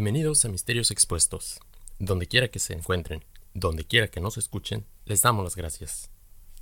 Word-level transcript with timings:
Bienvenidos 0.00 0.44
a 0.44 0.48
Misterios 0.48 0.92
Expuestos. 0.92 1.58
Donde 1.98 2.28
quiera 2.28 2.46
que 2.46 2.60
se 2.60 2.72
encuentren, 2.72 3.24
donde 3.52 3.84
quiera 3.84 4.06
que 4.06 4.20
nos 4.20 4.38
escuchen, 4.38 4.86
les 5.06 5.22
damos 5.22 5.42
las 5.42 5.56
gracias. 5.56 6.08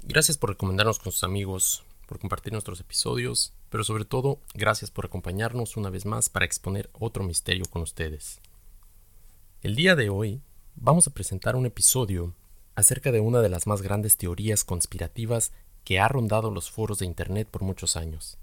Gracias 0.05 0.39
por 0.39 0.49
recomendarnos 0.49 0.99
con 0.99 1.13
sus 1.13 1.23
amigos, 1.23 1.85
por 2.09 2.19
compartir 2.19 2.55
nuestros 2.55 2.81
episodios, 2.81 3.53
pero 3.69 3.85
sobre 3.85 4.07
todo, 4.07 4.41
gracias 4.55 4.91
por 4.91 5.05
acompañarnos 5.05 5.77
una 5.77 5.91
vez 5.91 6.07
más 6.07 6.31
para 6.31 6.47
exponer 6.47 6.89
otro 6.95 7.25
misterio 7.25 7.67
con 7.69 7.83
ustedes. 7.83 8.41
El 9.61 9.77
día 9.77 9.97
de 9.97 10.09
hoy 10.09 10.41
vamos 10.75 11.07
a 11.07 11.13
presentar 11.13 11.57
un 11.57 11.67
episodio 11.67 12.33
acerca 12.75 13.13
de 13.13 13.21
una 13.21 13.41
de 13.41 13.51
las 13.51 13.67
más 13.67 13.83
grandes 13.83 14.17
teorías 14.17 14.65
conspirativas 14.65 15.53
que 15.85 16.01
ha 16.01 16.09
rondado 16.09 16.51
los 16.51 16.71
foros 16.71 17.01
de 17.01 17.05
Internet 17.05 17.49
por 17.51 17.61
muchos 17.61 17.97
años. 17.97 18.39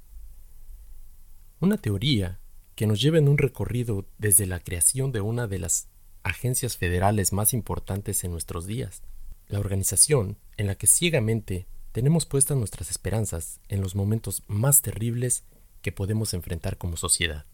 Una 1.59 1.77
teoría 1.77 2.39
que 2.75 2.87
nos 2.87 3.01
lleva 3.01 3.17
en 3.17 3.27
un 3.29 3.37
recorrido 3.37 4.05
desde 4.17 4.45
la 4.45 4.59
creación 4.59 5.11
de 5.11 5.21
una 5.21 5.47
de 5.47 5.59
las 5.59 5.87
agencias 6.23 6.77
federales 6.77 7.33
más 7.33 7.53
importantes 7.53 8.23
en 8.23 8.31
nuestros 8.31 8.65
días, 8.65 9.03
la 9.47 9.59
organización 9.59 10.37
en 10.57 10.67
la 10.67 10.75
que 10.75 10.87
ciegamente 10.87 11.67
tenemos 11.91 12.25
puestas 12.25 12.57
nuestras 12.57 12.89
esperanzas 12.89 13.59
en 13.67 13.81
los 13.81 13.95
momentos 13.95 14.43
más 14.47 14.81
terribles 14.81 15.43
que 15.81 15.91
podemos 15.91 16.33
enfrentar 16.33 16.77
como 16.77 16.97
sociedad, 16.97 17.45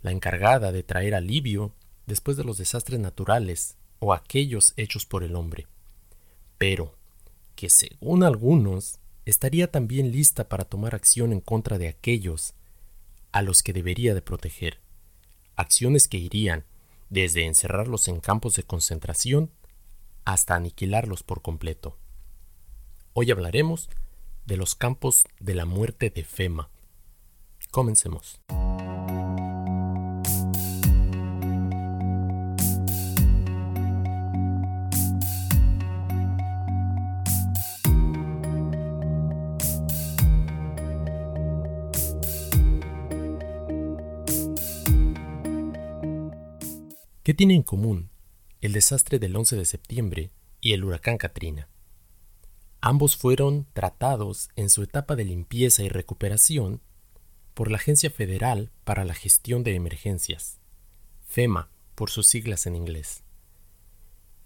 la 0.00 0.10
encargada 0.10 0.72
de 0.72 0.82
traer 0.82 1.14
alivio 1.14 1.74
después 2.06 2.36
de 2.36 2.44
los 2.44 2.58
desastres 2.58 2.98
naturales 2.98 3.76
o 4.00 4.12
aquellos 4.12 4.72
hechos 4.76 5.06
por 5.06 5.22
el 5.22 5.36
hombre, 5.36 5.66
pero 6.56 6.96
que 7.54 7.68
según 7.68 8.22
algunos 8.22 8.98
estaría 9.24 9.70
también 9.70 10.10
lista 10.10 10.48
para 10.48 10.64
tomar 10.64 10.94
acción 10.94 11.32
en 11.32 11.40
contra 11.40 11.76
de 11.78 11.88
aquellos 11.88 12.54
a 13.32 13.42
los 13.42 13.62
que 13.62 13.72
debería 13.72 14.14
de 14.14 14.22
proteger, 14.22 14.80
acciones 15.56 16.08
que 16.08 16.18
irían 16.18 16.64
desde 17.10 17.46
encerrarlos 17.46 18.08
en 18.08 18.20
campos 18.20 18.54
de 18.56 18.64
concentración 18.64 19.50
hasta 20.24 20.54
aniquilarlos 20.54 21.22
por 21.22 21.42
completo. 21.42 21.96
Hoy 23.14 23.30
hablaremos 23.30 23.88
de 24.46 24.56
los 24.56 24.74
campos 24.74 25.26
de 25.40 25.54
la 25.54 25.64
muerte 25.64 26.10
de 26.10 26.24
Fema. 26.24 26.70
Comencemos. 27.70 28.40
¿Qué 47.28 47.34
tiene 47.34 47.54
en 47.54 47.62
común 47.62 48.08
el 48.62 48.72
desastre 48.72 49.18
del 49.18 49.36
11 49.36 49.56
de 49.56 49.66
septiembre 49.66 50.30
y 50.62 50.72
el 50.72 50.82
huracán 50.82 51.18
Katrina? 51.18 51.68
Ambos 52.80 53.16
fueron 53.16 53.66
tratados 53.74 54.48
en 54.56 54.70
su 54.70 54.82
etapa 54.82 55.14
de 55.14 55.26
limpieza 55.26 55.82
y 55.82 55.90
recuperación 55.90 56.80
por 57.52 57.70
la 57.70 57.76
Agencia 57.76 58.08
Federal 58.08 58.70
para 58.84 59.04
la 59.04 59.12
Gestión 59.12 59.62
de 59.62 59.74
Emergencias, 59.74 60.56
FEMA 61.26 61.68
por 61.94 62.08
sus 62.08 62.28
siglas 62.28 62.66
en 62.66 62.76
inglés. 62.76 63.24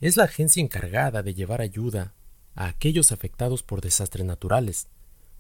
Es 0.01 0.17
la 0.17 0.25
agencia 0.25 0.61
encargada 0.61 1.23
de 1.23 1.35
llevar 1.35 1.61
ayuda 1.61 2.15
a 2.57 2.67
aquellos 2.67 3.13
afectados 3.13 3.63
por 3.63 3.81
desastres 3.81 4.27
naturales, 4.27 4.89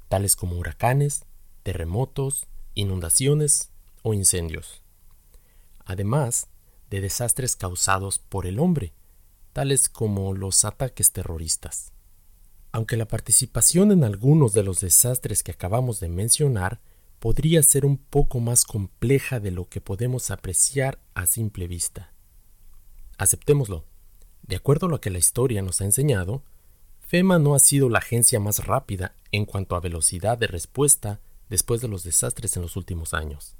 tales 0.08 0.36
como 0.36 0.58
huracanes, 0.58 1.24
terremotos, 1.64 2.46
inundaciones 2.76 3.72
o 4.02 4.14
incendios. 4.14 4.84
Además, 5.84 6.46
de 6.92 7.00
desastres 7.00 7.56
causados 7.56 8.18
por 8.18 8.44
el 8.44 8.58
hombre, 8.58 8.92
tales 9.54 9.88
como 9.88 10.34
los 10.34 10.66
ataques 10.66 11.10
terroristas. 11.10 11.90
Aunque 12.70 12.98
la 12.98 13.08
participación 13.08 13.92
en 13.92 14.04
algunos 14.04 14.52
de 14.52 14.62
los 14.62 14.80
desastres 14.80 15.42
que 15.42 15.52
acabamos 15.52 16.00
de 16.00 16.10
mencionar 16.10 16.82
podría 17.18 17.62
ser 17.62 17.86
un 17.86 17.96
poco 17.96 18.40
más 18.40 18.66
compleja 18.66 19.40
de 19.40 19.52
lo 19.52 19.70
que 19.70 19.80
podemos 19.80 20.30
apreciar 20.30 21.00
a 21.14 21.24
simple 21.24 21.66
vista. 21.66 22.12
Aceptémoslo. 23.16 23.86
De 24.42 24.56
acuerdo 24.56 24.86
a 24.86 24.90
lo 24.90 25.00
que 25.00 25.08
la 25.08 25.18
historia 25.18 25.62
nos 25.62 25.80
ha 25.80 25.86
enseñado, 25.86 26.42
FEMA 27.00 27.38
no 27.38 27.54
ha 27.54 27.58
sido 27.58 27.88
la 27.88 28.00
agencia 28.00 28.38
más 28.38 28.66
rápida 28.66 29.14
en 29.30 29.46
cuanto 29.46 29.76
a 29.76 29.80
velocidad 29.80 30.36
de 30.36 30.46
respuesta 30.46 31.20
después 31.48 31.80
de 31.80 31.88
los 31.88 32.04
desastres 32.04 32.54
en 32.56 32.62
los 32.62 32.76
últimos 32.76 33.14
años. 33.14 33.56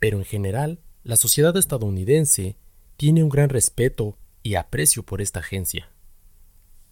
Pero 0.00 0.18
en 0.18 0.24
general, 0.24 0.80
la 1.04 1.16
sociedad 1.16 1.56
estadounidense 1.56 2.56
tiene 2.96 3.22
un 3.22 3.28
gran 3.28 3.48
respeto 3.48 4.16
y 4.42 4.56
aprecio 4.56 5.02
por 5.04 5.20
esta 5.20 5.40
agencia. 5.40 5.90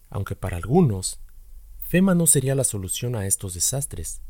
Aunque 0.09 0.35
para 0.35 0.57
algunos, 0.57 1.19
FEMA 1.81 2.15
no 2.15 2.27
sería 2.27 2.55
la 2.55 2.63
solución 2.63 3.15
a 3.15 3.25
estos 3.25 3.53
desastres, 3.53 4.21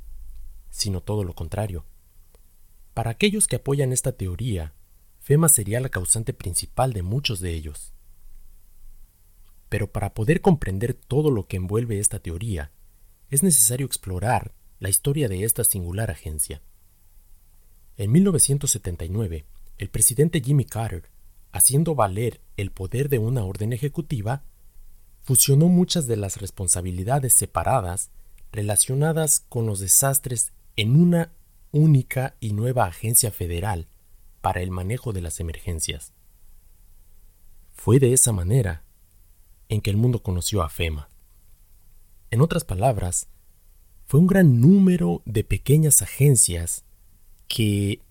sino 0.70 1.02
todo 1.02 1.24
lo 1.24 1.34
contrario. 1.34 1.86
Para 2.94 3.12
aquellos 3.12 3.48
que 3.48 3.58
apoyan 3.58 3.94
esta 3.94 4.12
teoría, 4.12 4.74
FEMA 5.20 5.50
sería 5.50 5.80
la 5.80 5.90
causante 5.90 6.34
principal 6.34 6.94
de 6.94 7.04
muchos 7.04 7.40
de 7.40 7.54
ellos. 7.54 7.94
Pero 9.70 9.92
para 9.92 10.14
poder 10.14 10.42
comprender 10.42 10.94
todo 10.94 11.30
lo 11.30 11.48
que 11.48 11.58
envuelve 11.58 12.00
esta 12.00 12.20
teoría, 12.20 12.72
es 13.30 13.44
necesario 13.44 13.86
explorar 13.86 14.54
la 14.80 14.90
historia 14.90 15.28
de 15.28 15.44
esta 15.44 15.64
singular 15.64 16.10
agencia. 16.10 16.62
En 17.98 18.12
1979, 18.12 19.46
el 19.78 19.90
presidente 19.90 20.42
Jimmy 20.42 20.66
Carter, 20.66 21.10
haciendo 21.52 21.96
valer 21.96 22.42
el 22.56 22.72
poder 22.72 23.10
de 23.10 23.20
una 23.20 23.44
orden 23.44 23.74
ejecutiva, 23.74 24.44
fusionó 25.22 25.68
muchas 25.68 26.08
de 26.08 26.18
las 26.18 26.38
responsabilidades 26.38 27.34
separadas 27.34 28.12
relacionadas 28.52 29.42
con 29.50 29.66
los 29.66 29.80
desastres 29.80 30.54
en 30.76 30.96
una 30.96 31.34
única 31.72 32.36
y 32.40 32.54
nueva 32.54 32.86
agencia 32.86 33.32
federal 33.32 33.88
para 34.42 34.62
el 34.62 34.72
manejo 34.72 35.14
de 35.14 35.22
las 35.22 35.40
emergencias. 35.40 36.14
Fue 37.76 38.00
de 38.00 38.14
esa 38.14 38.32
manera 38.32 38.84
en 39.70 39.82
que 39.82 39.90
el 39.90 39.98
mundo 39.98 40.24
conoció 40.24 40.64
a 40.64 40.70
FEMA. 40.70 41.10
En 42.32 42.42
otras 42.42 42.64
palabras, 42.64 43.28
fue 44.06 44.20
un 44.20 44.28
gran 44.28 44.62
número 44.62 45.22
de 45.26 45.44
pequeñas 45.44 46.02
agencias 46.02 46.86
que 47.48 48.02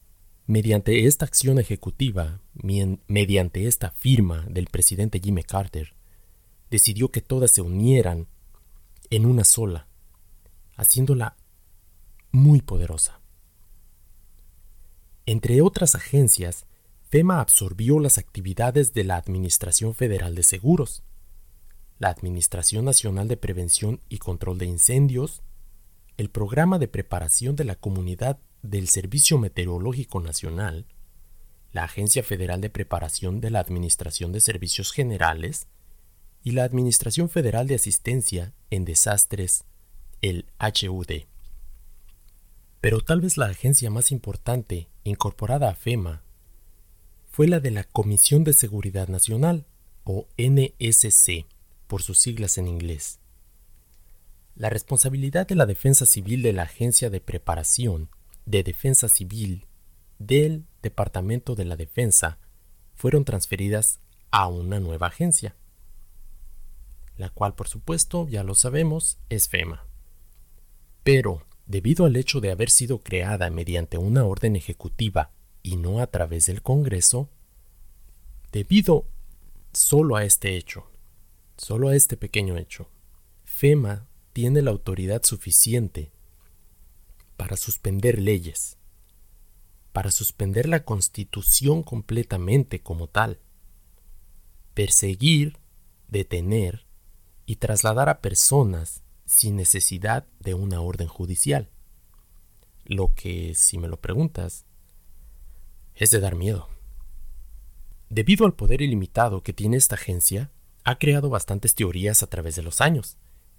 Mediante 0.47 1.07
esta 1.07 1.25
acción 1.25 1.59
ejecutiva, 1.59 2.41
mediante 2.55 3.67
esta 3.67 3.91
firma 3.91 4.47
del 4.49 4.67
presidente 4.67 5.21
Jimmy 5.21 5.43
Carter, 5.43 5.95
decidió 6.71 7.11
que 7.11 7.21
todas 7.21 7.51
se 7.51 7.63
unieran 7.63 8.29
en 9.11 9.27
una 9.27 9.45
sola, 9.45 9.89
haciéndola 10.77 11.37
muy 12.31 12.61
poderosa. 12.61 13.21
Entre 15.27 15.63
otras 15.63 15.97
agencias, 15.97 16.67
FEMA 17.09 17.41
absorbió 17.41 17.99
las 17.99 18.19
actividades 18.19 18.93
de 18.95 19.03
la 19.03 19.17
Administración 19.17 19.95
Federal 19.95 20.37
de 20.37 20.45
Seguros, 20.45 21.03
la 21.99 22.09
Administración 22.09 22.85
Nacional 22.85 23.27
de 23.27 23.37
Prevención 23.37 24.01
y 24.09 24.19
Control 24.19 24.59
de 24.59 24.67
Incendios, 24.67 25.43
el 26.17 26.31
Programa 26.31 26.79
de 26.79 26.89
Preparación 26.89 27.57
de 27.57 27.65
la 27.65 27.75
Comunidad 27.75 28.39
del 28.67 28.89
Servicio 28.89 29.39
Meteorológico 29.39 30.21
Nacional, 30.21 30.87
la 31.73 31.85
Agencia 31.85 32.23
Federal 32.23 32.61
de 32.61 32.71
Preparación 32.71 33.41
de 33.41 33.51
la 33.51 33.61
Administración 33.61 34.33
de 34.33 34.41
Servicios 34.41 34.93
Generales 34.93 35.67
y 36.43 36.53
la 36.53 36.65
Administración 36.65 37.29
Federal 37.29 37.67
de 37.67 37.75
Asistencia 37.75 38.55
en 38.71 38.85
Desastres, 38.85 39.65
el 40.23 40.47
HUD. 40.61 41.27
Pero 42.81 43.01
tal 43.01 43.21
vez 43.21 43.37
la 43.37 43.47
agencia 43.47 43.91
más 43.91 44.13
importante 44.13 44.89
incorporada 45.05 45.71
a 45.71 45.75
FEMA 45.75 46.23
fue 47.31 47.49
la 47.49 47.61
de 47.61 47.71
la 47.71 47.85
Comisión 47.85 48.45
de 48.45 48.53
Seguridad 48.53 49.09
Nacional, 49.09 49.67
o 50.05 50.29
NSC, 50.39 51.47
por 51.87 52.03
sus 52.03 52.19
siglas 52.19 52.59
en 52.59 52.69
inglés. 52.69 53.19
La 54.55 54.71
responsabilidad 54.71 55.47
de 55.47 55.57
la 55.57 55.67
defensa 55.67 56.07
civil 56.07 56.43
de 56.43 56.53
la 56.53 56.63
Agencia 56.63 57.11
de 57.11 57.21
Preparación 57.21 58.09
de 58.47 58.63
Defensa 58.63 59.09
Civil 59.09 59.67
del 60.19 60.65
Departamento 60.83 61.55
de 61.55 61.65
la 61.65 61.77
Defensa 61.77 62.39
fueron 62.95 63.25
transferidas 63.25 64.01
a 64.31 64.49
una 64.49 64.81
nueva 64.81 65.09
agencia, 65.09 65.57
la 67.17 67.29
cual 67.29 67.55
por 67.55 67.69
supuesto, 67.69 68.27
ya 68.29 68.43
lo 68.43 68.55
sabemos, 68.55 69.19
es 69.29 69.49
FEMA. 69.49 69.87
Pero, 71.03 71.43
debido 71.67 72.07
al 72.07 72.17
hecho 72.17 72.41
de 72.41 72.51
haber 72.51 72.71
sido 72.71 73.01
creada 73.01 73.51
mediante 73.51 73.99
una 73.99 74.25
orden 74.25 74.57
ejecutiva 74.57 75.33
y 75.63 75.77
no 75.77 76.01
a 76.01 76.07
través 76.07 76.47
del 76.47 76.63
Congreso, 76.63 77.29
debido 78.53 79.07
solo 79.73 80.17
a 80.17 80.25
este 80.25 80.57
hecho, 80.57 80.91
solo 81.57 81.89
a 81.89 81.97
este 81.97 82.17
pequeño 82.17 82.57
hecho, 82.57 82.89
FEMA 83.45 84.07
tiene 84.33 84.63
la 84.63 84.71
autoridad 84.71 85.23
suficiente 85.25 86.13
para 87.37 87.57
suspender 87.57 88.21
leyes, 88.21 88.79
para 89.93 90.11
suspender 90.11 90.69
la 90.69 90.85
constitución 90.85 91.83
completamente 91.83 92.81
como 92.81 93.09
tal, 93.09 93.41
perseguir, 94.75 95.59
detener 96.09 96.87
y 97.47 97.57
trasladar 97.57 98.09
a 98.09 98.21
personas 98.21 99.03
sin 99.25 99.57
necesidad 99.57 100.27
de 100.41 100.55
una 100.55 100.81
orden 100.81 101.09
judicial. 101.09 101.71
Lo 102.85 103.15
que, 103.15 103.55
si 103.55 103.79
me 103.79 103.89
lo 103.89 104.01
preguntas, 104.01 104.65
es 105.95 106.11
de 106.11 106.21
dar 106.21 106.37
miedo. 106.37 106.69
Debido 108.09 108.47
al 108.47 108.55
poder 108.55 108.83
ilimitado 108.83 109.43
que 109.43 109.53
tiene 109.53 109.77
esta 109.77 109.97
agencia, 109.97 110.53
ha 110.85 110.99
creado 110.99 111.29
bastantes 111.29 111.75
teorías 111.75 112.23
a 112.23 112.29
través 112.29 112.55
de 112.55 112.63
los 112.63 112.81
años. 112.81 113.17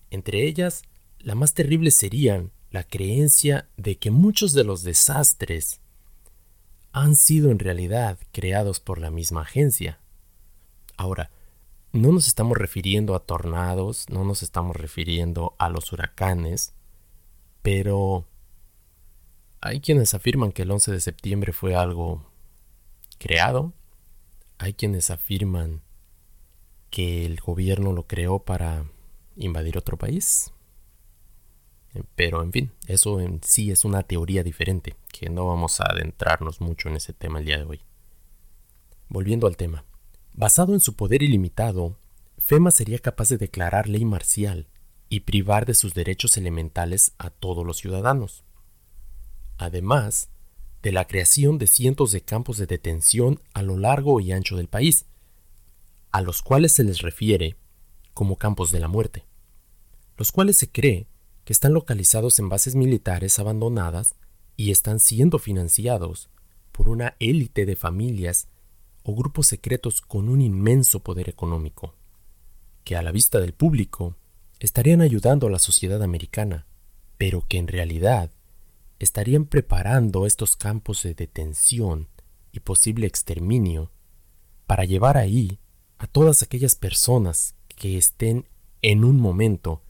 Entre 0.09 0.47
ellas, 0.47 0.83
la 1.19 1.35
más 1.35 1.53
terrible 1.53 1.91
serían 1.91 2.51
la 2.71 2.83
creencia 2.83 3.69
de 3.77 3.97
que 3.97 4.11
muchos 4.11 4.53
de 4.53 4.63
los 4.63 4.83
desastres 4.83 5.79
han 6.91 7.15
sido 7.15 7.51
en 7.51 7.59
realidad 7.59 8.17
creados 8.31 8.79
por 8.79 8.99
la 8.99 9.11
misma 9.11 9.41
agencia. 9.41 9.99
Ahora, 10.97 11.29
no 11.93 12.11
nos 12.11 12.27
estamos 12.27 12.57
refiriendo 12.57 13.15
a 13.15 13.19
tornados, 13.19 14.09
no 14.09 14.23
nos 14.23 14.43
estamos 14.43 14.75
refiriendo 14.75 15.55
a 15.59 15.69
los 15.69 15.91
huracanes, 15.91 16.73
pero 17.61 18.25
hay 19.61 19.79
quienes 19.79 20.13
afirman 20.13 20.51
que 20.51 20.63
el 20.63 20.71
11 20.71 20.91
de 20.91 20.99
septiembre 20.99 21.53
fue 21.53 21.75
algo 21.75 22.25
creado, 23.17 23.73
hay 24.57 24.73
quienes 24.73 25.09
afirman 25.09 25.81
que 26.89 27.25
el 27.25 27.39
gobierno 27.39 27.93
lo 27.93 28.07
creó 28.07 28.39
para 28.39 28.85
invadir 29.35 29.77
otro 29.77 29.97
país. 29.97 30.51
Pero 32.16 32.44
en 32.44 32.51
fin, 32.51 32.72
eso 32.88 33.19
en 33.19 33.42
sí 33.44 33.72
es 33.72 33.86
una 33.86 34.04
teoría 34.04 34.44
diferente, 34.44 34.95
que 35.12 35.30
no 35.30 35.48
vamos 35.48 35.80
a 35.80 35.86
adentrarnos 35.86 36.62
mucho 36.62 36.89
en 36.89 36.98
ese 36.98 37.13
tema 37.13 37.39
el 37.39 37.45
día 37.45 37.57
de 37.57 37.63
hoy. 37.63 37.81
Volviendo 39.10 39.48
al 39.48 39.57
tema. 39.57 39.86
Basado 40.34 40.74
en 40.74 40.80
su 40.80 40.95
poder 40.95 41.24
ilimitado, 41.24 41.98
FEMA 42.38 42.72
sería 42.72 43.00
capaz 43.00 43.30
de 43.30 43.38
declarar 43.38 43.89
ley 43.89 44.06
marcial 44.06 44.68
y 45.10 45.22
privar 45.22 45.66
de 45.66 45.74
sus 45.74 45.94
derechos 45.94 46.38
elementales 46.38 47.13
a 47.18 47.30
todos 47.30 47.66
los 47.66 47.78
ciudadanos. 47.78 48.44
Además 49.57 50.30
de 50.84 50.92
la 50.92 51.06
creación 51.06 51.57
de 51.57 51.68
cientos 51.68 52.12
de 52.12 52.22
campos 52.22 52.57
de 52.57 52.68
detención 52.68 53.42
a 53.54 53.63
lo 53.63 53.78
largo 53.78 54.19
y 54.19 54.31
ancho 54.31 54.57
del 54.57 54.68
país, 54.68 55.06
a 56.12 56.22
los 56.22 56.42
cuales 56.42 56.74
se 56.74 56.84
les 56.84 57.01
refiere 57.01 57.57
como 58.13 58.38
campos 58.38 58.72
de 58.72 58.80
la 58.80 58.88
muerte, 58.88 59.25
los 60.18 60.31
cuales 60.31 60.57
se 60.57 60.69
cree 60.69 61.07
que 61.47 61.53
están 61.53 61.73
localizados 61.73 62.39
en 62.39 62.49
bases 62.49 62.75
militares 62.75 63.39
abandonadas 63.39 64.15
y 64.57 64.71
están 64.71 64.99
siendo 64.99 65.39
financiados 65.39 66.29
por 66.73 66.89
una 66.89 67.15
élite 67.21 67.65
de 67.65 67.77
familias 67.77 68.49
o 69.03 69.15
grupos 69.15 69.47
secretos 69.47 70.01
con 70.01 70.27
un 70.27 70.41
inmenso 70.41 70.99
poder 70.99 71.29
económico, 71.29 71.95
que 72.83 72.97
a 72.97 73.01
la 73.01 73.13
vista 73.13 73.39
del 73.39 73.53
público 73.53 74.17
estarían 74.59 74.99
ayudando 74.99 75.47
a 75.47 75.49
la 75.49 75.59
sociedad 75.59 76.03
americana, 76.03 76.65
pero 77.17 77.45
que 77.47 77.59
en 77.59 77.69
realidad 77.69 78.29
estarían 79.00 79.45
preparando 79.45 80.25
estos 80.25 80.57
campos 80.57 81.03
de 81.03 81.13
detención 81.13 82.09
y 82.51 82.59
posible 82.59 83.07
exterminio 83.07 83.89
para 84.65 84.83
llevar 84.83 85.15
ahí 85.15 85.59
a 85.97 86.07
todas 86.07 86.43
aquellas 86.43 86.75
personas 86.75 87.55
que 87.77 87.97
estén 87.97 88.50
en 88.81 89.05
un 89.05 89.17
momento 89.17 89.81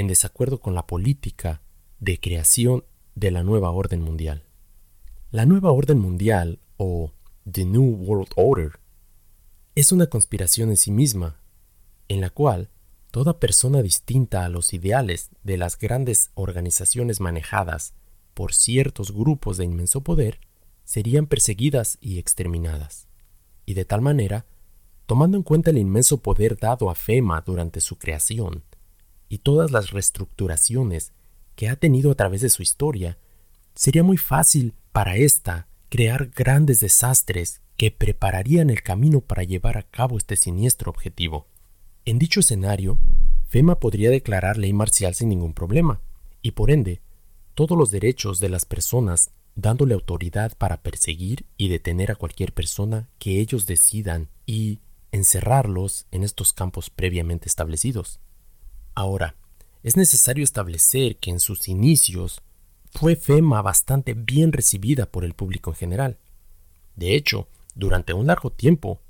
en 0.00 0.08
desacuerdo 0.08 0.60
con 0.60 0.74
la 0.74 0.86
política 0.86 1.60
de 1.98 2.18
creación 2.18 2.84
de 3.14 3.30
la 3.30 3.42
nueva 3.42 3.70
orden 3.70 4.00
mundial. 4.00 4.44
La 5.30 5.44
nueva 5.44 5.72
orden 5.72 5.98
mundial, 5.98 6.58
o 6.78 7.12
The 7.50 7.66
New 7.66 7.96
World 8.02 8.30
Order, 8.34 8.80
es 9.74 9.92
una 9.92 10.06
conspiración 10.06 10.70
en 10.70 10.78
sí 10.78 10.90
misma, 10.90 11.42
en 12.08 12.22
la 12.22 12.30
cual 12.30 12.70
toda 13.10 13.38
persona 13.38 13.82
distinta 13.82 14.46
a 14.46 14.48
los 14.48 14.72
ideales 14.72 15.28
de 15.42 15.58
las 15.58 15.78
grandes 15.78 16.30
organizaciones 16.34 17.20
manejadas 17.20 17.92
por 18.32 18.54
ciertos 18.54 19.12
grupos 19.12 19.58
de 19.58 19.66
inmenso 19.66 20.00
poder 20.00 20.40
serían 20.84 21.26
perseguidas 21.26 21.98
y 22.00 22.18
exterminadas. 22.18 23.06
Y 23.66 23.74
de 23.74 23.84
tal 23.84 24.00
manera, 24.00 24.46
tomando 25.04 25.36
en 25.36 25.42
cuenta 25.42 25.70
el 25.70 25.78
inmenso 25.78 26.22
poder 26.22 26.58
dado 26.58 26.88
a 26.88 26.94
FEMA 26.94 27.42
durante 27.42 27.82
su 27.82 27.98
creación, 27.98 28.64
y 29.30 29.38
todas 29.38 29.70
las 29.70 29.92
reestructuraciones 29.92 31.14
que 31.54 31.70
ha 31.70 31.76
tenido 31.76 32.10
a 32.10 32.14
través 32.16 32.42
de 32.42 32.50
su 32.50 32.62
historia, 32.62 33.16
sería 33.74 34.02
muy 34.02 34.18
fácil 34.18 34.74
para 34.92 35.16
ésta 35.16 35.68
crear 35.88 36.26
grandes 36.26 36.80
desastres 36.80 37.62
que 37.76 37.90
prepararían 37.90 38.68
el 38.68 38.82
camino 38.82 39.20
para 39.22 39.44
llevar 39.44 39.78
a 39.78 39.84
cabo 39.84 40.18
este 40.18 40.36
siniestro 40.36 40.90
objetivo. 40.90 41.46
En 42.04 42.18
dicho 42.18 42.40
escenario, 42.40 42.98
FEMA 43.48 43.78
podría 43.78 44.10
declarar 44.10 44.58
ley 44.58 44.72
marcial 44.72 45.14
sin 45.14 45.28
ningún 45.28 45.54
problema, 45.54 46.02
y 46.42 46.50
por 46.52 46.70
ende, 46.70 47.00
todos 47.54 47.78
los 47.78 47.90
derechos 47.90 48.40
de 48.40 48.48
las 48.48 48.64
personas 48.64 49.30
dándole 49.54 49.94
autoridad 49.94 50.56
para 50.56 50.82
perseguir 50.82 51.46
y 51.56 51.68
detener 51.68 52.10
a 52.10 52.16
cualquier 52.16 52.52
persona 52.52 53.08
que 53.18 53.40
ellos 53.40 53.66
decidan 53.66 54.28
y 54.46 54.80
encerrarlos 55.12 56.06
en 56.10 56.24
estos 56.24 56.52
campos 56.52 56.90
previamente 56.90 57.48
establecidos. 57.48 58.20
Ahora, 59.00 59.34
es 59.82 59.96
necesario 59.96 60.44
establecer 60.44 61.16
que 61.16 61.30
en 61.30 61.40
sus 61.40 61.68
inicios 61.68 62.42
fue 62.92 63.16
FEMA 63.16 63.62
bastante 63.62 64.12
bien 64.12 64.52
recibida 64.52 65.06
por 65.06 65.24
el 65.24 65.32
público 65.32 65.70
en 65.70 65.76
general. 65.76 66.18
De 66.96 67.14
hecho, 67.14 67.48
durante 67.74 68.12
un 68.12 68.26
largo 68.26 68.50
tiempo, 68.50 69.00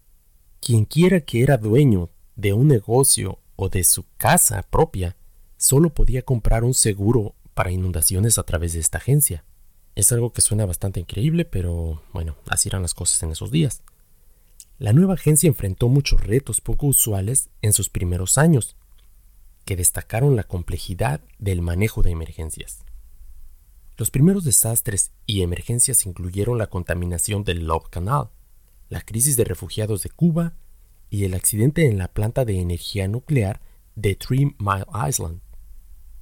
quienquiera 0.60 1.22
que 1.22 1.42
era 1.42 1.56
dueño 1.56 2.08
de 2.36 2.52
un 2.52 2.68
negocio 2.68 3.40
o 3.56 3.68
de 3.68 3.82
su 3.82 4.04
casa 4.16 4.62
propia 4.62 5.16
solo 5.56 5.92
podía 5.92 6.22
comprar 6.22 6.62
un 6.62 6.74
seguro 6.74 7.34
para 7.54 7.72
inundaciones 7.72 8.38
a 8.38 8.44
través 8.44 8.74
de 8.74 8.78
esta 8.78 8.98
agencia. 8.98 9.44
Es 9.96 10.12
algo 10.12 10.32
que 10.32 10.40
suena 10.40 10.66
bastante 10.66 11.00
increíble, 11.00 11.44
pero 11.44 12.00
bueno, 12.12 12.36
así 12.46 12.68
eran 12.68 12.82
las 12.82 12.94
cosas 12.94 13.20
en 13.24 13.32
esos 13.32 13.50
días. 13.50 13.82
La 14.78 14.92
nueva 14.92 15.14
agencia 15.14 15.48
enfrentó 15.48 15.88
muchos 15.88 16.22
retos 16.22 16.60
poco 16.60 16.86
usuales 16.86 17.50
en 17.60 17.72
sus 17.72 17.88
primeros 17.88 18.38
años, 18.38 18.76
que 19.70 19.76
destacaron 19.76 20.34
la 20.34 20.42
complejidad 20.42 21.20
del 21.38 21.62
manejo 21.62 22.02
de 22.02 22.10
emergencias. 22.10 22.84
Los 23.96 24.10
primeros 24.10 24.42
desastres 24.42 25.12
y 25.26 25.42
emergencias 25.42 26.06
incluyeron 26.06 26.58
la 26.58 26.66
contaminación 26.66 27.44
del 27.44 27.68
Love 27.68 27.88
Canal, 27.88 28.30
la 28.88 29.00
crisis 29.02 29.36
de 29.36 29.44
refugiados 29.44 30.02
de 30.02 30.10
Cuba 30.10 30.54
y 31.08 31.22
el 31.22 31.34
accidente 31.34 31.86
en 31.86 31.98
la 31.98 32.08
planta 32.08 32.44
de 32.44 32.58
energía 32.58 33.06
nuclear 33.06 33.60
de 33.94 34.16
Three 34.16 34.56
Mile 34.58 34.86
Island. 35.08 35.40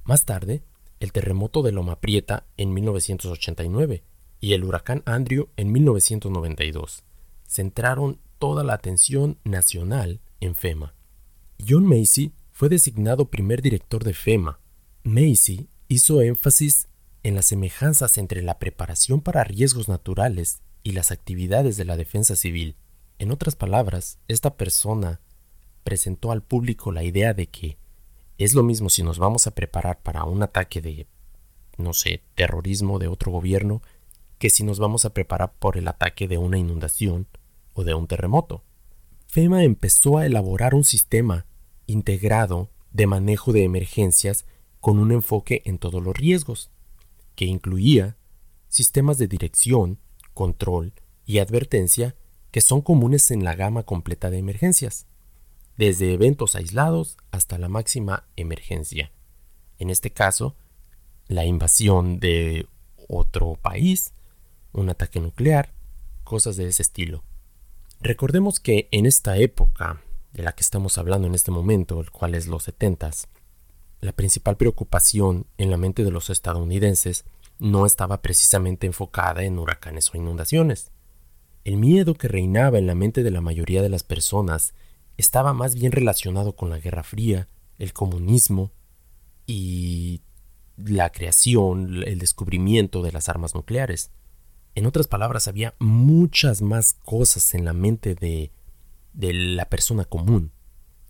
Más 0.03 0.25
tarde, 0.25 0.61
el 0.99 1.11
terremoto 1.11 1.63
de 1.63 1.71
Loma 1.71 1.99
Prieta 1.99 2.45
en 2.55 2.71
1989 2.71 4.03
y 4.41 4.53
el 4.53 4.63
huracán 4.63 5.01
Andrew 5.07 5.49
en 5.57 5.71
1992 5.71 7.03
centraron 7.47 8.19
toda 8.37 8.63
la 8.63 8.75
atención 8.75 9.39
nacional 9.43 10.21
en 10.39 10.53
FEMA. 10.53 10.93
John 11.67 11.87
Macy 11.87 12.31
fue 12.59 12.67
designado 12.67 13.29
primer 13.29 13.61
director 13.61 14.03
de 14.03 14.13
FEMA. 14.13 14.59
Macy 15.05 15.69
hizo 15.87 16.21
énfasis 16.21 16.89
en 17.23 17.35
las 17.35 17.45
semejanzas 17.45 18.17
entre 18.17 18.41
la 18.41 18.59
preparación 18.59 19.21
para 19.21 19.45
riesgos 19.45 19.87
naturales 19.87 20.59
y 20.83 20.91
las 20.91 21.11
actividades 21.11 21.77
de 21.77 21.85
la 21.85 21.95
defensa 21.95 22.35
civil. 22.35 22.75
En 23.17 23.31
otras 23.31 23.55
palabras, 23.55 24.19
esta 24.27 24.57
persona 24.57 25.21
presentó 25.85 26.33
al 26.33 26.43
público 26.43 26.91
la 26.91 27.05
idea 27.05 27.33
de 27.33 27.47
que 27.47 27.77
es 28.37 28.53
lo 28.53 28.61
mismo 28.61 28.89
si 28.89 29.03
nos 29.03 29.19
vamos 29.19 29.47
a 29.47 29.55
preparar 29.55 30.01
para 30.01 30.25
un 30.25 30.43
ataque 30.43 30.81
de, 30.81 31.07
no 31.77 31.93
sé, 31.93 32.23
terrorismo 32.35 32.99
de 32.99 33.07
otro 33.07 33.31
gobierno, 33.31 33.81
que 34.37 34.49
si 34.49 34.65
nos 34.65 34.79
vamos 34.79 35.05
a 35.05 35.13
preparar 35.13 35.53
por 35.59 35.77
el 35.77 35.87
ataque 35.87 36.27
de 36.27 36.37
una 36.37 36.57
inundación 36.57 37.25
o 37.71 37.85
de 37.85 37.93
un 37.93 38.05
terremoto. 38.05 38.65
FEMA 39.27 39.63
empezó 39.63 40.17
a 40.17 40.25
elaborar 40.25 40.75
un 40.75 40.83
sistema 40.83 41.45
integrado 41.89 42.69
de 42.91 43.07
manejo 43.07 43.51
de 43.51 43.63
emergencias 43.63 44.45
con 44.79 44.99
un 44.99 45.11
enfoque 45.11 45.61
en 45.65 45.77
todos 45.77 46.01
los 46.01 46.15
riesgos, 46.15 46.71
que 47.35 47.45
incluía 47.45 48.17
sistemas 48.67 49.17
de 49.17 49.27
dirección, 49.27 49.99
control 50.33 50.93
y 51.25 51.39
advertencia 51.39 52.15
que 52.51 52.61
son 52.61 52.81
comunes 52.81 53.29
en 53.31 53.43
la 53.43 53.55
gama 53.55 53.83
completa 53.83 54.29
de 54.29 54.37
emergencias, 54.37 55.05
desde 55.77 56.13
eventos 56.13 56.55
aislados 56.55 57.17
hasta 57.31 57.57
la 57.57 57.69
máxima 57.69 58.27
emergencia. 58.35 59.11
En 59.77 59.89
este 59.89 60.11
caso, 60.11 60.55
la 61.27 61.45
invasión 61.45 62.19
de 62.19 62.67
otro 63.07 63.55
país, 63.61 64.13
un 64.73 64.89
ataque 64.89 65.19
nuclear, 65.19 65.73
cosas 66.23 66.57
de 66.57 66.67
ese 66.67 66.81
estilo. 66.81 67.23
Recordemos 68.01 68.59
que 68.59 68.87
en 68.91 69.05
esta 69.05 69.37
época 69.37 70.01
de 70.33 70.43
la 70.43 70.53
que 70.53 70.61
estamos 70.61 70.97
hablando 70.97 71.27
en 71.27 71.35
este 71.35 71.51
momento, 71.51 71.99
el 71.99 72.11
cual 72.11 72.35
es 72.35 72.47
los 72.47 72.63
setentas, 72.63 73.27
la 74.01 74.13
principal 74.13 74.55
preocupación 74.55 75.45
en 75.57 75.71
la 75.71 75.77
mente 75.77 76.03
de 76.03 76.11
los 76.11 76.29
estadounidenses 76.29 77.25
no 77.57 77.85
estaba 77.85 78.21
precisamente 78.21 78.87
enfocada 78.87 79.43
en 79.43 79.59
huracanes 79.59 80.13
o 80.13 80.17
inundaciones. 80.17 80.91
El 81.65 81.75
miedo 81.75 82.13
que 82.13 82.29
reinaba 82.29 82.77
en 82.77 82.87
la 82.87 82.95
mente 82.95 83.23
de 83.23 83.31
la 83.31 83.41
mayoría 83.41 83.81
de 83.81 83.89
las 83.89 84.03
personas 84.03 84.73
estaba 85.17 85.53
más 85.53 85.75
bien 85.75 85.91
relacionado 85.91 86.55
con 86.55 86.69
la 86.69 86.79
Guerra 86.79 87.03
Fría, 87.03 87.49
el 87.77 87.91
comunismo 87.91 88.71
y 89.45 90.21
la 90.77 91.11
creación, 91.11 92.03
el 92.05 92.19
descubrimiento 92.19 93.01
de 93.01 93.11
las 93.11 93.27
armas 93.27 93.53
nucleares. 93.53 94.11
En 94.75 94.85
otras 94.85 95.07
palabras, 95.07 95.49
había 95.49 95.75
muchas 95.79 96.61
más 96.61 96.93
cosas 96.93 97.53
en 97.53 97.65
la 97.65 97.73
mente 97.73 98.15
de, 98.15 98.53
de 99.13 99.33
la 99.33 99.65
persona 99.65 100.05
común 100.05 100.51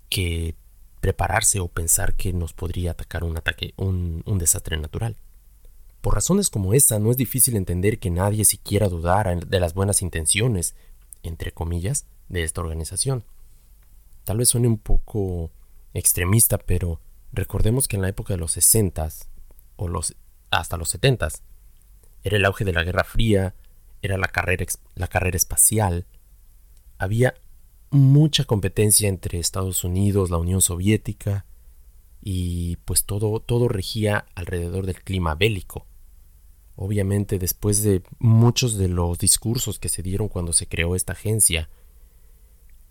que 0.09 0.55
prepararse 1.01 1.59
o 1.59 1.67
pensar 1.67 2.15
que 2.15 2.33
nos 2.33 2.53
podría 2.53 2.91
atacar 2.91 3.23
un 3.23 3.37
ataque, 3.37 3.73
un, 3.77 4.23
un 4.25 4.37
desastre 4.37 4.77
natural. 4.77 5.15
Por 6.01 6.15
razones 6.15 6.49
como 6.49 6.73
esta, 6.73 6.99
no 6.99 7.11
es 7.11 7.17
difícil 7.17 7.55
entender 7.55 7.99
que 7.99 8.09
nadie 8.09 8.45
siquiera 8.45 8.87
dudara 8.87 9.35
de 9.35 9.59
las 9.59 9.73
buenas 9.73 10.01
intenciones, 10.01 10.75
entre 11.23 11.51
comillas, 11.51 12.05
de 12.29 12.43
esta 12.43 12.61
organización. 12.61 13.23
Tal 14.23 14.37
vez 14.37 14.49
suene 14.49 14.67
un 14.67 14.77
poco 14.77 15.51
extremista, 15.93 16.57
pero 16.57 17.01
recordemos 17.31 17.87
que 17.87 17.95
en 17.95 18.01
la 18.01 18.09
época 18.09 18.33
de 18.33 18.39
los 18.39 18.53
60 18.53 19.09
o 19.75 19.87
los 19.87 20.15
hasta 20.51 20.77
los 20.77 20.89
70 20.89 21.29
era 22.23 22.37
el 22.37 22.45
auge 22.45 22.65
de 22.65 22.73
la 22.73 22.83
Guerra 22.83 23.03
Fría, 23.03 23.55
era 24.01 24.17
la 24.17 24.27
carrera, 24.27 24.65
la 24.95 25.07
carrera 25.07 25.37
espacial, 25.37 26.05
había 26.97 27.35
mucha 27.91 28.45
competencia 28.45 29.09
entre 29.09 29.39
Estados 29.39 29.83
Unidos, 29.83 30.29
la 30.29 30.37
Unión 30.37 30.61
Soviética, 30.61 31.45
y 32.21 32.77
pues 32.85 33.05
todo, 33.05 33.39
todo 33.39 33.67
regía 33.67 34.25
alrededor 34.35 34.85
del 34.85 35.01
clima 35.01 35.35
bélico. 35.35 35.85
Obviamente 36.75 37.39
después 37.39 37.83
de 37.83 38.03
muchos 38.19 38.77
de 38.77 38.87
los 38.87 39.17
discursos 39.17 39.79
que 39.79 39.89
se 39.89 40.03
dieron 40.03 40.27
cuando 40.27 40.53
se 40.53 40.67
creó 40.67 40.95
esta 40.95 41.13
agencia, 41.13 41.69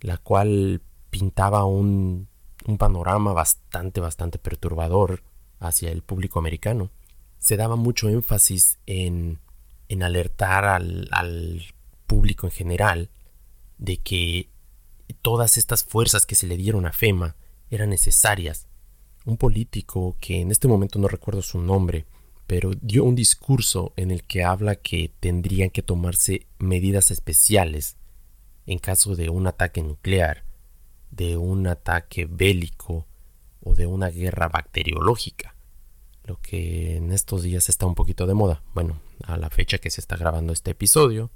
la 0.00 0.18
cual 0.18 0.82
pintaba 1.10 1.64
un, 1.64 2.28
un 2.66 2.78
panorama 2.78 3.32
bastante, 3.32 4.00
bastante 4.00 4.38
perturbador 4.38 5.22
hacia 5.58 5.90
el 5.90 6.02
público 6.02 6.38
americano, 6.38 6.90
se 7.38 7.56
daba 7.56 7.76
mucho 7.76 8.08
énfasis 8.08 8.78
en, 8.86 9.38
en 9.88 10.02
alertar 10.02 10.64
al, 10.64 11.08
al 11.12 11.62
público 12.06 12.46
en 12.46 12.52
general 12.52 13.10
de 13.78 13.98
que 13.98 14.50
todas 15.14 15.56
estas 15.56 15.84
fuerzas 15.84 16.26
que 16.26 16.34
se 16.34 16.46
le 16.46 16.56
dieron 16.56 16.86
a 16.86 16.92
FEMA 16.92 17.36
eran 17.70 17.90
necesarias. 17.90 18.66
Un 19.24 19.36
político 19.36 20.16
que 20.20 20.40
en 20.40 20.50
este 20.50 20.68
momento 20.68 20.98
no 20.98 21.08
recuerdo 21.08 21.42
su 21.42 21.60
nombre, 21.60 22.06
pero 22.46 22.70
dio 22.80 23.04
un 23.04 23.14
discurso 23.14 23.92
en 23.96 24.10
el 24.10 24.24
que 24.24 24.42
habla 24.42 24.76
que 24.76 25.12
tendrían 25.20 25.70
que 25.70 25.82
tomarse 25.82 26.46
medidas 26.58 27.10
especiales 27.10 27.96
en 28.66 28.78
caso 28.78 29.16
de 29.16 29.28
un 29.28 29.46
ataque 29.46 29.82
nuclear, 29.82 30.44
de 31.10 31.36
un 31.36 31.66
ataque 31.66 32.26
bélico 32.26 33.06
o 33.62 33.74
de 33.74 33.86
una 33.86 34.08
guerra 34.08 34.48
bacteriológica, 34.48 35.54
lo 36.24 36.40
que 36.40 36.96
en 36.96 37.12
estos 37.12 37.42
días 37.42 37.68
está 37.68 37.86
un 37.86 37.94
poquito 37.94 38.26
de 38.26 38.34
moda. 38.34 38.62
Bueno, 38.74 39.00
a 39.24 39.36
la 39.36 39.50
fecha 39.50 39.78
que 39.78 39.90
se 39.90 40.00
está 40.00 40.16
grabando 40.16 40.52
este 40.52 40.70
episodio, 40.70 41.30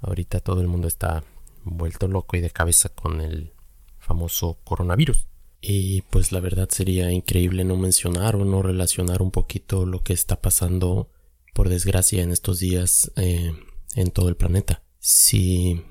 ahorita 0.00 0.40
todo 0.40 0.60
el 0.60 0.68
mundo 0.68 0.88
está 0.88 1.24
vuelto 1.64 2.08
loco 2.08 2.36
y 2.36 2.40
de 2.40 2.50
cabeza 2.50 2.88
con 2.88 3.20
el 3.20 3.52
famoso 3.98 4.58
coronavirus. 4.64 5.26
Y 5.60 6.02
pues 6.02 6.32
la 6.32 6.40
verdad 6.40 6.68
sería 6.70 7.12
increíble 7.12 7.64
no 7.64 7.76
mencionar 7.76 8.34
o 8.36 8.44
no 8.44 8.62
relacionar 8.62 9.22
un 9.22 9.30
poquito 9.30 9.86
lo 9.86 10.02
que 10.02 10.12
está 10.12 10.40
pasando 10.40 11.10
por 11.54 11.68
desgracia 11.68 12.22
en 12.22 12.32
estos 12.32 12.58
días 12.58 13.12
eh, 13.16 13.52
en 13.94 14.10
todo 14.10 14.28
el 14.28 14.36
planeta. 14.36 14.82
Si 14.98 15.84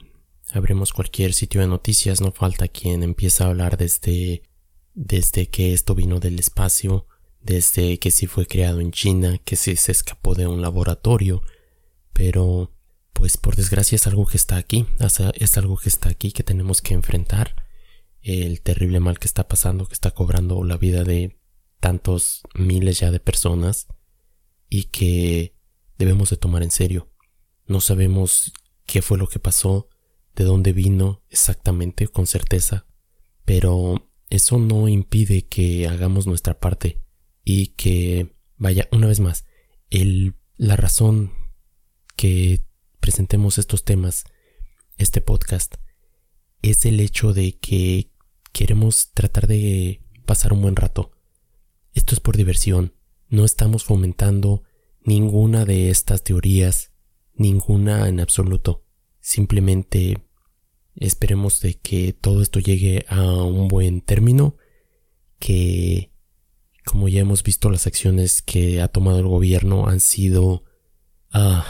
abrimos 0.52 0.92
cualquier 0.92 1.34
sitio 1.34 1.62
de 1.62 1.68
noticias 1.68 2.20
no 2.20 2.32
falta 2.32 2.68
quien 2.68 3.04
empieza 3.04 3.46
a 3.46 3.50
hablar 3.50 3.78
desde 3.78 4.44
desde 4.94 5.48
que 5.48 5.74
esto 5.74 5.96
vino 5.96 6.20
del 6.20 6.40
espacio, 6.40 7.08
desde 7.42 7.98
que 8.00 8.12
sí 8.12 8.28
fue 8.28 8.46
creado 8.46 8.80
en 8.82 8.92
China, 8.92 9.40
que 9.44 9.56
sí 9.56 9.76
se 9.76 9.92
escapó 9.92 10.36
de 10.36 10.48
un 10.48 10.62
laboratorio, 10.62 11.42
pero 12.14 12.72
pues 13.14 13.38
por 13.38 13.56
desgracia 13.56 13.96
es 13.96 14.08
algo 14.08 14.26
que 14.26 14.38
está 14.38 14.58
aquí, 14.58 14.86
es 15.36 15.58
algo 15.58 15.78
que 15.78 15.90
está 15.90 16.10
aquí 16.10 16.32
que 16.32 16.44
tenemos 16.44 16.82
que 16.82 16.94
enfrentar 16.94 17.68
el 18.22 18.62
terrible 18.62 19.00
mal 19.00 19.20
que 19.20 19.28
está 19.28 19.48
pasando, 19.48 19.88
que 19.88 19.94
está 19.94 20.12
cobrando 20.12 20.64
la 20.64 20.78
vida 20.78 21.04
de 21.04 21.40
tantos 21.80 22.44
miles 22.54 23.00
ya 23.00 23.12
de 23.12 23.20
personas 23.20 23.88
y 24.70 24.86
que 24.86 25.56
debemos 25.98 26.30
de 26.30 26.38
tomar 26.38 26.64
en 26.64 26.72
serio. 26.72 27.12
No 27.66 27.82
sabemos 27.82 28.54
qué 28.86 29.02
fue 29.02 29.18
lo 29.18 29.28
que 29.28 29.40
pasó, 29.40 29.90
de 30.36 30.44
dónde 30.44 30.74
vino 30.74 31.24
exactamente, 31.30 32.08
con 32.08 32.28
certeza, 32.28 32.86
pero 33.44 34.10
eso 34.30 34.58
no 34.58 34.88
impide 34.88 35.48
que 35.48 35.88
hagamos 35.88 36.28
nuestra 36.28 36.60
parte 36.60 37.02
y 37.44 37.68
que, 37.68 38.36
vaya, 38.58 38.88
una 38.92 39.08
vez 39.08 39.20
más, 39.20 39.46
el, 39.90 40.36
la 40.58 40.78
razón 40.78 41.34
que 42.16 42.64
presentemos 43.02 43.58
estos 43.58 43.84
temas, 43.84 44.24
este 44.98 45.20
podcast, 45.20 45.76
es 46.62 46.86
el 46.86 47.00
hecho 47.00 47.34
de 47.34 47.58
que 47.58 48.12
queremos 48.54 49.12
tratar 49.14 49.48
de 49.48 50.02
pasar 50.26 50.54
un 50.54 50.62
buen 50.62 50.76
rato. 50.76 51.12
Esto 51.94 52.14
es 52.14 52.22
por 52.22 52.38
diversión, 52.38 52.94
no 53.28 53.44
estamos 53.44 53.84
fomentando 53.84 54.64
ninguna 55.04 55.66
de 55.66 55.90
estas 55.90 56.24
teorías, 56.24 56.92
ninguna 57.34 58.08
en 58.08 58.20
absoluto. 58.20 58.86
Simplemente 59.20 60.24
esperemos 60.96 61.60
de 61.60 61.80
que 61.80 62.14
todo 62.14 62.42
esto 62.44 62.60
llegue 62.60 63.06
a 63.10 63.24
un 63.44 63.68
buen 63.68 64.02
término, 64.02 64.58
que 65.40 66.12
como 66.86 67.08
ya 67.08 67.22
hemos 67.22 67.42
visto 67.42 67.70
las 67.72 67.88
acciones 67.88 68.44
que 68.44 68.80
ha 68.80 68.88
tomado 68.90 69.20
el 69.20 69.28
gobierno 69.28 69.88
han 69.88 70.00
sido 70.00 70.66
ah, 71.32 71.66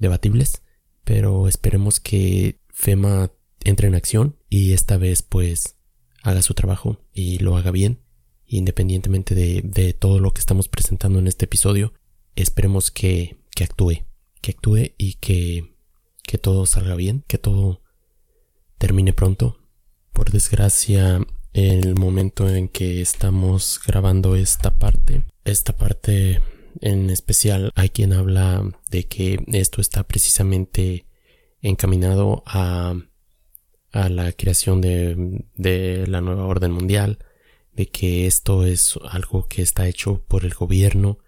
debatibles, 0.00 0.62
pero 1.04 1.46
esperemos 1.46 2.00
que 2.00 2.58
FEMA 2.68 3.30
entre 3.62 3.88
en 3.88 3.94
acción 3.94 4.36
y 4.48 4.72
esta 4.72 4.96
vez 4.96 5.22
pues 5.22 5.76
haga 6.22 6.42
su 6.42 6.54
trabajo 6.54 6.98
y 7.12 7.38
lo 7.38 7.56
haga 7.56 7.70
bien, 7.70 8.00
independientemente 8.46 9.34
de, 9.34 9.62
de 9.62 9.92
todo 9.92 10.18
lo 10.18 10.32
que 10.32 10.40
estamos 10.40 10.68
presentando 10.68 11.18
en 11.18 11.26
este 11.26 11.44
episodio, 11.44 11.92
esperemos 12.36 12.90
que, 12.90 13.38
que 13.54 13.64
actúe, 13.64 14.04
que 14.40 14.52
actúe 14.52 14.92
y 14.98 15.14
que, 15.14 15.74
que 16.24 16.38
todo 16.38 16.66
salga 16.66 16.94
bien, 16.94 17.24
que 17.26 17.38
todo 17.38 17.82
termine 18.78 19.12
pronto. 19.12 19.58
Por 20.12 20.30
desgracia, 20.30 21.20
el 21.52 21.94
momento 21.94 22.48
en 22.48 22.68
que 22.68 23.00
estamos 23.00 23.80
grabando 23.86 24.36
esta 24.36 24.78
parte, 24.78 25.22
esta 25.44 25.76
parte 25.76 26.40
en 26.80 27.10
especial 27.10 27.70
hay 27.74 27.90
quien 27.90 28.12
habla 28.12 28.62
de 28.90 29.04
que 29.04 29.44
esto 29.48 29.80
está 29.80 30.04
precisamente 30.04 31.06
encaminado 31.62 32.42
a 32.46 32.94
a 33.92 34.08
la 34.08 34.32
creación 34.32 34.80
de, 34.80 35.44
de 35.56 36.06
la 36.06 36.20
nueva 36.20 36.46
orden 36.46 36.72
mundial, 36.72 37.18
de 37.72 37.86
que 37.86 38.26
esto 38.26 38.64
es 38.64 38.98
algo 39.10 39.48
que 39.48 39.62
está 39.62 39.88
hecho 39.88 40.22
por 40.26 40.44
el 40.44 40.54
gobierno, 40.54 41.18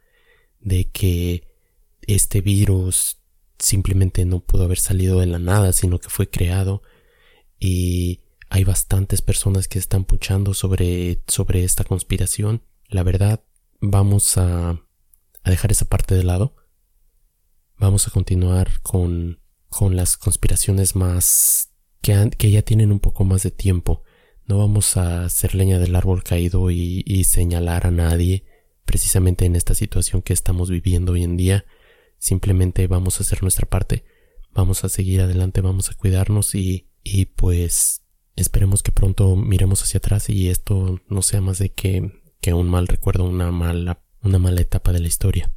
de 0.60 0.88
que 0.90 1.48
este 2.02 2.40
virus 2.40 3.18
simplemente 3.58 4.24
no 4.24 4.40
pudo 4.40 4.64
haber 4.64 4.78
salido 4.78 5.20
de 5.20 5.26
la 5.26 5.38
nada, 5.38 5.72
sino 5.72 5.98
que 5.98 6.08
fue 6.08 6.28
creado 6.28 6.82
y 7.58 8.20
hay 8.48 8.64
bastantes 8.64 9.22
personas 9.22 9.66
que 9.66 9.78
están 9.78 10.04
puchando 10.04 10.52
sobre, 10.52 11.22
sobre 11.26 11.64
esta 11.64 11.84
conspiración. 11.84 12.62
La 12.88 13.02
verdad, 13.02 13.42
vamos 13.80 14.36
a, 14.36 14.82
a 15.42 15.50
dejar 15.50 15.72
esa 15.72 15.86
parte 15.86 16.14
de 16.14 16.24
lado. 16.24 16.56
Vamos 17.78 18.06
a 18.06 18.10
continuar 18.10 18.80
con, 18.82 19.40
con 19.68 19.96
las 19.96 20.16
conspiraciones 20.16 20.94
más 20.94 21.72
que, 22.00 22.50
ya 22.50 22.62
tienen 22.62 22.92
un 22.92 23.00
poco 23.00 23.24
más 23.24 23.42
de 23.42 23.50
tiempo. 23.50 24.02
No 24.46 24.58
vamos 24.58 24.96
a 24.96 25.24
hacer 25.24 25.54
leña 25.54 25.78
del 25.78 25.94
árbol 25.94 26.22
caído 26.22 26.70
y, 26.70 27.02
y 27.06 27.24
señalar 27.24 27.86
a 27.86 27.90
nadie 27.90 28.44
precisamente 28.84 29.46
en 29.46 29.56
esta 29.56 29.74
situación 29.74 30.22
que 30.22 30.32
estamos 30.32 30.68
viviendo 30.68 31.12
hoy 31.12 31.22
en 31.22 31.36
día. 31.36 31.64
Simplemente 32.18 32.86
vamos 32.86 33.18
a 33.18 33.22
hacer 33.22 33.42
nuestra 33.42 33.68
parte. 33.68 34.04
Vamos 34.52 34.84
a 34.84 34.88
seguir 34.88 35.22
adelante, 35.22 35.60
vamos 35.60 35.90
a 35.90 35.94
cuidarnos 35.94 36.54
y, 36.54 36.90
y 37.02 37.26
pues 37.26 38.02
esperemos 38.36 38.82
que 38.82 38.92
pronto 38.92 39.36
miremos 39.36 39.82
hacia 39.82 39.98
atrás 39.98 40.28
y 40.28 40.48
esto 40.48 41.00
no 41.08 41.22
sea 41.22 41.40
más 41.40 41.58
de 41.58 41.70
que, 41.70 42.22
que 42.40 42.52
un 42.52 42.68
mal 42.68 42.86
recuerdo, 42.86 43.24
una 43.24 43.50
mala, 43.50 44.04
una 44.22 44.38
mala 44.38 44.60
etapa 44.60 44.92
de 44.92 45.00
la 45.00 45.08
historia. 45.08 45.50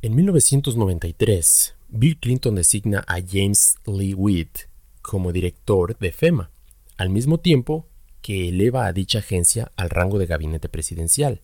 En 0.00 0.14
1993, 0.14 1.74
Bill 1.88 2.18
Clinton 2.18 2.54
designa 2.54 3.04
a 3.06 3.20
James 3.20 3.76
Lee 3.86 4.14
Witt 4.14 4.60
como 5.02 5.32
director 5.32 5.98
de 5.98 6.10
FEMA, 6.10 6.50
al 6.96 7.10
mismo 7.10 7.38
tiempo 7.38 7.86
que 8.22 8.48
eleva 8.48 8.86
a 8.86 8.94
dicha 8.94 9.18
agencia 9.18 9.70
al 9.76 9.90
rango 9.90 10.18
de 10.18 10.24
gabinete 10.24 10.70
presidencial. 10.70 11.42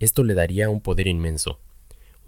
Esto 0.00 0.22
le 0.22 0.34
daría 0.34 0.68
un 0.68 0.80
poder 0.80 1.06
inmenso, 1.06 1.58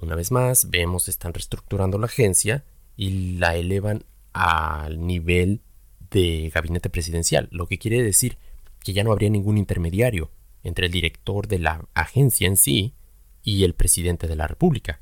Una 0.01 0.17
vez 0.17 0.33
más, 0.33 0.69
vemos 0.69 1.09
están 1.09 1.33
reestructurando 1.33 1.97
la 1.97 2.07
agencia 2.07 2.65
y 2.97 3.37
la 3.37 3.55
elevan 3.55 4.05
al 4.33 5.07
nivel 5.07 5.61
de 6.11 6.51
gabinete 6.53 6.91
presidencial, 6.91 7.49
lo 7.53 7.69
que 7.69 7.79
quiere 7.79 8.03
decir 8.03 8.37
que 8.83 8.95
ya 8.95 9.05
no 9.05 9.13
habría 9.13 9.31
ningún 9.31 9.59
intermediario 9.59 10.31
entre 10.65 10.87
el 10.87 10.93
director 10.93 11.47
de 11.47 11.61
la 11.61 11.87
agencia 11.95 12.49
en 12.49 12.57
sí 12.57 12.95
y 13.43 13.65
el 13.65 13.75
presidente 13.75 14.27
de 14.27 14.37
la 14.37 14.47
República. 14.47 15.01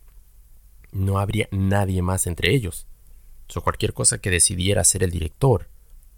No 0.93 1.19
habría 1.19 1.49
nadie 1.51 2.03
más 2.03 2.27
entre 2.27 2.55
ellos. 2.55 2.87
O 3.55 3.61
cualquier 3.63 3.93
cosa 3.93 4.19
que 4.19 4.31
decidiera 4.31 4.85
ser 4.85 5.03
el 5.03 5.11
director, 5.11 5.69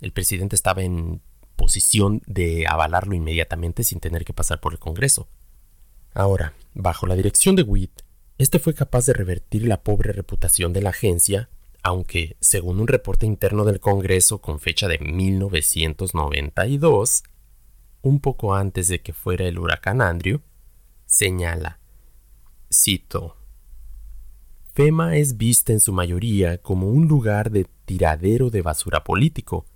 el 0.00 0.12
presidente 0.12 0.54
estaba 0.54 0.82
en 0.82 1.22
posición 1.56 2.22
de 2.26 2.66
avalarlo 2.66 3.14
inmediatamente 3.14 3.84
sin 3.84 4.00
tener 4.00 4.24
que 4.24 4.34
pasar 4.34 4.60
por 4.60 4.72
el 4.72 4.78
Congreso. 4.78 5.28
Ahora, 6.12 6.54
bajo 6.74 7.06
la 7.06 7.14
dirección 7.14 7.56
de 7.56 7.62
Witt, 7.62 8.02
este 8.36 8.58
fue 8.58 8.74
capaz 8.74 9.06
de 9.06 9.12
revertir 9.12 9.66
la 9.66 9.82
pobre 9.82 10.12
reputación 10.12 10.72
de 10.72 10.82
la 10.82 10.90
agencia, 10.90 11.48
aunque, 11.82 12.36
según 12.40 12.80
un 12.80 12.88
reporte 12.88 13.26
interno 13.26 13.64
del 13.64 13.80
Congreso 13.80 14.40
con 14.40 14.60
fecha 14.60 14.88
de 14.88 14.98
1992, 14.98 17.22
un 18.02 18.20
poco 18.20 18.54
antes 18.54 18.88
de 18.88 19.00
que 19.00 19.12
fuera 19.12 19.46
el 19.46 19.58
huracán 19.58 20.02
Andrew, 20.02 20.40
señala, 21.06 21.78
cito, 22.72 23.36
FEMA 24.74 25.16
es 25.16 25.36
vista 25.36 25.72
en 25.72 25.80
su 25.80 25.92
mayoría 25.92 26.58
como 26.58 26.88
un 26.88 27.06
lugar 27.06 27.50
de 27.50 27.66
tiradero 27.84 28.48
de 28.48 28.62
basura 28.62 29.04
político, 29.04 29.66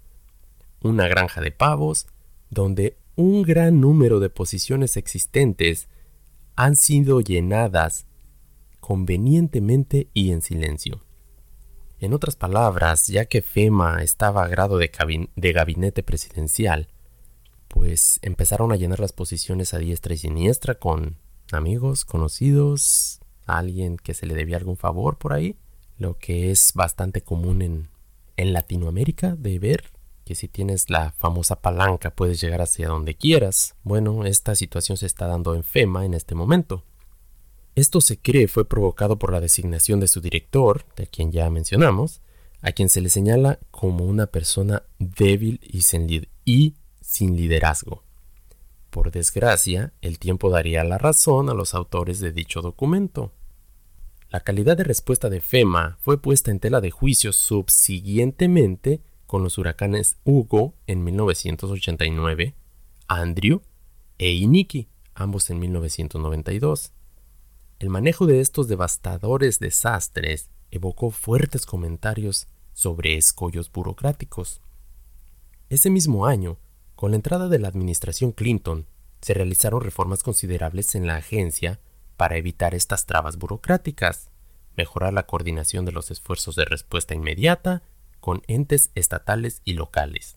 una 0.83 1.07
granja 1.07 1.43
de 1.43 1.51
pavos 1.51 2.07
donde 2.49 2.97
un 3.15 3.43
gran 3.43 3.81
número 3.81 4.21
de 4.21 4.31
posiciones 4.31 4.97
existentes 4.97 5.89
han 6.55 6.77
sido 6.77 7.21
llenadas 7.21 8.07
convenientemente 8.81 10.09
y 10.15 10.31
en 10.33 10.41
silencio. 10.41 11.03
En 11.99 12.15
otras 12.15 12.37
palabras, 12.37 13.07
ya 13.07 13.27
que 13.27 13.43
FEMA 13.43 14.03
estaba 14.03 14.45
a 14.45 14.49
grado 14.49 14.79
de, 14.79 14.91
de, 15.35 15.53
gabinete 15.53 16.03
presidencial, 16.03 16.89
pues 17.69 18.19
empezaron 18.23 18.73
a 18.73 18.77
llenar 18.77 19.01
las 19.01 19.13
posiciones 19.13 19.75
a 19.75 19.79
diestra 19.79 20.15
y 20.15 20.19
siniestra 20.19 20.77
con 20.77 21.19
amigos, 21.53 22.05
conocidos, 22.05 23.21
alguien 23.47 23.97
que 23.97 24.15
se 24.15 24.27
le 24.27 24.35
debía 24.35 24.57
algún 24.57 24.77
favor 24.77 25.19
por 25.19 25.33
ahí, 25.33 25.57
lo 25.99 26.19
que 26.19 26.51
es 26.51 26.73
bastante 26.75 27.23
común 27.23 27.63
en, 27.63 27.89
en 28.37 28.53
Latinoamérica 28.53 29.37
de 29.37 29.59
ver 29.59 29.93
que 30.25 30.35
si 30.35 30.49
tienes 30.49 30.91
la 30.91 31.13
famosa 31.13 31.63
palanca 31.63 32.11
puedes 32.11 32.41
llegar 32.41 32.61
hacia 32.61 32.89
donde 32.89 33.15
quieras. 33.15 33.77
Bueno, 33.85 34.25
esta 34.25 34.57
situación 34.57 34.99
se 34.99 35.07
está 35.07 35.29
dando 35.29 35.55
en 35.55 35.63
FEMA 35.63 36.05
en 36.05 36.15
este 36.15 36.35
momento. 36.35 36.83
Esto 37.77 38.01
se 38.01 38.19
cree 38.19 38.49
fue 38.49 38.67
provocado 38.67 39.19
por 39.19 39.33
la 39.33 39.41
designación 39.41 40.01
de 40.01 40.09
su 40.09 40.21
director, 40.21 40.85
de 40.97 41.07
quien 41.07 41.31
ya 41.31 41.49
mencionamos, 41.51 42.23
a 42.63 42.73
quien 42.73 42.89
se 42.89 43.01
le 43.01 43.09
señala 43.11 43.61
como 43.71 44.05
una 44.05 44.27
persona 44.27 44.83
débil 44.99 45.61
y 45.63 45.83
sin, 45.83 47.37
liderazgo. 47.37 48.03
Por 48.97 49.11
desgracia, 49.11 49.93
el 50.01 50.19
tiempo 50.19 50.49
daría 50.49 50.83
la 50.83 50.97
razón 50.97 51.51
a 51.51 51.53
los 51.53 51.75
autores 51.75 52.19
de 52.19 52.33
dicho 52.33 52.63
documento. 52.63 53.31
La 54.31 54.41
calidad 54.41 54.75
de 54.79 54.85
respuesta 54.85 55.29
de 55.29 55.43
FEMA 55.43 55.99
fue 56.01 56.19
puesta 56.19 56.51
en 56.51 56.61
tela 56.61 56.81
de 56.81 56.91
juicio 56.91 57.35
subsiguientemente 57.35 59.03
con 59.27 59.43
los 59.43 59.59
huracanes 59.59 60.17
Hugo 60.25 60.73
en 60.87 61.05
1989, 61.05 62.55
Andrew 63.07 63.61
e 64.17 64.33
Iniki, 64.33 64.89
ambos 65.15 65.51
en 65.51 65.59
1992. 65.59 66.95
El 67.79 67.91
manejo 67.91 68.25
de 68.25 68.41
estos 68.41 68.67
devastadores 68.67 69.59
desastres 69.59 70.49
evocó 70.71 71.11
fuertes 71.11 71.67
comentarios 71.67 72.47
sobre 72.73 73.19
escollos 73.19 73.71
burocráticos. 73.71 74.63
Ese 75.69 75.91
mismo 75.91 76.25
año, 76.25 76.57
con 76.97 77.11
la 77.11 77.17
entrada 77.17 77.49
de 77.49 77.59
la 77.59 77.69
administración 77.69 78.33
Clinton, 78.33 78.87
se 79.21 79.35
realizaron 79.35 79.83
reformas 79.83 80.23
considerables 80.23 80.95
en 80.95 81.07
la 81.07 81.17
agencia 81.17 81.79
para 82.17 82.37
evitar 82.37 82.75
estas 82.75 83.07
trabas 83.07 83.37
burocráticas, 83.37 84.31
mejorar 84.77 85.13
la 85.13 85.27
coordinación 85.27 85.85
de 85.85 85.93
los 85.93 86.11
esfuerzos 86.11 86.57
de 86.57 86.65
respuesta 86.65 87.15
inmediata 87.15 87.83
con 88.21 88.43
entes 88.47 88.91
estatales 88.95 89.61
y 89.65 89.75
locales. 89.75 90.37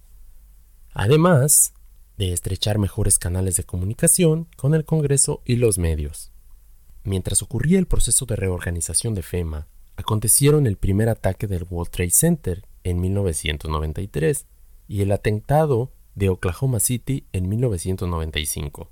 Además 0.93 1.73
de 2.17 2.33
estrechar 2.33 2.77
mejores 2.77 3.17
canales 3.17 3.55
de 3.55 3.63
comunicación 3.63 4.47
con 4.57 4.75
el 4.75 4.83
Congreso 4.83 5.41
y 5.45 5.55
los 5.55 5.77
medios. 5.77 6.33
Mientras 7.03 7.41
ocurría 7.41 7.79
el 7.79 7.87
proceso 7.87 8.25
de 8.25 8.35
reorganización 8.35 9.15
de 9.15 9.23
FEMA, 9.23 9.67
acontecieron 9.95 10.67
el 10.67 10.75
primer 10.75 11.07
ataque 11.07 11.47
del 11.47 11.65
World 11.69 11.91
Trade 11.91 12.09
Center 12.09 12.67
en 12.83 12.99
1993 12.99 14.45
y 14.89 15.01
el 15.01 15.13
atentado 15.13 15.93
de 16.15 16.29
Oklahoma 16.29 16.79
City 16.79 17.25
en 17.31 17.49
1995. 17.49 18.89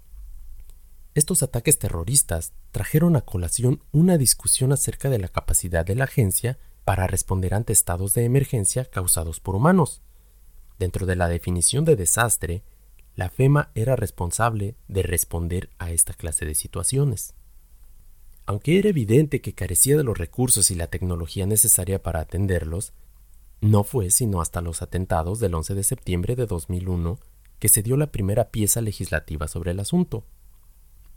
Estos 1.16 1.42
ataques 1.42 1.80
terroristas 1.80 2.54
trajeron 2.72 3.16
a 3.16 3.22
colación 3.22 3.82
una 3.92 4.18
discusión 4.18 4.72
acerca 4.72 5.10
de 5.10 5.18
la 5.18 5.28
capacidad 5.28 5.86
de 5.86 5.96
la 5.96 6.04
agencia 6.04 6.60
para 6.86 7.08
responder 7.08 7.54
ante 7.54 7.74
estados 7.74 8.14
de 8.14 8.24
emergencia 8.24 8.86
causados 8.86 9.40
por 9.40 9.56
humanos. 9.56 10.02
Dentro 10.78 11.06
de 11.06 11.16
la 11.16 11.28
definición 11.28 11.86
de 11.86 11.96
desastre, 11.96 12.64
la 13.16 13.32
FEMA 13.32 13.72
era 13.74 13.96
responsable 13.96 14.76
de 14.88 15.02
responder 15.02 15.72
a 15.80 15.92
esta 15.92 16.14
clase 16.14 16.46
de 16.46 16.54
situaciones. 16.54 17.34
Aunque 18.46 18.78
era 18.78 18.90
evidente 18.90 19.42
que 19.42 19.54
carecía 19.54 19.98
de 19.98 20.04
los 20.04 20.18
recursos 20.18 20.70
y 20.70 20.76
la 20.76 20.88
tecnología 20.88 21.48
necesaria 21.48 22.02
para 22.02 22.20
atenderlos, 22.20 22.94
no 23.62 23.84
fue 23.84 24.12
sino 24.12 24.42
hasta 24.42 24.62
los 24.62 24.82
atentados 24.82 25.40
del 25.40 25.56
11 25.56 25.76
de 25.76 25.84
septiembre 25.84 26.36
de 26.36 26.46
2001 26.46 27.20
que 27.60 27.70
se 27.70 27.82
dio 27.82 27.98
la 27.98 28.12
primera 28.12 28.50
pieza 28.50 28.82
legislativa 28.82 29.48
sobre 29.48 29.72
el 29.72 29.80
asunto. 29.80 30.24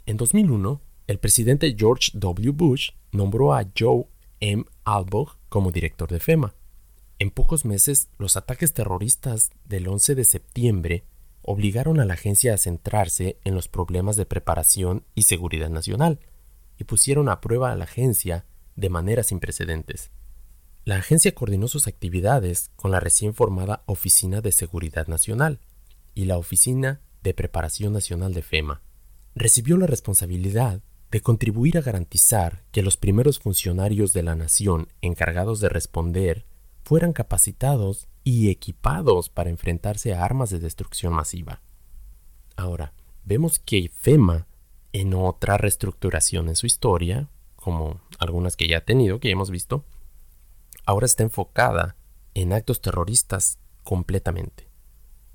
En 0.07 0.17
2001, 0.17 0.81
el 1.07 1.19
presidente 1.19 1.75
George 1.77 2.13
W. 2.15 2.53
Bush 2.53 2.91
nombró 3.13 3.53
a 3.53 3.67
Joe 3.79 4.07
M. 4.41 4.65
Albog 4.85 5.37
como 5.49 5.71
director 5.71 6.09
de 6.11 6.21
FEMA. 6.21 6.55
En 7.19 7.31
pocos 7.31 7.67
meses, 7.67 8.09
los 8.17 8.37
ataques 8.37 8.73
terroristas 8.73 9.51
del 9.65 9.89
11 9.89 10.15
de 10.15 10.25
septiembre 10.25 11.05
obligaron 11.43 12.01
a 12.01 12.05
la 12.05 12.15
agencia 12.15 12.55
a 12.55 12.59
centrarse 12.59 13.39
en 13.45 13.55
los 13.55 13.69
problemas 13.69 14.17
de 14.17 14.27
preparación 14.27 15.05
y 15.15 15.23
seguridad 15.23 15.69
nacional 15.69 16.21
y 16.79 16.85
pusieron 16.85 17.29
a 17.29 17.41
prueba 17.41 17.73
a 17.73 17.77
la 17.77 17.85
agencia 17.85 18.47
de 18.77 18.89
manera 18.89 19.23
sin 19.23 19.41
precedentes. 19.41 20.11
La 20.85 20.97
agencia 20.97 21.35
coordinó 21.35 21.69
sus 21.69 21.87
actividades 21.87 22.71
con 22.77 22.91
la 22.91 23.01
recién 23.01 23.35
formada 23.35 23.83
Oficina 23.87 24.41
de 24.41 24.51
Seguridad 24.51 25.09
Nacional 25.09 25.61
y 26.15 26.25
la 26.25 26.39
Oficina 26.39 27.01
de 27.23 27.35
Preparación 27.35 27.93
Nacional 27.93 28.33
de 28.33 28.43
FEMA. 28.43 28.81
Recibió 29.35 29.77
la 29.77 29.87
responsabilidad 29.87 30.81
de 31.11 31.21
contribuir 31.21 31.77
a 31.77 31.83
garantizar 31.83 32.65
que 32.73 32.83
los 32.83 32.97
primeros 32.97 33.41
funcionarios 33.41 34.13
de 34.13 34.23
la 34.23 34.35
nación 34.37 34.89
encargados 35.03 35.61
de 35.61 35.69
responder 35.69 36.47
fueran 36.83 37.13
capacitados 37.13 38.09
y 38.25 38.49
equipados 38.49 39.29
para 39.29 39.51
enfrentarse 39.51 40.15
a 40.15 40.25
armas 40.25 40.51
de 40.51 40.61
destrucción 40.61 41.13
masiva. 41.13 41.61
Ahora, 42.57 42.95
vemos 43.25 43.59
que 43.59 43.91
FEMA, 43.95 44.47
en 44.93 45.15
otra 45.15 45.59
reestructuración 45.59 46.49
en 46.49 46.57
su 46.57 46.67
historia, 46.67 47.29
como 47.57 48.01
algunas 48.19 48.57
que 48.57 48.67
ya 48.67 48.79
ha 48.79 48.85
tenido, 48.85 49.21
que 49.21 49.29
ya 49.29 49.33
hemos 49.33 49.51
visto, 49.51 49.85
ahora 50.85 51.07
está 51.07 51.23
enfocada 51.23 51.97
en 52.35 52.53
actos 52.53 52.81
terroristas 52.81 53.59
completamente. 53.83 54.69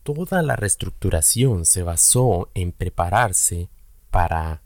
Toda 0.03 0.41
la 0.41 0.55
reestructuración 0.55 1.65
se 1.65 1.83
basó 1.83 2.49
en 2.53 2.71
prepararse 2.71 3.69
para 4.11 4.61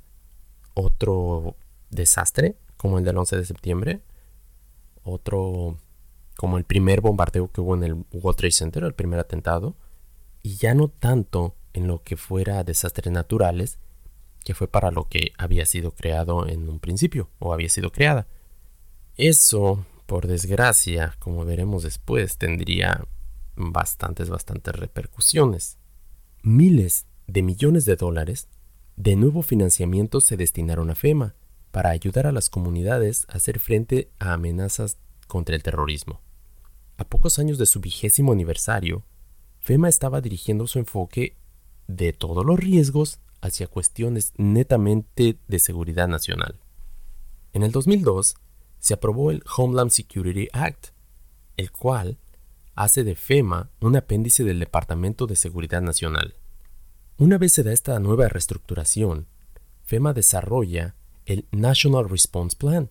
otro 0.74 1.56
desastre 1.90 2.56
como 2.78 2.98
el 2.98 3.06
del 3.06 3.18
11 3.18 3.38
de 3.38 3.46
septiembre, 3.46 4.02
otro 5.04 5.78
como 6.38 6.58
el 6.58 6.64
primer 6.64 7.02
bombardeo 7.02 7.52
que 7.52 7.60
hubo 7.60 7.76
en 7.76 7.84
el 7.84 8.06
World 8.14 8.38
Trade 8.38 8.52
Center, 8.52 8.84
el 8.84 8.94
primer 8.94 9.20
atentado, 9.20 9.76
y 10.42 10.56
ya 10.56 10.74
no 10.74 10.88
tanto 10.88 11.56
en 11.74 11.88
lo 11.88 12.02
que 12.02 12.16
fuera 12.16 12.64
desastres 12.64 13.12
naturales, 13.12 13.78
que 14.46 14.54
fue 14.54 14.70
para 14.70 14.92
lo 14.92 15.10
que 15.10 15.34
había 15.38 15.66
sido 15.66 15.92
creado 15.92 16.48
en 16.48 16.70
un 16.70 16.80
principio 16.80 17.30
o 17.40 17.54
había 17.54 17.68
sido 17.68 17.92
creada. 17.92 18.28
Eso, 19.18 19.86
por 20.10 20.26
desgracia, 20.26 21.16
como 21.20 21.46
veremos 21.46 21.84
después, 21.84 22.40
tendría 22.40 23.06
bastantes, 23.56 24.28
bastantes 24.32 24.74
repercusiones. 24.76 25.78
Miles 26.42 27.06
de 27.28 27.44
millones 27.44 27.86
de 27.86 27.96
dólares 27.96 28.48
de 28.96 29.16
nuevo 29.16 29.44
financiamientos 29.44 30.26
se 30.26 30.36
destinaron 30.36 30.90
a 30.90 30.96
FEMA 30.96 31.36
para 31.70 31.92
ayudar 31.92 32.26
a 32.26 32.32
las 32.32 32.50
comunidades 32.50 33.28
a 33.30 33.34
hacer 33.34 33.60
frente 33.60 34.10
a 34.18 34.34
amenazas 34.34 34.98
contra 35.28 35.56
el 35.56 35.62
terrorismo. 35.62 36.22
A 36.98 37.04
pocos 37.04 37.38
años 37.38 37.60
de 37.60 37.68
su 37.68 37.80
vigésimo 37.80 38.32
aniversario, 38.32 39.04
FEMA 39.60 39.90
estaba 39.90 40.22
dirigiendo 40.22 40.66
su 40.66 40.80
enfoque 40.80 41.38
de 41.88 42.14
todos 42.14 42.44
los 42.44 42.60
riesgos 42.60 43.20
hacia 43.42 43.68
cuestiones 43.68 44.34
netamente 44.38 45.38
de 45.48 45.60
seguridad 45.60 46.08
nacional. 46.08 46.56
En 47.54 47.62
el 47.62 47.72
2002, 47.72 48.38
se 48.80 48.94
aprobó 48.94 49.32
el 49.32 49.44
Homeland 49.58 49.92
Security 49.92 50.48
Act, 50.54 50.88
el 51.58 51.72
cual 51.72 52.18
hace 52.76 53.04
de 53.04 53.16
FEMA 53.16 53.70
un 53.82 53.98
apéndice 53.98 54.44
del 54.44 54.60
Departamento 54.60 55.28
de 55.28 55.36
Seguridad 55.36 55.82
Nacional. 55.82 56.36
Una 57.18 57.38
vez 57.38 57.54
se 57.54 57.64
da 57.64 57.74
esta 57.74 58.00
nueva 58.00 58.30
reestructuración, 58.30 59.28
FEMA 59.84 60.14
desarrolla 60.14 60.96
el 61.26 61.46
National 61.52 62.10
Response 62.10 62.56
Plan, 62.58 62.90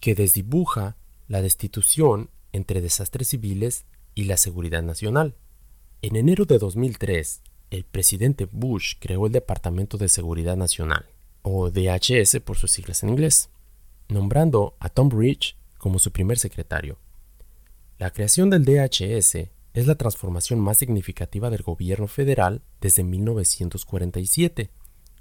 que 0.00 0.14
desdibuja 0.14 0.96
la 1.28 1.42
destitución 1.42 2.30
entre 2.52 2.80
desastres 2.80 3.28
civiles 3.28 3.84
y 4.14 4.24
la 4.24 4.36
seguridad 4.36 4.82
nacional. 4.82 5.34
En 6.00 6.16
enero 6.16 6.44
de 6.44 6.58
2003, 6.58 7.42
el 7.70 7.84
presidente 7.84 8.46
Bush 8.50 8.94
creó 8.98 9.26
el 9.26 9.32
Departamento 9.32 9.98
de 9.98 10.08
Seguridad 10.08 10.56
Nacional, 10.56 11.06
o 11.42 11.70
DHS 11.70 12.40
por 12.40 12.56
sus 12.56 12.70
siglas 12.70 13.02
en 13.02 13.10
inglés, 13.10 13.50
nombrando 14.12 14.76
a 14.78 14.88
Tom 14.88 15.10
Rich 15.10 15.56
como 15.78 15.98
su 15.98 16.12
primer 16.12 16.38
secretario. 16.38 16.98
La 17.98 18.10
creación 18.10 18.50
del 18.50 18.64
DHS 18.64 19.50
es 19.74 19.86
la 19.86 19.94
transformación 19.94 20.60
más 20.60 20.78
significativa 20.78 21.50
del 21.50 21.62
gobierno 21.62 22.06
federal 22.06 22.62
desde 22.80 23.04
1947, 23.04 24.70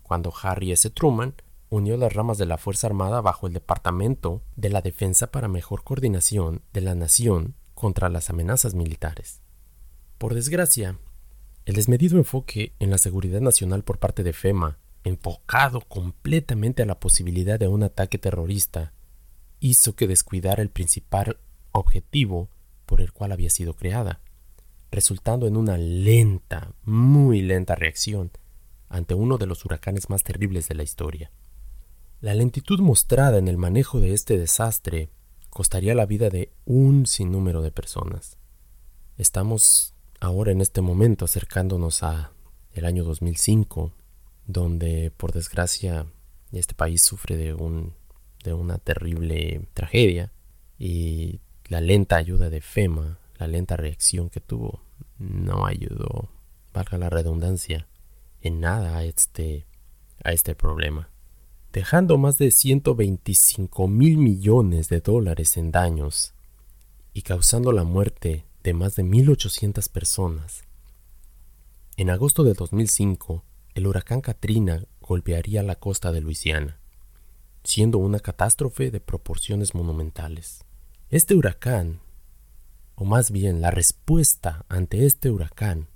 cuando 0.04 0.34
Harry 0.41 0.71
S. 0.71 0.89
Truman 0.89 1.36
unió 1.69 1.95
las 1.95 2.13
ramas 2.13 2.38
de 2.38 2.45
la 2.45 2.58
Fuerza 2.58 2.88
Armada 2.88 3.21
bajo 3.21 3.47
el 3.47 3.54
Departamento 3.54 4.41
de 4.58 4.69
la 4.69 4.82
Defensa 4.82 5.32
para 5.32 5.47
mejor 5.47 5.84
coordinación 5.84 6.63
de 6.73 6.82
la 6.82 6.95
nación 6.95 7.56
contra 7.73 8.10
las 8.10 8.30
amenazas 8.30 8.73
militares. 8.73 9.41
Por 10.17 10.34
desgracia, 10.34 10.99
el 11.65 11.75
desmedido 11.75 12.17
enfoque 12.17 12.73
en 12.80 12.89
la 12.89 12.97
seguridad 12.97 13.39
nacional 13.39 13.84
por 13.84 13.99
parte 13.99 14.23
de 14.23 14.34
FEMA, 14.34 14.80
enfocado 15.04 15.82
completamente 15.82 16.84
a 16.84 16.86
la 16.86 17.00
posibilidad 17.00 17.60
de 17.60 17.68
un 17.68 17.84
ataque 17.84 18.18
terrorista, 18.18 18.94
hizo 19.60 19.96
que 19.96 20.08
descuidara 20.08 20.62
el 20.62 20.70
principal 20.70 21.38
objetivo 21.72 22.50
por 22.86 23.02
el 23.02 23.14
cual 23.14 23.32
había 23.32 23.50
sido 23.50 23.74
creada, 23.74 24.20
resultando 24.92 25.48
en 25.48 25.56
una 25.56 25.78
lenta, 25.78 26.74
muy 26.84 27.42
lenta 27.42 27.76
reacción 27.76 28.32
ante 28.90 29.14
uno 29.14 29.38
de 29.38 29.46
los 29.46 29.64
huracanes 29.64 30.10
más 30.10 30.24
terribles 30.24 30.68
de 30.68 30.76
la 30.76 30.84
historia. 30.84 31.32
La 32.20 32.34
lentitud 32.34 32.80
mostrada 32.82 33.38
en 33.38 33.48
el 33.48 33.58
manejo 33.58 34.00
de 34.00 34.14
este 34.14 34.38
desastre 34.38 35.10
costaría 35.50 35.96
la 35.96 36.06
vida 36.06 36.30
de 36.30 36.52
un 36.66 37.08
sinnúmero 37.08 37.62
de 37.62 37.72
personas. 37.72 38.38
Estamos 39.18 39.96
ahora 40.20 40.52
en 40.52 40.62
este 40.62 40.82
momento 40.82 41.26
acercándonos 41.26 42.04
a 42.04 42.32
el 42.74 42.86
año 42.86 43.04
2005, 43.04 43.92
donde 44.47 45.12
por 45.15 45.32
desgracia 45.32 46.06
este 46.51 46.73
país 46.73 47.01
sufre 47.01 47.38
de 47.38 47.54
un 47.54 47.93
de 48.43 48.54
una 48.54 48.77
terrible 48.77 49.67
tragedia 49.73 50.32
y 50.77 51.39
la 51.67 51.82
lenta 51.82 52.15
ayuda 52.17 52.49
de 52.49 52.62
FEMA, 52.62 53.19
la 53.38 53.47
lenta 53.47 53.77
reacción 53.77 54.30
que 54.30 54.39
tuvo, 54.39 54.82
no 55.19 55.65
ayudó, 55.65 56.30
valga 56.73 56.97
la 56.97 57.10
redundancia, 57.10 57.88
en 58.41 58.60
nada 58.60 58.97
a 58.97 59.04
este, 59.04 59.67
a 60.23 60.32
este 60.32 60.56
problema, 60.56 61.10
dejando 61.71 62.17
más 62.17 62.38
de 62.38 62.51
125 62.51 63.88
mil 63.88 64.17
millones 64.17 64.89
de 64.89 64.99
dólares 65.01 65.58
en 65.58 65.71
daños 65.71 66.34
y 67.13 67.21
causando 67.21 67.71
la 67.71 67.84
muerte 67.84 68.45
de 68.63 68.73
más 68.73 68.95
de 68.95 69.04
1.800 69.04 69.89
personas. 69.91 70.63
En 71.97 72.10
agosto 72.10 72.43
de 72.43 72.54
2005, 72.54 73.43
el 73.74 73.88
huracán 73.88 74.22
Katrina 74.22 74.86
golpearía 75.02 75.64
la 75.64 75.76
costa 75.76 76.12
de 76.12 76.22
Luisiana, 76.22 76.80
siendo 77.64 77.98
una 77.98 78.20
catástrofe 78.20 78.92
de 78.92 79.00
proporciones 79.00 79.76
monumentales. 79.76 80.66
Este 81.10 81.36
huracán, 81.36 82.00
o 82.96 83.06
más 83.06 83.32
bien 83.32 83.62
la 83.62 83.72
respuesta 83.72 84.66
ante 84.70 85.06
este 85.06 85.30
huracán, 85.30 85.88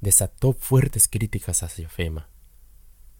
desató 0.00 0.52
fuertes 0.52 1.08
críticas 1.08 1.62
hacia 1.62 1.88
FEMA, 1.88 2.28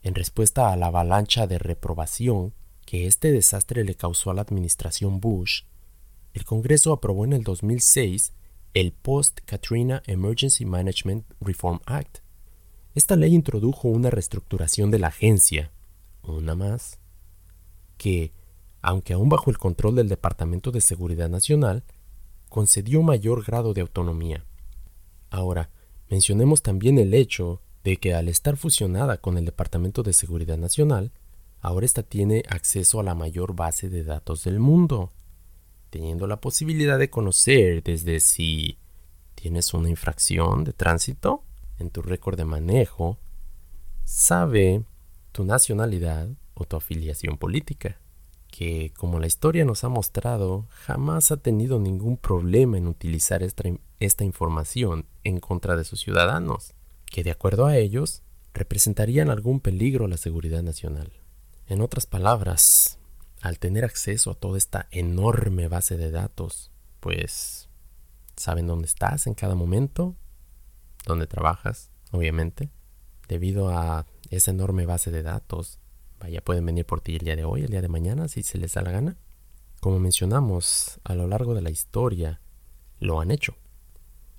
en 0.03 0.15
respuesta 0.15 0.73
a 0.73 0.77
la 0.77 0.87
avalancha 0.87 1.47
de 1.47 1.59
reprobación 1.59 2.55
que 2.87 3.07
este 3.07 3.33
desastre 3.33 3.85
le 3.85 3.95
causó 3.95 4.31
a 4.31 4.35
la 4.35 4.43
administración 4.43 5.21
Bush, 5.21 5.63
el 6.33 6.45
Congreso 6.45 6.93
aprobó 6.93 7.25
en 7.25 7.33
el 7.33 7.43
2006 7.43 8.33
el 8.73 8.93
Post-Katrina 8.93 10.03
Emergency 10.07 10.65
Management 10.65 11.27
Reform 11.41 11.81
Act. 11.87 12.19
Esta 12.95 13.17
ley 13.17 13.35
introdujo 13.35 13.89
una 13.89 14.11
reestructuración 14.11 14.91
de 14.91 14.99
la 14.99 15.09
agencia, 15.09 15.73
una 16.23 16.55
más, 16.55 16.99
que, 17.97 18.33
aunque 18.83 19.13
aún 19.13 19.29
bajo 19.29 19.51
el 19.51 19.59
control 19.59 19.97
del 19.97 20.09
Departamento 20.09 20.71
de 20.71 20.81
Seguridad 20.81 21.29
Nacional, 21.29 21.85
concedió 22.49 23.03
mayor 23.03 23.45
grado 23.45 23.75
de 23.75 23.83
autonomía. 23.83 24.45
Ahora, 25.31 25.71
Mencionemos 26.11 26.63
también 26.63 26.99
el 26.99 27.15
hecho 27.15 27.63
de 27.85 27.97
que 27.99 28.15
al 28.15 28.29
estar 28.29 28.57
fusionada 28.57 29.19
con 29.19 29.39
el 29.39 29.45
Departamento 29.45 30.03
de 30.03 30.13
Seguridad 30.13 30.59
Nacional, 30.59 31.13
ahora 31.61 31.87
ésta 31.87 32.03
tiene 32.03 32.43
acceso 32.49 32.99
a 32.99 33.05
la 33.05 33.15
mayor 33.15 33.55
base 33.55 33.89
de 33.89 34.03
datos 34.03 34.43
del 34.43 34.59
mundo, 34.59 35.13
teniendo 35.89 36.27
la 36.27 36.41
posibilidad 36.41 36.99
de 36.99 37.11
conocer 37.11 37.85
desde 37.85 38.19
si 38.19 38.77
tienes 39.37 39.73
una 39.73 39.89
infracción 39.89 40.65
de 40.65 40.73
tránsito 40.73 41.45
en 41.81 41.91
tu 41.91 42.03
récord 42.03 42.37
de 42.37 42.45
manejo, 42.45 43.19
sabe 44.05 44.85
tu 45.33 45.45
nacionalidad 45.45 46.29
o 46.55 46.65
tu 46.65 46.77
afiliación 46.77 47.39
política, 47.39 47.99
que 48.51 48.93
como 48.97 49.19
la 49.19 49.27
historia 49.27 49.65
nos 49.65 49.85
ha 49.85 49.89
mostrado, 49.89 50.67
jamás 50.71 51.31
ha 51.31 51.37
tenido 51.37 51.79
ningún 51.79 52.17
problema 52.17 52.77
en 52.77 52.87
utilizar 52.87 53.43
esta, 53.43 53.65
esta 54.01 54.25
información 54.25 55.07
en 55.25 55.41
contra 55.41 55.77
de 55.77 55.85
sus 55.85 56.01
ciudadanos, 56.01 56.75
que 57.07 57.23
de 57.23 57.31
acuerdo 57.31 57.67
a 57.67 57.77
ellos 57.77 58.23
representarían 58.53 59.31
algún 59.31 59.61
peligro 59.61 60.07
a 60.07 60.09
la 60.09 60.17
seguridad 60.17 60.63
nacional. 60.63 61.13
En 61.67 61.81
otras 61.81 62.07
palabras, 62.07 62.99
al 63.41 63.59
tener 63.59 63.85
acceso 63.85 64.33
a 64.33 64.35
toda 64.35 64.59
esta 64.59 64.89
enorme 64.91 65.69
base 65.69 65.97
de 65.97 66.11
datos, 66.11 66.71
pues 66.99 67.69
saben 68.37 68.67
dónde 68.67 68.87
estás 68.87 69.27
en 69.27 69.35
cada 69.35 69.55
momento, 69.55 70.17
dónde 71.07 71.27
trabajas, 71.27 71.91
obviamente, 72.11 72.71
debido 73.29 73.71
a 73.71 74.07
esa 74.31 74.51
enorme 74.51 74.87
base 74.87 75.11
de 75.11 75.23
datos. 75.23 75.79
Vaya, 76.19 76.41
pueden 76.43 76.67
venir 76.67 76.85
por 76.85 77.01
ti 77.01 77.17
el 77.17 77.25
día 77.25 77.37
de 77.37 77.45
hoy, 77.45 77.63
el 77.63 77.71
día 77.71 77.83
de 77.83 77.89
mañana, 77.89 78.29
si 78.29 78.43
se 78.43 78.59
les 78.59 78.75
da 78.75 78.83
la 78.83 78.91
gana. 78.91 79.17
Como 79.81 79.99
mencionamos, 79.99 81.01
a 81.05 81.15
lo 81.15 81.27
largo 81.27 81.55
de 81.55 81.63
la 81.63 81.71
historia, 81.71 82.41
lo 82.99 83.21
han 83.21 83.31
hecho. 83.31 83.57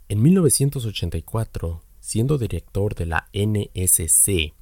En 0.07 0.21
1984, 0.21 1.81
siendo 1.99 2.37
director 2.37 2.95
de 2.95 3.05
la 3.05 3.27
NSC, 3.33 4.53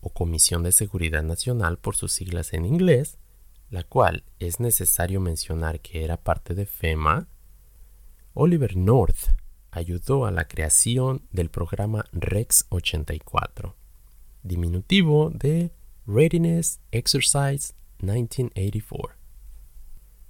o 0.00 0.10
Comisión 0.10 0.62
de 0.62 0.72
Seguridad 0.72 1.22
Nacional 1.22 1.78
por 1.78 1.96
sus 1.96 2.12
siglas 2.12 2.52
en 2.52 2.64
inglés, 2.64 3.18
la 3.68 3.84
cual 3.84 4.24
es 4.38 4.60
necesario 4.60 5.20
mencionar 5.20 5.80
que 5.80 6.04
era 6.04 6.16
parte 6.16 6.54
de 6.54 6.66
FEMA, 6.66 7.28
Oliver 8.34 8.76
North 8.76 9.36
ayudó 9.72 10.26
a 10.26 10.30
la 10.30 10.46
creación 10.46 11.22
del 11.32 11.50
programa 11.50 12.04
REX 12.12 12.66
84, 12.70 13.76
diminutivo 14.42 15.30
de 15.30 15.72
Readiness 16.06 16.80
Exercise 16.90 17.74
1984. 18.00 19.16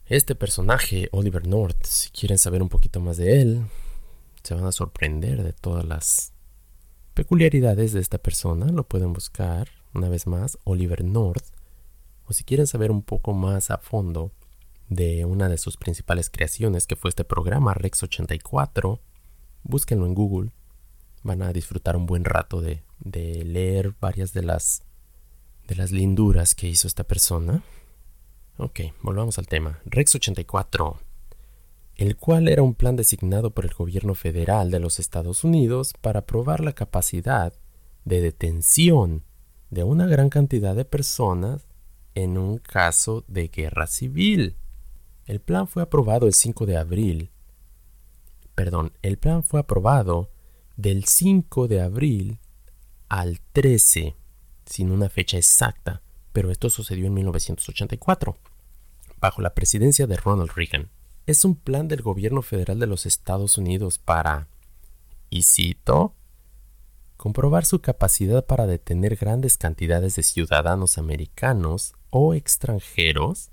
Este 0.07 0.35
personaje, 0.35 1.09
Oliver 1.13 1.47
North, 1.47 1.87
si 1.87 2.11
quieren 2.11 2.39
saber 2.39 2.63
un 2.63 2.69
poquito 2.69 3.01
más 3.01 3.17
de 3.17 3.41
él, 3.41 3.67
se 4.43 4.55
van 4.55 4.65
a 4.65 4.73
sorprender 4.73 5.43
de 5.43 5.53
todas 5.53 5.85
las 5.85 6.33
peculiaridades 7.15 7.93
de 7.93 8.01
esta 8.01 8.19
persona. 8.19 8.67
Lo 8.67 8.89
pueden 8.89 9.13
buscar 9.13 9.69
una 9.95 10.09
vez 10.09 10.27
más, 10.27 10.59
Oliver 10.65 11.05
North. 11.05 11.45
O 12.27 12.33
si 12.33 12.45
quieren 12.45 12.67
saber 12.67 12.91
un 12.91 13.03
poco 13.03 13.35
más 13.35 13.71
a 13.71 13.79
fondo 13.79 14.33
de 14.89 15.25
una 15.25 15.49
de 15.49 15.59
sus 15.59 15.77
principales 15.77 16.31
creaciones, 16.31 16.87
que 16.87 16.97
fue 16.97 17.11
este 17.11 17.25
programa 17.25 17.75
Rex 17.75 18.03
84, 18.03 19.01
búsquenlo 19.63 20.07
en 20.07 20.15
Google. 20.15 20.51
Van 21.23 21.43
a 21.43 21.53
disfrutar 21.53 21.97
un 21.97 22.07
buen 22.07 22.25
rato 22.25 22.61
de, 22.61 22.83
de 22.99 23.45
leer 23.45 23.95
varias 24.01 24.33
de 24.33 24.43
las, 24.43 24.83
de 25.69 25.75
las 25.75 25.93
linduras 25.93 26.55
que 26.55 26.69
hizo 26.69 26.87
esta 26.87 27.05
persona. 27.05 27.63
Ok, 28.57 28.81
volvamos 29.03 29.39
al 29.39 29.47
tema. 29.47 29.81
Rex 29.85 30.15
84 30.15 30.99
el 32.01 32.17
cual 32.17 32.49
era 32.49 32.63
un 32.63 32.73
plan 32.73 32.97
designado 32.97 33.51
por 33.51 33.67
el 33.67 33.75
gobierno 33.75 34.15
federal 34.15 34.71
de 34.71 34.81
los 34.81 34.99
Estados 34.99 35.45
Unidos 35.45 35.93
para 36.01 36.25
probar 36.25 36.61
la 36.61 36.73
capacidad 36.73 37.53
de 38.07 38.23
detención 38.23 39.23
de 39.69 39.85
una 39.85 40.07
gran 40.07 40.31
cantidad 40.31 40.75
de 40.75 40.87
personas 40.87 41.69
en 42.15 42.39
un 42.39 42.57
caso 42.57 43.23
de 43.29 43.49
guerra 43.49 43.87
civil. 43.87 44.57
El 45.27 45.41
plan 45.41 45.69
fue 45.69 45.83
aprobado 45.83 46.27
el 46.27 46.33
5 46.33 46.65
de 46.65 46.79
abril. 46.79 47.31
Perdón, 48.61 48.93
el 49.01 49.17
plan 49.17 49.43
fue 49.43 49.61
aprobado 49.61 50.29
del 50.77 51.07
5 51.07 51.67
de 51.67 51.81
abril 51.81 52.41
al 53.09 53.41
13, 53.55 54.17
sin 54.67 54.91
una 54.91 55.09
fecha 55.09 55.39
exacta, 55.39 56.03
pero 56.35 56.51
esto 56.51 56.69
sucedió 56.69 57.07
en 57.07 57.15
1984. 57.15 58.37
bajo 59.19 59.41
la 59.41 59.55
presidencia 59.55 60.07
de 60.07 60.19
Ronald 60.19 60.51
Reagan. 60.55 60.91
Es 61.27 61.47
un 61.47 61.55
plan 61.55 61.89
del 61.89 62.03
gobierno 62.03 62.43
federal 62.43 62.79
de 62.79 62.87
los 62.87 63.07
Estados 63.07 63.57
Unidos 63.57 63.97
para, 63.97 64.47
y 65.31 65.45
cito, 65.45 66.13
comprobar 67.17 67.65
su 67.65 67.81
capacidad 67.81 68.45
para 68.45 68.67
detener 68.67 69.17
grandes 69.17 69.57
cantidades 69.57 70.17
de 70.17 70.23
ciudadanos 70.23 70.99
americanos 70.99 71.95
o 72.11 72.35
extranjeros 72.35 73.53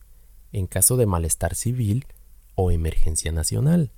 en 0.51 0.67
caso 0.67 0.97
de 0.97 1.05
malestar 1.05 1.55
civil 1.55 2.07
o 2.55 2.71
emergencia 2.71 3.31
nacional. 3.31 3.93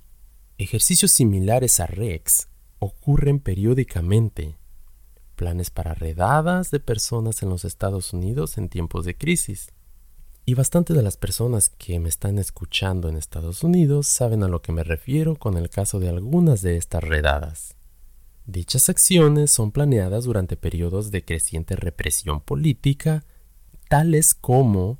Ejercicios 0.60 1.12
similares 1.12 1.80
a 1.80 1.86
REX 1.86 2.48
ocurren 2.80 3.40
periódicamente. 3.40 4.58
Planes 5.34 5.70
para 5.70 5.94
redadas 5.94 6.70
de 6.70 6.80
personas 6.80 7.42
en 7.42 7.48
los 7.48 7.64
Estados 7.64 8.12
Unidos 8.12 8.58
en 8.58 8.68
tiempos 8.68 9.06
de 9.06 9.16
crisis. 9.16 9.72
Y 10.44 10.52
bastante 10.52 10.92
de 10.92 11.02
las 11.02 11.16
personas 11.16 11.70
que 11.70 11.98
me 11.98 12.10
están 12.10 12.38
escuchando 12.38 13.08
en 13.08 13.16
Estados 13.16 13.64
Unidos 13.64 14.06
saben 14.06 14.42
a 14.42 14.48
lo 14.48 14.60
que 14.60 14.72
me 14.72 14.84
refiero 14.84 15.34
con 15.34 15.56
el 15.56 15.70
caso 15.70 15.98
de 15.98 16.10
algunas 16.10 16.60
de 16.60 16.76
estas 16.76 17.04
redadas. 17.04 17.74
Dichas 18.44 18.90
acciones 18.90 19.50
son 19.50 19.72
planeadas 19.72 20.24
durante 20.24 20.58
periodos 20.58 21.10
de 21.10 21.24
creciente 21.24 21.74
represión 21.74 22.42
política, 22.42 23.24
tales 23.88 24.34
como 24.34 24.98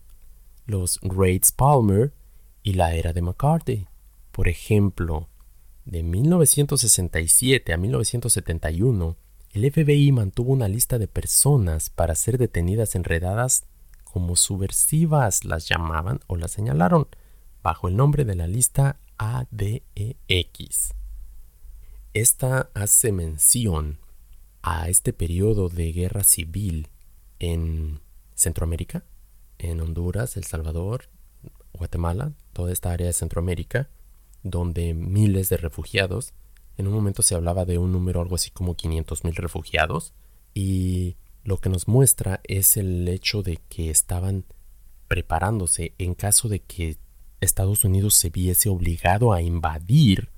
los 0.65 0.99
Raids 1.03 1.53
Palmer 1.53 2.15
y 2.63 2.73
la 2.73 2.95
era 2.95 3.13
de 3.13 3.21
McCarthy. 3.21 3.89
Por 4.33 4.49
ejemplo, 4.49 5.29
de 5.91 6.05
1967 6.05 7.73
a 7.73 7.77
1971, 7.77 9.17
el 9.51 9.73
FBI 9.73 10.13
mantuvo 10.13 10.53
una 10.53 10.69
lista 10.69 10.99
de 10.99 11.09
personas 11.09 11.91
para 11.91 12.15
ser 12.15 12.39
detenidas 12.39 12.95
enredadas 12.95 13.65
como 14.05 14.37
subversivas 14.37 15.45
las 15.45 15.69
llamaban 15.69 16.21
o 16.29 16.37
las 16.37 16.53
señalaron, 16.53 17.09
bajo 17.65 17.89
el 17.89 17.97
nombre 17.97 18.25
de 18.25 18.37
la 18.37 18.47
lista 18.47 19.01
ADEX. 19.19 20.95
Esta 22.15 22.71
hace 22.75 23.11
mención 23.11 23.99
a 24.63 24.89
este 24.89 25.13
periodo 25.13 25.69
de 25.69 25.91
guerra 25.91 26.23
civil 26.23 26.89
en 27.41 28.01
Centroamérica, 28.37 29.03
en 29.59 29.81
Honduras, 29.81 30.37
El 30.37 30.45
Salvador, 30.45 31.09
Guatemala, 31.73 32.33
toda 32.53 32.73
esta 32.73 32.93
área 32.93 33.09
de 33.09 33.13
Centroamérica, 33.13 33.89
donde 34.43 34.95
miles 34.95 35.49
de 35.49 35.57
refugiados, 35.57 36.33
en 36.77 36.87
un 36.87 36.95
momento 36.95 37.23
se 37.23 37.35
hablaba 37.35 37.65
de 37.65 37.79
un 37.79 37.93
número 37.93 38.21
algo 38.21 38.37
así 38.37 38.51
como 38.51 38.75
500 38.75 39.25
mil 39.25 39.35
refugiados, 39.35 40.15
y 40.55 41.17
lo 41.45 41.59
que 41.59 41.69
nos 41.69 41.89
muestra 41.89 42.41
es 42.45 42.77
el 42.77 43.07
hecho 43.09 43.43
de 43.43 43.59
que 43.69 43.91
estaban 43.91 44.45
preparándose 45.09 45.95
en 45.99 46.15
caso 46.15 46.49
de 46.49 46.61
que 46.61 46.97
Estados 47.41 47.85
Unidos 47.85 48.15
se 48.15 48.31
viese 48.31 48.69
obligado 48.69 49.33
a 49.33 49.43
invadir. 49.43 50.31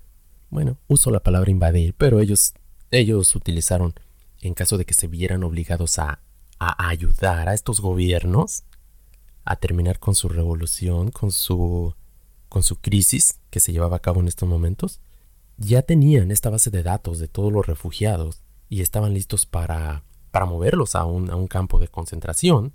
Bueno, 0.51 0.79
uso 0.87 1.11
la 1.11 1.21
palabra 1.21 1.51
invadir, 1.51 1.95
pero 1.95 2.21
ellos, 2.21 2.55
ellos 2.91 3.35
utilizaron 3.35 3.95
en 4.41 4.55
caso 4.55 4.79
de 4.79 4.85
que 4.85 4.95
se 4.95 5.09
vieran 5.09 5.45
obligados 5.45 5.99
a, 5.99 6.21
a 6.59 6.89
ayudar 6.89 7.49
a 7.49 7.55
estos 7.55 7.81
gobiernos 7.81 8.65
a 9.45 9.57
terminar 9.57 9.99
con 9.99 10.15
su 10.15 10.29
revolución, 10.29 11.11
con 11.11 11.33
su, 11.33 11.95
con 12.53 12.63
su 12.63 12.77
crisis 12.77 13.41
que 13.49 13.61
se 13.61 13.73
llevaba 13.73 13.97
a 13.97 14.01
cabo 14.01 14.21
en 14.21 14.29
estos 14.29 14.47
momentos, 14.47 15.01
ya 15.57 15.81
tenían 15.81 16.31
esta 16.31 16.51
base 16.51 16.69
de 16.69 16.83
datos 16.83 17.19
de 17.19 17.27
todos 17.27 17.51
los 17.51 17.67
refugiados 17.67 18.43
y 18.69 18.83
estaban 18.83 19.15
listos 19.15 19.47
para 19.47 20.05
para 20.31 20.45
moverlos 20.45 20.95
a 20.95 21.07
un, 21.07 21.31
a 21.31 21.37
un 21.37 21.47
campo 21.47 21.79
de 21.79 21.89
concentración, 21.89 22.75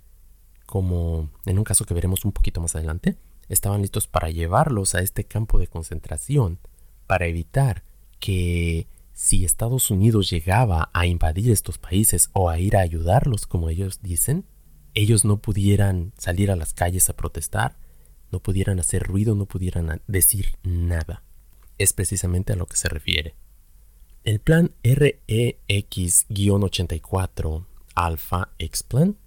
como 0.66 1.30
en 1.46 1.60
un 1.60 1.64
caso 1.64 1.86
que 1.86 1.94
veremos 1.94 2.26
un 2.26 2.32
poquito 2.32 2.60
más 2.60 2.76
adelante, 2.76 3.18
estaban 3.50 3.84
listos 3.84 4.08
para 4.08 4.32
llevarlos 4.32 4.96
a 4.96 5.02
este 5.02 5.26
campo 5.26 5.60
de 5.60 5.68
concentración 5.68 6.58
para 7.06 7.28
evitar 7.28 7.84
que 8.20 8.88
si 9.14 9.46
Estados 9.46 9.92
Unidos 9.92 10.32
llegaba 10.32 10.90
a 10.92 11.06
invadir 11.06 11.52
estos 11.52 11.78
países 11.78 12.32
o 12.34 12.50
a 12.50 12.58
ir 12.58 12.76
a 12.76 12.82
ayudarlos, 12.82 13.46
como 13.46 13.70
ellos 13.70 14.02
dicen, 14.02 14.44
ellos 14.96 15.24
no 15.24 15.38
pudieran 15.38 16.14
salir 16.18 16.50
a 16.50 16.56
las 16.56 16.74
calles 16.74 17.12
a 17.12 17.16
protestar, 17.16 17.78
no 18.32 18.40
pudieran 18.40 18.80
hacer 18.80 19.04
ruido, 19.04 19.36
no 19.36 19.46
pudieran 19.46 20.02
decir 20.08 20.56
nada. 20.64 21.22
Es 21.78 21.94
precisamente 21.94 22.54
a 22.54 22.56
lo 22.56 22.66
que 22.66 22.78
se 22.78 22.90
refiere. 22.90 23.36
El 24.24 24.40
plan 24.40 24.72
REX-84 24.84 27.66
Alpha 27.96 28.54
X-Plan 28.60 29.18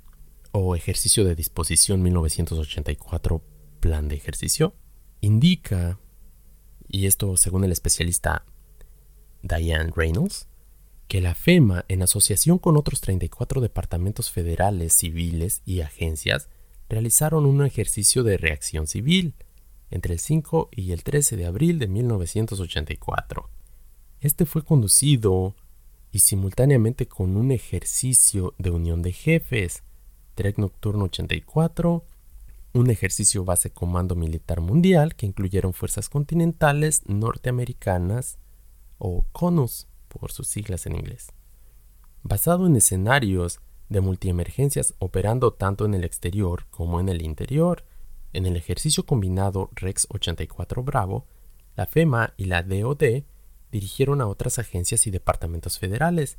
o 0.53 0.77
Ejercicio 0.77 1.25
de 1.25 1.35
Disposición 1.35 2.03
1984 2.03 3.43
Plan 3.81 4.09
de 4.09 4.17
Ejercicio 4.17 4.75
indica, 5.21 5.99
y 6.89 7.07
esto 7.07 7.37
según 7.37 7.65
el 7.65 7.73
especialista 7.73 8.45
Diane 9.43 9.93
Reynolds, 9.95 10.49
que 11.09 11.21
la 11.21 11.35
FEMA, 11.35 11.85
en 11.89 12.03
asociación 12.03 12.59
con 12.59 12.77
otros 12.77 13.01
34 13.01 13.61
departamentos 13.61 14.31
federales, 14.31 14.93
civiles 14.93 15.63
y 15.65 15.81
agencias, 15.81 16.49
realizaron 16.91 17.47
un 17.47 17.65
ejercicio 17.65 18.23
de 18.23 18.37
reacción 18.37 18.87
civil 18.87 19.35
entre 19.91 20.13
el 20.13 20.21
5 20.21 20.69
y 20.73 20.93
el 20.93 21.03
13 21.03 21.37
de 21.37 21.47
abril 21.47 21.79
de 21.79 21.89
1984 21.89 23.49
este 24.21 24.45
fue 24.45 24.63
conducido 24.63 25.55
y 26.13 26.19
simultáneamente 26.19 27.09
con 27.09 27.39
un 27.39 27.53
ejercicio 27.53 28.55
de 28.59 28.71
unión 28.71 29.01
de 29.01 29.13
jefes, 29.13 29.83
Trek 30.35 30.59
Nocturno 30.59 31.05
84, 31.05 32.05
un 32.75 32.91
ejercicio 32.91 33.45
base 33.45 33.71
comando 33.71 34.15
militar 34.17 34.61
mundial 34.61 35.15
que 35.15 35.25
incluyeron 35.25 35.73
fuerzas 35.73 36.11
continentales 36.11 37.03
norteamericanas 37.07 38.39
o 38.99 39.25
CONUS 39.33 39.89
por 40.09 40.33
sus 40.33 40.49
siglas 40.49 40.85
en 40.85 40.97
inglés. 40.97 41.33
Basado 42.23 42.67
en 42.67 42.77
escenarios 42.77 43.61
de 43.91 44.01
multiemergencias 44.01 44.95
operando 44.99 45.53
tanto 45.53 45.85
en 45.85 45.93
el 45.93 46.05
exterior 46.05 46.67
como 46.71 47.01
en 47.01 47.11
el 47.11 47.21
interior, 47.21 47.85
en 48.33 48.47
el 48.47 48.57
ejercicio 48.57 49.05
combinado 49.05 49.69
Rex 49.75 50.07
84 50.09 50.83
Bravo, 50.83 51.27
la 51.77 51.87
FEMA 51.87 52.33
y 52.37 52.45
la 52.47 52.63
DoD 52.63 53.25
dirigieron 53.71 54.21
a 54.21 54.27
otras 54.27 54.59
agencias 54.59 55.07
y 55.07 55.11
departamentos 55.11 55.79
federales, 55.79 56.39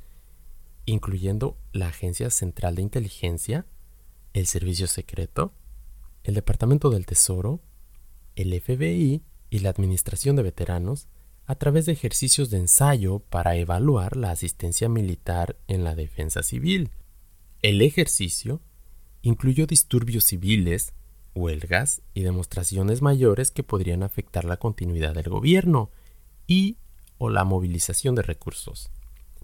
incluyendo 0.85 1.57
la 1.73 1.87
Agencia 1.87 2.29
Central 2.29 2.75
de 2.75 2.81
Inteligencia, 2.81 3.65
el 4.33 4.47
Servicio 4.47 4.87
Secreto, 4.87 5.53
el 6.23 6.33
Departamento 6.33 6.89
del 6.89 7.05
Tesoro, 7.05 7.61
el 8.35 8.59
FBI 8.59 9.23
y 9.49 9.59
la 9.59 9.69
Administración 9.69 10.35
de 10.35 10.43
Veteranos, 10.43 11.07
a 11.45 11.55
través 11.55 11.85
de 11.85 11.91
ejercicios 11.91 12.49
de 12.49 12.57
ensayo 12.57 13.19
para 13.19 13.57
evaluar 13.57 14.15
la 14.15 14.31
asistencia 14.31 14.87
militar 14.87 15.57
en 15.67 15.83
la 15.83 15.95
defensa 15.95 16.43
civil. 16.43 16.91
El 17.61 17.83
ejercicio 17.83 18.59
incluyó 19.21 19.67
disturbios 19.67 20.23
civiles, 20.23 20.93
huelgas 21.35 22.01
y 22.15 22.21
demostraciones 22.21 23.03
mayores 23.03 23.51
que 23.51 23.61
podrían 23.61 24.01
afectar 24.01 24.45
la 24.45 24.57
continuidad 24.57 25.13
del 25.13 25.29
gobierno 25.29 25.91
y 26.47 26.77
o 27.19 27.29
la 27.29 27.43
movilización 27.43 28.15
de 28.15 28.23
recursos. 28.23 28.89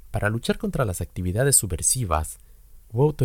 Para 0.10 0.32
luchar 0.32 0.58
contra 0.58 0.84
las 0.84 1.00
actividades 1.00 1.58
subversivas, 1.58 2.40
hubo, 2.92 3.16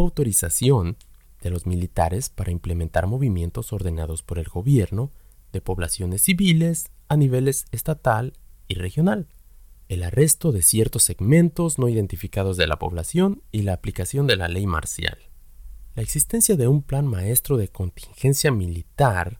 autorización 0.00 0.96
de 1.40 1.50
los 1.50 1.64
militares 1.64 2.28
para 2.28 2.50
implementar 2.50 3.06
movimientos 3.06 3.72
ordenados 3.72 4.24
por 4.24 4.40
el 4.40 4.46
gobierno 4.46 5.12
de 5.52 5.60
poblaciones 5.60 6.22
civiles 6.22 6.90
a 7.06 7.16
niveles 7.16 7.66
estatal 7.70 8.32
y 8.66 8.74
regional, 8.74 9.28
el 9.92 10.04
arresto 10.04 10.52
de 10.52 10.62
ciertos 10.62 11.02
segmentos 11.02 11.78
no 11.78 11.86
identificados 11.86 12.56
de 12.56 12.66
la 12.66 12.78
población 12.78 13.42
y 13.52 13.60
la 13.60 13.74
aplicación 13.74 14.26
de 14.26 14.36
la 14.36 14.48
ley 14.48 14.66
marcial. 14.66 15.18
La 15.94 16.02
existencia 16.02 16.56
de 16.56 16.66
un 16.66 16.82
plan 16.82 17.06
maestro 17.06 17.58
de 17.58 17.68
contingencia 17.68 18.50
militar, 18.50 19.38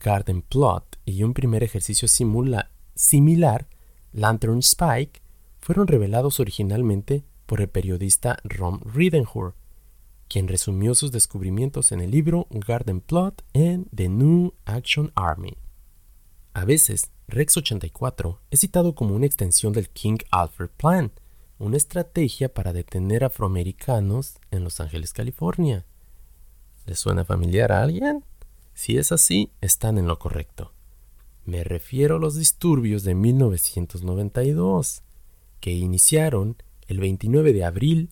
Garden 0.00 0.42
Plot 0.42 0.98
y 1.04 1.22
un 1.22 1.32
primer 1.32 1.62
ejercicio 1.62 2.08
similar 2.08 3.68
Lantern 4.12 4.58
Spike 4.58 5.22
fueron 5.60 5.86
revelados 5.86 6.40
originalmente 6.40 7.24
por 7.46 7.60
el 7.60 7.68
periodista 7.68 8.38
Ron 8.42 8.80
Ridenhour, 8.80 9.54
quien 10.28 10.48
resumió 10.48 10.96
sus 10.96 11.12
descubrimientos 11.12 11.92
en 11.92 12.00
el 12.00 12.10
libro 12.10 12.48
Garden 12.50 13.00
Plot 13.00 13.44
en 13.52 13.84
The 13.94 14.08
New 14.08 14.54
Action 14.64 15.12
Army. 15.14 15.56
A 16.54 16.64
veces, 16.64 17.10
Rex 17.26 17.56
84 17.56 18.40
es 18.52 18.60
citado 18.60 18.94
como 18.94 19.16
una 19.16 19.26
extensión 19.26 19.72
del 19.72 19.90
King 19.90 20.18
Alfred 20.30 20.70
Plan, 20.70 21.10
una 21.58 21.76
estrategia 21.76 22.54
para 22.54 22.72
detener 22.72 23.24
afroamericanos 23.24 24.36
en 24.52 24.62
Los 24.62 24.78
Ángeles, 24.78 25.12
California. 25.12 25.84
¿Les 26.86 26.96
suena 26.96 27.24
familiar 27.24 27.72
a 27.72 27.82
alguien? 27.82 28.24
Si 28.72 28.98
es 28.98 29.10
así, 29.10 29.50
están 29.60 29.98
en 29.98 30.06
lo 30.06 30.20
correcto. 30.20 30.72
Me 31.44 31.64
refiero 31.64 32.16
a 32.16 32.18
los 32.20 32.36
disturbios 32.36 33.02
de 33.02 33.16
1992, 33.16 35.02
que 35.58 35.72
iniciaron 35.72 36.56
el 36.86 37.00
29 37.00 37.52
de 37.52 37.64
abril, 37.64 38.10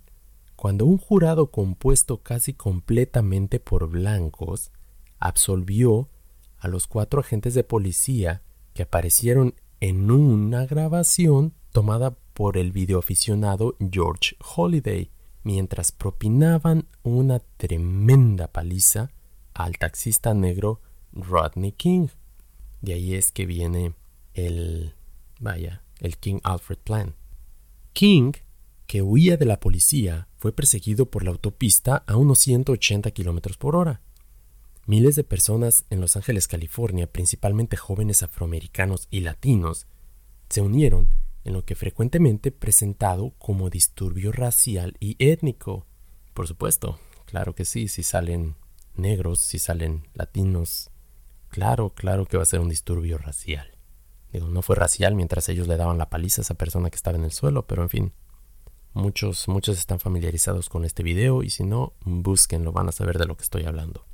cuando 0.57 0.85
un 0.85 0.99
jurado 0.99 1.53
compuesto 1.53 2.23
casi 2.23 2.55
completamente 2.55 3.61
por 3.61 3.89
blancos 3.89 4.73
absolvió 5.21 6.09
a 6.63 6.69
los 6.69 6.87
cuatro 6.87 7.21
agentes 7.21 7.55
de 7.55 7.65
policía 7.65 8.43
que 8.73 8.85
aparecieron 8.85 9.57
en 9.81 10.13
una 10.13 10.65
grabación 10.65 11.55
tomada 11.73 12.17
por 12.35 12.57
el 12.57 12.71
videoaficionado 12.71 13.77
George 13.91 14.37
Holiday, 14.55 15.11
mientras 15.43 15.91
propinaban 15.91 16.87
una 17.03 17.41
tremenda 17.41 18.47
paliza 18.47 19.11
al 19.55 19.77
taxista 19.77 20.35
negro 20.35 20.81
Rodney 21.13 21.73
King. 21.73 22.07
De 22.81 22.95
ahí 22.95 23.15
es 23.17 23.33
que 23.33 23.45
viene 23.45 23.95
el, 24.33 24.95
vaya, 25.41 25.83
el 25.99 26.17
King 26.17 26.39
Alfred 26.45 26.79
Plan. 26.79 27.17
King, 27.93 28.35
que 28.87 29.03
huía 29.03 29.37
de 29.37 29.47
la 29.47 29.59
policía, 29.59 30.29
fue 30.37 30.53
perseguido 30.53 31.07
por 31.07 31.25
la 31.25 31.33
autopista 31.33 32.05
a 32.07 32.17
unos 32.17 32.39
180 32.39 33.11
km 33.11 33.57
por 33.59 33.75
hora. 33.75 34.01
Miles 34.85 35.15
de 35.15 35.23
personas 35.23 35.85
en 35.91 36.01
Los 36.01 36.17
Ángeles, 36.17 36.49
California, 36.49 37.07
principalmente 37.07 37.77
jóvenes 37.77 38.25
afroamericanos 38.25 39.07
y 39.11 39.21
latinos, 39.21 39.87
se 40.49 40.61
unieron 40.61 41.15
en 41.45 41.53
lo 41.53 41.65
que 41.65 41.77
frecuentemente 41.77 42.51
presentado 42.51 43.31
como 43.39 43.71
disturbio 43.71 44.33
racial 44.33 44.97
y 44.99 45.15
étnico. 45.21 45.87
Por 46.35 46.49
supuesto, 46.49 46.99
claro 47.27 47.55
que 47.55 47.65
sí, 47.65 47.87
si 47.87 48.03
salen 48.03 48.57
negros, 48.97 49.39
si 49.39 49.61
salen 49.61 50.09
latinos, 50.15 50.91
claro, 51.49 51.91
claro 51.95 52.27
que 52.27 52.37
va 52.37 52.43
a 52.43 52.47
ser 52.47 52.59
un 52.59 52.69
disturbio 52.69 53.19
racial. 53.19 53.79
Digo, 54.33 54.49
no 54.49 54.63
fue 54.63 54.75
racial 54.75 55.15
mientras 55.15 55.49
ellos 55.49 55.69
le 55.69 55.77
daban 55.77 55.99
la 55.99 56.11
paliza 56.11 56.41
a 56.41 56.43
esa 56.43 56.55
persona 56.55 56.91
que 56.91 56.97
estaba 56.97 57.17
en 57.17 57.25
el 57.25 57.33
suelo, 57.33 57.69
pero 57.69 57.83
en 57.83 57.89
fin, 57.89 58.13
muchos, 58.95 59.47
muchos 59.47 59.79
están 59.79 60.01
familiarizados 60.01 60.69
con 60.69 60.85
este 60.85 61.05
video 61.05 61.45
y 61.45 61.51
si 61.51 61.63
no, 61.63 61.93
búsquenlo, 62.05 62.73
van 62.73 62.89
a 62.89 62.93
saber 62.93 63.19
de 63.19 63.27
lo 63.27 63.37
que 63.37 63.45
estoy 63.45 63.65
hablando. 63.65 64.07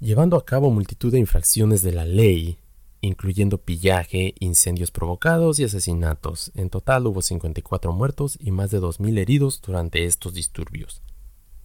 Llevando 0.00 0.38
a 0.38 0.46
cabo 0.46 0.70
multitud 0.70 1.12
de 1.12 1.18
infracciones 1.18 1.82
de 1.82 1.92
la 1.92 2.06
ley, 2.06 2.56
incluyendo 3.02 3.58
pillaje, 3.58 4.34
incendios 4.40 4.90
provocados 4.90 5.58
y 5.58 5.64
asesinatos. 5.64 6.52
En 6.54 6.70
total 6.70 7.06
hubo 7.06 7.20
54 7.20 7.92
muertos 7.92 8.38
y 8.40 8.50
más 8.50 8.70
de 8.70 8.80
2.000 8.80 9.18
heridos 9.18 9.60
durante 9.60 10.06
estos 10.06 10.32
disturbios. 10.32 11.02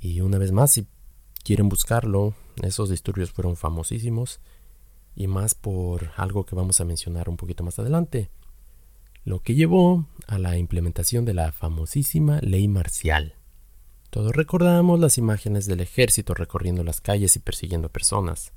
Y 0.01 0.19
una 0.19 0.37
vez 0.37 0.51
más, 0.51 0.71
si 0.71 0.85
quieren 1.45 1.69
buscarlo, 1.69 2.33
esos 2.61 2.89
disturbios 2.89 3.31
fueron 3.31 3.55
famosísimos 3.55 4.41
y 5.15 5.27
más 5.27 5.55
por 5.55 6.11
algo 6.17 6.45
que 6.45 6.55
vamos 6.55 6.81
a 6.81 6.85
mencionar 6.85 7.29
un 7.29 7.37
poquito 7.37 7.63
más 7.63 7.79
adelante, 7.79 8.31
lo 9.23 9.39
que 9.39 9.55
llevó 9.55 10.07
a 10.27 10.37
la 10.39 10.57
implementación 10.57 11.23
de 11.23 11.35
la 11.35 11.53
famosísima 11.53 12.39
ley 12.41 12.67
marcial. 12.67 13.35
Todos 14.15 14.33
recordamos 14.33 14.97
las 14.97 15.17
imágenes 15.17 15.65
del 15.65 15.81
ejército 15.81 16.33
recorriendo 16.33 16.85
las 16.85 17.01
calles 17.01 17.35
y 17.35 17.39
persiguiendo 17.39 17.89
personas. 17.89 18.53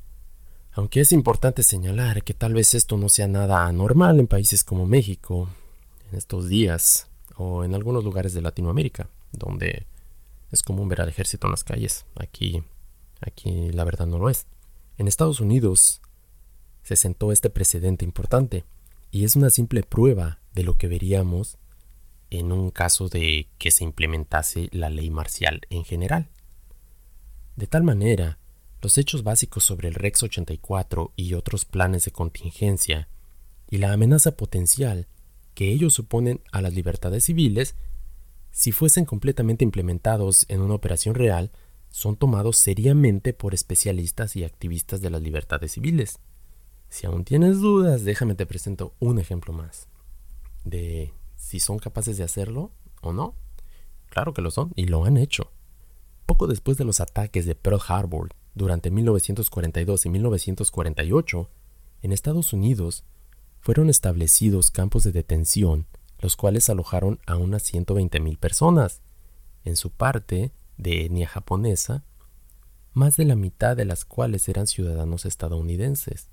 Aunque 0.70 1.00
es 1.00 1.10
importante 1.10 1.64
señalar 1.64 2.22
que 2.22 2.32
tal 2.32 2.54
vez 2.54 2.74
esto 2.74 2.96
no 2.96 3.08
sea 3.08 3.26
nada 3.26 3.66
anormal 3.66 4.20
en 4.20 4.28
países 4.28 4.62
como 4.62 4.86
México 4.86 5.50
en 6.12 6.16
estos 6.16 6.48
días 6.48 7.08
o 7.34 7.64
en 7.64 7.74
algunos 7.74 8.04
lugares 8.04 8.34
de 8.34 8.40
Latinoamérica, 8.40 9.08
donde 9.32 9.88
es 10.52 10.62
común 10.62 10.88
ver 10.88 11.00
al 11.00 11.08
ejército 11.08 11.48
en 11.48 11.50
las 11.50 11.64
calles. 11.64 12.06
Aquí, 12.14 12.62
aquí 13.20 13.72
la 13.72 13.82
verdad 13.82 14.06
no 14.06 14.20
lo 14.20 14.30
es. 14.30 14.46
En 14.96 15.08
Estados 15.08 15.40
Unidos 15.40 16.00
se 16.84 16.94
sentó 16.94 17.32
este 17.32 17.50
precedente 17.50 18.04
importante 18.04 18.64
y 19.10 19.24
es 19.24 19.34
una 19.34 19.50
simple 19.50 19.82
prueba 19.82 20.38
de 20.54 20.62
lo 20.62 20.74
que 20.74 20.86
veríamos 20.86 21.58
en 22.30 22.52
un 22.52 22.70
caso 22.70 23.08
de 23.08 23.48
que 23.58 23.70
se 23.70 23.84
implementase 23.84 24.68
la 24.72 24.90
ley 24.90 25.10
marcial 25.10 25.62
en 25.70 25.84
general. 25.84 26.28
De 27.56 27.66
tal 27.66 27.82
manera 27.82 28.38
los 28.80 28.96
hechos 28.98 29.24
básicos 29.24 29.64
sobre 29.64 29.88
el 29.88 29.94
Rex 29.94 30.22
84 30.22 31.12
y 31.16 31.34
otros 31.34 31.64
planes 31.64 32.04
de 32.04 32.12
contingencia, 32.12 33.08
y 33.70 33.78
la 33.78 33.92
amenaza 33.92 34.36
potencial 34.36 35.08
que 35.54 35.72
ellos 35.72 35.94
suponen 35.94 36.40
a 36.52 36.62
las 36.62 36.72
libertades 36.74 37.24
civiles, 37.24 37.74
si 38.50 38.72
fuesen 38.72 39.04
completamente 39.04 39.64
implementados 39.64 40.46
en 40.48 40.60
una 40.60 40.74
operación 40.74 41.14
real, 41.14 41.50
son 41.90 42.16
tomados 42.16 42.56
seriamente 42.56 43.32
por 43.32 43.54
especialistas 43.54 44.36
y 44.36 44.44
activistas 44.44 45.00
de 45.00 45.10
las 45.10 45.22
libertades 45.22 45.72
civiles. 45.72 46.20
Si 46.88 47.06
aún 47.06 47.24
tienes 47.24 47.60
dudas, 47.60 48.04
déjame 48.04 48.34
te 48.34 48.46
presento 48.46 48.94
un 49.00 49.18
ejemplo 49.18 49.52
más 49.52 49.88
de 50.64 51.12
si 51.38 51.60
son 51.60 51.78
capaces 51.78 52.18
de 52.18 52.24
hacerlo 52.24 52.72
o 53.00 53.14
no. 53.14 53.34
Claro 54.10 54.34
que 54.34 54.42
lo 54.42 54.50
son 54.50 54.72
y 54.74 54.84
lo 54.84 55.04
han 55.04 55.16
hecho. 55.16 55.50
Poco 56.26 56.46
después 56.46 56.76
de 56.76 56.84
los 56.84 57.00
ataques 57.00 57.46
de 57.46 57.54
Pearl 57.54 57.80
Harbor 57.88 58.34
durante 58.54 58.90
1942 58.90 60.04
y 60.04 60.10
1948, 60.10 61.48
en 62.02 62.12
Estados 62.12 62.52
Unidos 62.52 63.04
fueron 63.60 63.88
establecidos 63.88 64.70
campos 64.70 65.04
de 65.04 65.12
detención, 65.12 65.86
los 66.18 66.36
cuales 66.36 66.68
alojaron 66.68 67.20
a 67.26 67.36
unas 67.36 67.72
120.000 67.72 68.38
personas, 68.38 69.00
en 69.64 69.76
su 69.76 69.90
parte 69.90 70.52
de 70.76 71.06
etnia 71.06 71.28
japonesa, 71.28 72.04
más 72.92 73.16
de 73.16 73.24
la 73.24 73.36
mitad 73.36 73.76
de 73.76 73.84
las 73.84 74.04
cuales 74.04 74.48
eran 74.48 74.66
ciudadanos 74.66 75.24
estadounidenses. 75.24 76.30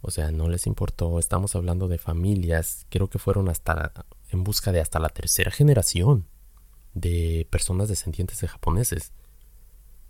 O 0.00 0.10
sea, 0.10 0.30
no 0.30 0.48
les 0.48 0.66
importó, 0.66 1.18
estamos 1.18 1.56
hablando 1.56 1.88
de 1.88 1.98
familias, 1.98 2.86
creo 2.90 3.08
que 3.08 3.18
fueron 3.18 3.48
hasta 3.48 3.92
en 4.30 4.44
busca 4.44 4.72
de 4.72 4.80
hasta 4.80 4.98
la 4.98 5.08
tercera 5.08 5.50
generación 5.50 6.26
de 6.94 7.46
personas 7.50 7.88
descendientes 7.88 8.40
de 8.40 8.48
japoneses 8.48 9.12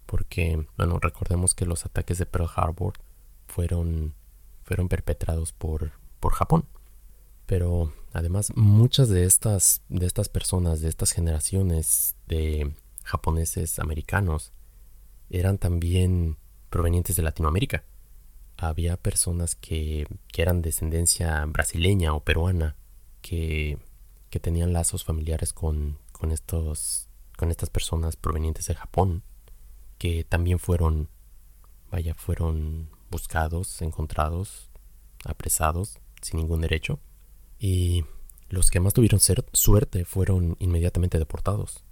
porque, 0.07 0.67
bueno, 0.79 0.99
recordemos 1.01 1.55
que 1.55 1.67
los 1.67 1.85
ataques 1.85 2.19
de 2.19 2.27
Pearl 2.27 2.49
Harbor 2.55 2.95
fueron, 3.49 4.15
fueron 4.63 4.89
perpetrados 4.89 5.53
por, 5.53 5.93
por 6.21 6.33
Japón. 6.33 6.65
Pero 7.45 7.93
además 8.13 8.53
muchas 8.57 9.09
de 9.09 9.25
estas, 9.25 9.83
de 9.89 10.07
estas 10.07 10.29
personas, 10.29 10.81
de 10.81 10.89
estas 10.89 11.13
generaciones 11.13 12.17
de 12.27 12.73
japoneses 13.05 13.79
americanos, 13.79 14.53
eran 15.29 15.59
también 15.59 16.39
provenientes 16.71 17.17
de 17.17 17.23
Latinoamérica. 17.23 17.85
Había 18.57 18.97
personas 18.97 19.55
que, 19.55 20.07
que 20.33 20.43
eran 20.43 20.63
descendencia 20.63 21.45
brasileña 21.47 22.15
o 22.15 22.21
peruana, 22.21 22.77
que, 23.21 23.79
que 24.31 24.41
tenían 24.41 24.73
lazos 24.73 25.05
familiares 25.05 25.53
con, 25.53 25.99
con, 26.13 26.33
estos, 26.33 27.09
con 27.37 27.51
estas 27.51 27.71
personas 27.71 28.17
provenientes 28.17 28.67
de 28.67 28.75
Japón 28.75 29.23
que 29.99 30.25
también 30.25 30.59
fueron, 30.59 31.09
vaya, 31.91 32.15
fueron 32.15 32.91
buscados, 33.11 33.81
encontrados, 33.83 34.71
apresados 35.25 35.99
sin 36.21 36.39
ningún 36.39 36.61
derecho. 36.61 37.01
Y 37.59 38.05
los 38.49 38.71
que 38.71 38.81
más 38.81 38.93
tuvieron 38.93 39.21
suerte 39.53 40.05
fueron 40.05 40.57
inmediatamente 40.59 41.19
deportados. 41.19 41.83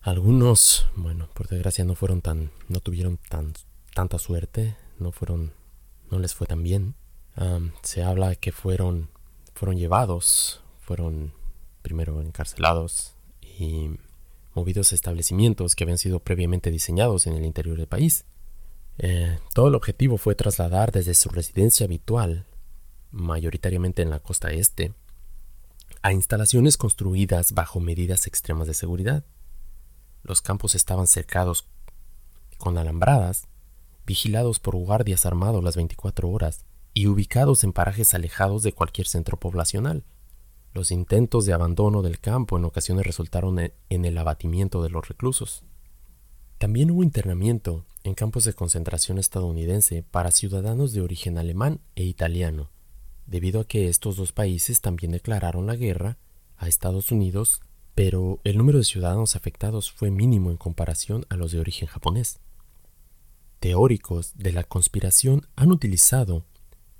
Algunos, 0.00 0.86
bueno, 0.96 1.28
por 1.34 1.48
desgracia 1.48 1.84
no 1.84 1.94
fueron 1.94 2.20
tan, 2.20 2.50
no 2.68 2.80
tuvieron 2.80 3.18
tan, 3.28 3.54
tanta 3.94 4.18
suerte, 4.18 4.76
no 4.98 5.12
fueron, 5.12 5.52
no 6.10 6.18
les 6.18 6.34
fue 6.34 6.46
tan 6.46 6.62
bien. 6.62 6.94
se 7.82 8.02
habla 8.02 8.34
que 8.34 8.52
fueron, 8.52 9.10
fueron 9.54 9.76
llevados, 9.76 10.62
fueron 10.80 11.32
primero 11.82 12.20
encarcelados 12.20 13.14
y 13.42 13.90
movidos 14.54 14.92
establecimientos 14.92 15.74
que 15.74 15.84
habían 15.84 15.98
sido 15.98 16.20
previamente 16.20 16.70
diseñados 16.70 17.26
en 17.26 17.34
el 17.34 17.44
interior 17.44 17.76
del 17.76 17.86
país. 17.86 18.24
Eh, 18.98 19.38
todo 19.54 19.68
el 19.68 19.74
objetivo 19.74 20.18
fue 20.18 20.34
trasladar 20.34 20.90
desde 20.92 21.14
su 21.14 21.28
residencia 21.28 21.86
habitual, 21.86 22.46
mayoritariamente 23.10 24.02
en 24.02 24.10
la 24.10 24.18
costa 24.18 24.50
este, 24.50 24.92
a 26.02 26.12
instalaciones 26.12 26.76
construidas 26.76 27.52
bajo 27.52 27.80
medidas 27.80 28.26
extremas 28.26 28.66
de 28.66 28.74
seguridad. 28.74 29.24
Los 30.22 30.42
campos 30.42 30.74
estaban 30.74 31.06
cercados 31.06 31.68
con 32.58 32.76
alambradas, 32.76 33.47
vigilados 34.08 34.58
por 34.58 34.74
guardias 34.74 35.26
armados 35.26 35.62
las 35.62 35.76
24 35.76 36.30
horas 36.30 36.64
y 36.94 37.08
ubicados 37.08 37.62
en 37.62 37.74
parajes 37.74 38.14
alejados 38.14 38.62
de 38.62 38.72
cualquier 38.72 39.06
centro 39.06 39.38
poblacional. 39.38 40.02
Los 40.72 40.90
intentos 40.90 41.44
de 41.44 41.52
abandono 41.52 42.00
del 42.00 42.18
campo 42.18 42.56
en 42.56 42.64
ocasiones 42.64 43.06
resultaron 43.06 43.58
en 43.60 44.04
el 44.06 44.16
abatimiento 44.16 44.82
de 44.82 44.88
los 44.88 45.06
reclusos. 45.06 45.62
También 46.56 46.90
hubo 46.90 47.02
internamiento 47.02 47.84
en 48.02 48.14
campos 48.14 48.44
de 48.44 48.54
concentración 48.54 49.18
estadounidense 49.18 50.02
para 50.02 50.30
ciudadanos 50.30 50.94
de 50.94 51.02
origen 51.02 51.36
alemán 51.36 51.80
e 51.94 52.04
italiano, 52.04 52.70
debido 53.26 53.60
a 53.60 53.66
que 53.66 53.88
estos 53.88 54.16
dos 54.16 54.32
países 54.32 54.80
también 54.80 55.12
declararon 55.12 55.66
la 55.66 55.76
guerra 55.76 56.16
a 56.56 56.66
Estados 56.66 57.12
Unidos, 57.12 57.60
pero 57.94 58.40
el 58.44 58.56
número 58.56 58.78
de 58.78 58.84
ciudadanos 58.84 59.36
afectados 59.36 59.92
fue 59.92 60.10
mínimo 60.10 60.50
en 60.50 60.56
comparación 60.56 61.26
a 61.28 61.36
los 61.36 61.52
de 61.52 61.60
origen 61.60 61.88
japonés. 61.88 62.40
Teóricos 63.60 64.34
de 64.36 64.52
la 64.52 64.62
conspiración 64.62 65.48
han 65.56 65.72
utilizado 65.72 66.44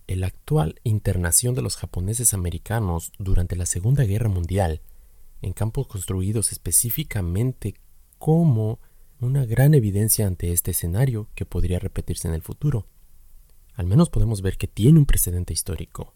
el 0.08 0.24
actual 0.24 0.80
internación 0.82 1.54
de 1.54 1.62
los 1.62 1.76
japoneses 1.76 2.34
americanos 2.34 3.12
durante 3.18 3.54
la 3.54 3.66
Segunda 3.66 4.04
Guerra 4.04 4.28
Mundial 4.28 4.80
en 5.40 5.52
campos 5.52 5.86
construidos 5.86 6.50
específicamente 6.50 7.74
como 8.18 8.80
una 9.20 9.44
gran 9.44 9.74
evidencia 9.74 10.26
ante 10.26 10.52
este 10.52 10.72
escenario 10.72 11.28
que 11.34 11.44
podría 11.44 11.78
repetirse 11.78 12.26
en 12.26 12.34
el 12.34 12.42
futuro. 12.42 12.86
al 13.74 13.86
menos 13.86 14.10
podemos 14.10 14.42
ver 14.42 14.56
que 14.56 14.66
tiene 14.66 14.98
un 14.98 15.06
precedente 15.06 15.52
histórico. 15.52 16.12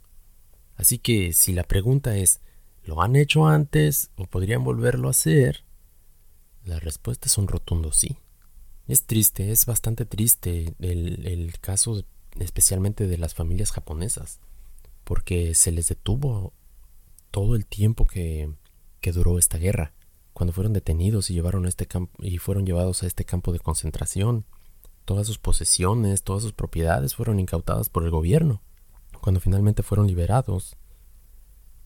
Así 0.74 0.99
que 0.99 1.32
si 1.32 1.53
la 1.53 1.62
pregunta 1.62 2.16
es, 2.16 2.40
¿lo 2.82 3.01
han 3.03 3.14
hecho 3.14 3.47
antes 3.47 4.11
o 4.16 4.26
podrían 4.26 4.64
volverlo 4.64 5.07
a 5.07 5.12
hacer? 5.12 5.64
La 6.64 6.80
respuesta 6.80 7.28
es 7.28 7.38
un 7.38 7.47
rotundo 7.47 7.93
sí. 7.93 8.16
Es 8.89 9.07
triste, 9.07 9.53
es 9.53 9.64
bastante 9.66 10.07
triste 10.07 10.74
el, 10.80 11.26
el 11.26 11.59
caso 11.61 12.05
especialmente 12.39 13.07
de 13.07 13.18
las 13.18 13.35
familias 13.35 13.70
japonesas, 13.70 14.41
porque 15.05 15.55
se 15.55 15.72
les 15.72 15.89
detuvo 15.89 16.53
todo 17.30 17.55
el 17.57 17.66
tiempo 17.66 18.07
que, 18.07 18.53
que 19.01 19.12
duró 19.12 19.39
esta 19.39 19.59
guerra, 19.59 19.93
cuando 20.33 20.53
fueron 20.53 20.72
detenidos 20.72 21.30
y, 21.30 21.35
llevaron 21.35 21.66
a 21.66 21.68
este 21.68 21.87
y 22.20 22.39
fueron 22.39 22.66
llevados 22.66 23.03
a 23.03 23.07
este 23.07 23.24
campo 23.24 23.53
de 23.53 23.61
concentración. 23.61 24.47
Todas 25.05 25.26
sus 25.26 25.39
posesiones, 25.39 26.22
todas 26.22 26.43
sus 26.43 26.53
propiedades 26.53 27.14
fueron 27.14 27.41
incautadas 27.41 27.89
por 27.89 28.05
el 28.05 28.11
gobierno. 28.11 28.62
Cuando 29.20 29.41
finalmente 29.41 29.83
fueron 29.83 30.07
liberados, 30.07 30.76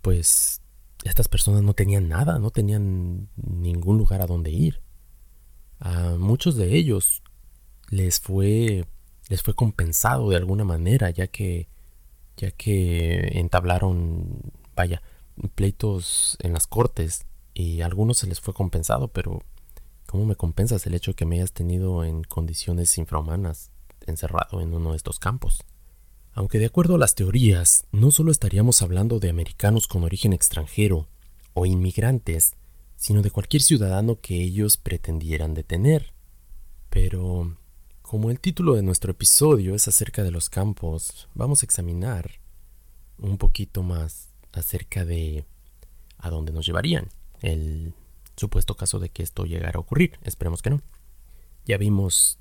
pues 0.02 0.62
estas 1.04 1.28
personas 1.28 1.62
no 1.62 1.74
tenían 1.74 2.08
nada, 2.08 2.38
no 2.38 2.50
tenían 2.50 3.28
ningún 3.36 3.98
lugar 3.98 4.22
a 4.22 4.26
donde 4.26 4.50
ir. 4.50 4.80
A 5.78 6.16
muchos 6.18 6.56
de 6.56 6.76
ellos 6.76 7.22
les 7.90 8.20
fue 8.20 8.84
les 9.28 9.42
fue 9.42 9.54
compensado 9.54 10.30
de 10.30 10.36
alguna 10.36 10.64
manera, 10.64 11.10
ya 11.10 11.26
que 11.26 11.68
ya 12.36 12.50
que 12.50 13.38
entablaron, 13.38 14.52
vaya, 14.74 15.02
pleitos 15.54 16.36
en 16.40 16.52
las 16.52 16.66
cortes 16.66 17.26
y 17.54 17.80
a 17.80 17.86
algunos 17.86 18.18
se 18.18 18.26
les 18.26 18.40
fue 18.40 18.52
compensado, 18.52 19.08
pero 19.08 19.42
¿cómo 20.06 20.26
me 20.26 20.36
compensas 20.36 20.86
el 20.86 20.94
hecho 20.94 21.12
de 21.12 21.14
que 21.16 21.24
me 21.24 21.36
hayas 21.36 21.52
tenido 21.52 22.04
en 22.04 22.24
condiciones 22.24 22.96
infrahumanas 22.98 23.70
encerrado 24.06 24.60
en 24.60 24.74
uno 24.74 24.90
de 24.90 24.98
estos 24.98 25.18
campos? 25.18 25.64
Aunque 26.34 26.58
de 26.58 26.66
acuerdo 26.66 26.96
a 26.96 26.98
las 26.98 27.14
teorías, 27.14 27.86
no 27.92 28.10
solo 28.10 28.30
estaríamos 28.30 28.82
hablando 28.82 29.18
de 29.18 29.30
americanos 29.30 29.88
con 29.88 30.04
origen 30.04 30.34
extranjero 30.34 31.08
o 31.54 31.64
inmigrantes, 31.64 32.56
sino 32.96 33.22
de 33.22 33.30
cualquier 33.30 33.62
ciudadano 33.62 34.20
que 34.20 34.42
ellos 34.42 34.76
pretendieran 34.76 35.54
detener. 35.54 36.12
Pero, 36.90 37.56
como 38.02 38.30
el 38.30 38.40
título 38.40 38.74
de 38.74 38.82
nuestro 38.82 39.12
episodio 39.12 39.74
es 39.74 39.88
acerca 39.88 40.22
de 40.22 40.30
los 40.30 40.48
campos, 40.48 41.28
vamos 41.34 41.62
a 41.62 41.66
examinar 41.66 42.40
un 43.18 43.38
poquito 43.38 43.82
más 43.82 44.28
acerca 44.52 45.04
de 45.04 45.44
a 46.18 46.30
dónde 46.30 46.52
nos 46.52 46.66
llevarían. 46.66 47.08
El 47.40 47.94
supuesto 48.36 48.76
caso 48.76 48.98
de 48.98 49.10
que 49.10 49.22
esto 49.22 49.44
llegara 49.44 49.78
a 49.78 49.80
ocurrir. 49.80 50.18
Esperemos 50.22 50.62
que 50.62 50.70
no. 50.70 50.82
Ya 51.64 51.78
vimos 51.78 52.38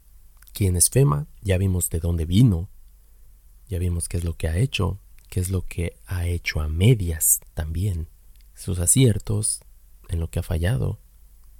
quién 0.53 0.75
es 0.75 0.89
FEMA, 0.89 1.27
ya 1.41 1.57
vimos 1.57 1.89
de 1.89 1.99
dónde 1.99 2.25
vino, 2.25 2.69
ya 3.67 3.79
vimos 3.79 4.07
qué 4.07 4.17
es 4.17 4.23
lo 4.23 4.37
que 4.37 4.47
ha 4.47 4.57
hecho, 4.57 4.99
qué 5.29 5.39
es 5.39 5.49
lo 5.49 5.63
que 5.63 5.97
ha 6.05 6.27
hecho 6.27 6.61
a 6.61 6.69
medias 6.69 7.41
también, 7.53 8.07
sus 8.53 8.79
aciertos, 8.79 9.61
en 10.09 10.19
lo 10.19 10.29
que 10.29 10.39
ha 10.39 10.43
fallado. 10.43 10.99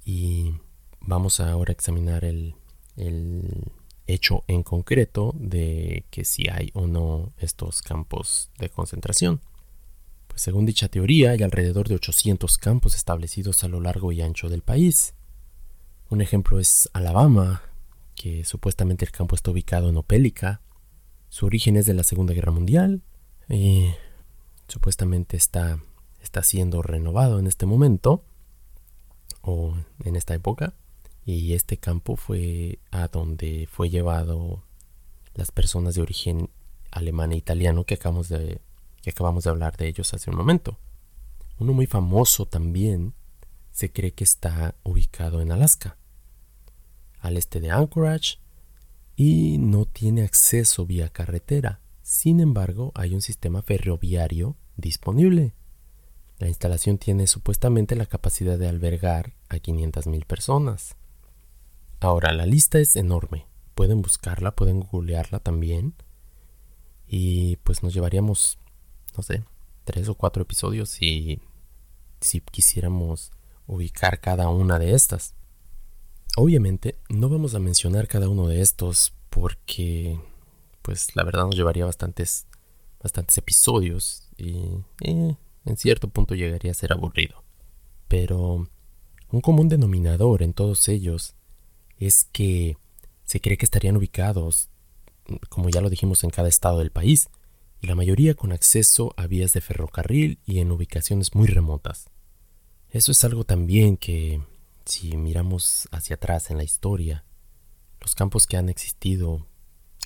Y 0.04 0.54
vamos 1.00 1.40
ahora 1.40 1.70
a 1.70 1.74
examinar 1.74 2.24
el, 2.24 2.54
el 2.96 3.72
hecho 4.06 4.44
en 4.46 4.62
concreto 4.62 5.34
de 5.36 6.04
que 6.10 6.24
si 6.24 6.48
hay 6.48 6.70
o 6.74 6.86
no 6.86 7.32
estos 7.38 7.82
campos 7.82 8.50
de 8.58 8.70
concentración. 8.70 9.40
Pues 10.28 10.42
según 10.42 10.66
dicha 10.66 10.88
teoría, 10.88 11.32
hay 11.32 11.42
alrededor 11.42 11.88
de 11.88 11.96
800 11.96 12.58
campos 12.58 12.94
establecidos 12.94 13.64
a 13.64 13.68
lo 13.68 13.80
largo 13.80 14.12
y 14.12 14.22
ancho 14.22 14.48
del 14.48 14.62
país. 14.62 15.14
Un 16.08 16.20
ejemplo 16.20 16.60
es 16.60 16.88
Alabama, 16.92 17.62
que 18.14 18.44
supuestamente 18.44 19.04
el 19.04 19.10
campo 19.10 19.34
está 19.34 19.50
ubicado 19.50 19.88
en 19.88 19.96
Opélica. 19.96 20.60
Su 21.28 21.46
origen 21.46 21.76
es 21.76 21.86
de 21.86 21.94
la 21.94 22.04
Segunda 22.04 22.32
Guerra 22.32 22.52
Mundial 22.52 23.02
y 23.48 23.90
supuestamente 24.68 25.36
está, 25.36 25.80
está 26.20 26.42
siendo 26.42 26.82
renovado 26.82 27.38
en 27.38 27.46
este 27.46 27.66
momento 27.66 28.24
o 29.46 29.74
en 30.04 30.16
esta 30.16 30.34
época. 30.34 30.74
Y 31.24 31.54
este 31.54 31.78
campo 31.78 32.16
fue 32.16 32.78
a 32.90 33.08
donde 33.08 33.68
fue 33.70 33.88
llevado 33.88 34.62
las 35.34 35.50
personas 35.50 35.94
de 35.94 36.02
origen 36.02 36.50
alemán 36.90 37.32
e 37.32 37.36
italiano 37.36 37.84
que 37.84 37.94
acabamos 37.94 38.28
de 38.28 38.60
que 39.02 39.10
acabamos 39.10 39.44
de 39.44 39.50
hablar 39.50 39.76
de 39.76 39.86
ellos 39.86 40.12
hace 40.14 40.30
un 40.30 40.36
momento. 40.36 40.78
Uno 41.58 41.72
muy 41.72 41.86
famoso 41.86 42.46
también 42.46 43.14
se 43.70 43.92
cree 43.92 44.12
que 44.12 44.24
está 44.24 44.74
ubicado 44.82 45.40
en 45.40 45.52
Alaska, 45.52 45.96
al 47.20 47.36
este 47.36 47.60
de 47.60 47.70
Anchorage, 47.70 48.38
y 49.14 49.58
no 49.58 49.84
tiene 49.84 50.22
acceso 50.22 50.86
vía 50.86 51.08
carretera. 51.08 51.80
Sin 52.02 52.40
embargo, 52.40 52.90
hay 52.94 53.14
un 53.14 53.22
sistema 53.22 53.62
ferroviario 53.62 54.56
disponible. 54.76 55.54
La 56.38 56.48
instalación 56.48 56.98
tiene 56.98 57.26
supuestamente 57.26 57.96
la 57.96 58.06
capacidad 58.06 58.58
de 58.58 58.68
albergar 58.68 59.34
a 59.48 59.56
500.000 59.56 60.24
personas. 60.26 60.96
Ahora, 62.00 62.32
la 62.32 62.46
lista 62.46 62.78
es 62.78 62.96
enorme. 62.96 63.46
Pueden 63.74 64.02
buscarla, 64.02 64.54
pueden 64.54 64.80
googlearla 64.80 65.40
también. 65.40 65.94
Y 67.06 67.56
pues 67.58 67.82
nos 67.82 67.94
llevaríamos 67.94 68.58
no 69.16 69.22
sé, 69.22 69.44
tres 69.84 70.08
o 70.08 70.14
cuatro 70.14 70.42
episodios 70.42 71.00
y 71.00 71.40
si 72.20 72.40
quisiéramos 72.40 73.32
ubicar 73.66 74.20
cada 74.20 74.48
una 74.48 74.78
de 74.78 74.94
estas. 74.94 75.34
Obviamente 76.36 76.98
no 77.08 77.28
vamos 77.28 77.54
a 77.54 77.58
mencionar 77.58 78.08
cada 78.08 78.28
uno 78.28 78.46
de 78.46 78.60
estos 78.60 79.14
porque 79.30 80.20
pues 80.82 81.16
la 81.16 81.24
verdad 81.24 81.46
nos 81.46 81.56
llevaría 81.56 81.86
bastantes 81.86 82.46
bastantes 83.02 83.38
episodios 83.38 84.28
y 84.36 84.68
eh, 85.00 85.36
en 85.66 85.76
cierto 85.76 86.08
punto 86.08 86.34
llegaría 86.34 86.70
a 86.70 86.74
ser 86.74 86.92
aburrido. 86.92 87.44
Pero 88.08 88.68
un 89.30 89.40
común 89.40 89.68
denominador 89.68 90.42
en 90.42 90.54
todos 90.54 90.88
ellos 90.88 91.34
es 91.98 92.24
que 92.32 92.76
se 93.24 93.40
cree 93.40 93.58
que 93.58 93.64
estarían 93.64 93.96
ubicados, 93.96 94.70
como 95.48 95.68
ya 95.68 95.80
lo 95.80 95.90
dijimos, 95.90 96.22
en 96.22 96.30
cada 96.30 96.48
estado 96.48 96.78
del 96.78 96.92
país, 96.92 97.28
y 97.80 97.88
la 97.88 97.96
mayoría 97.96 98.34
con 98.34 98.52
acceso 98.52 99.12
a 99.16 99.26
vías 99.26 99.52
de 99.52 99.60
ferrocarril 99.60 100.38
y 100.46 100.60
en 100.60 100.70
ubicaciones 100.70 101.34
muy 101.34 101.48
remotas. 101.48 102.08
Eso 102.90 103.10
es 103.12 103.24
algo 103.24 103.44
también 103.44 103.96
que, 103.96 104.40
si 104.84 105.16
miramos 105.16 105.88
hacia 105.90 106.14
atrás 106.14 106.50
en 106.50 106.58
la 106.58 106.64
historia, 106.64 107.24
los 108.00 108.14
campos 108.14 108.46
que 108.46 108.56
han 108.56 108.68
existido, 108.68 109.46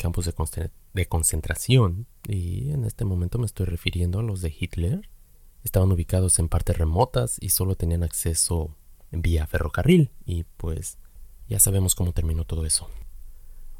campos 0.00 0.24
de, 0.24 0.70
de 0.94 1.06
concentración, 1.06 2.06
y 2.26 2.70
en 2.70 2.86
este 2.86 3.04
momento 3.04 3.38
me 3.38 3.46
estoy 3.46 3.66
refiriendo 3.66 4.20
a 4.20 4.22
los 4.22 4.40
de 4.40 4.54
Hitler, 4.58 5.09
estaban 5.64 5.92
ubicados 5.92 6.38
en 6.38 6.48
partes 6.48 6.78
remotas 6.78 7.36
y 7.40 7.50
solo 7.50 7.74
tenían 7.74 8.02
acceso 8.02 8.74
vía 9.10 9.46
ferrocarril, 9.46 10.10
y 10.24 10.44
pues 10.56 10.98
ya 11.48 11.58
sabemos 11.58 11.94
cómo 11.94 12.12
terminó 12.12 12.44
todo 12.44 12.64
eso. 12.64 12.88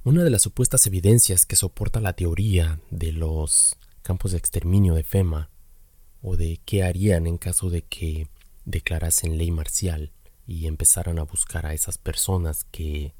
Una 0.03 0.25
de 0.25 0.31
las 0.31 0.43
supuestas 0.43 0.87
evidencias 0.87 1.45
que 1.45 1.57
soporta 1.57 2.01
la 2.01 2.15
teoría 2.15 2.81
de 2.91 3.13
los 3.13 3.77
campos 4.03 4.33
de 4.33 4.39
exterminio 4.39 4.95
de 4.95 5.05
FEMA 5.05 5.51
o 6.23 6.37
de 6.37 6.61
qué 6.65 6.83
harían 6.83 7.27
en 7.27 7.39
caso 7.39 7.71
de 7.71 7.83
que 7.83 8.29
declarasen 8.65 9.39
ley 9.39 9.51
marcial 9.51 10.13
y 10.47 10.67
empezaran 10.67 11.19
a 11.19 11.25
buscar 11.25 11.67
a 11.67 11.75
esas 11.75 11.99
personas 11.99 12.65
que, 12.65 13.15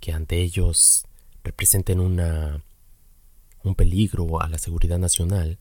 que 0.00 0.12
ante 0.12 0.40
ellos 0.40 1.06
representen 1.42 1.98
una, 1.98 2.62
un 3.64 3.74
peligro 3.74 4.40
a 4.40 4.48
la 4.48 4.58
seguridad 4.58 4.98
nacional, 4.98 5.58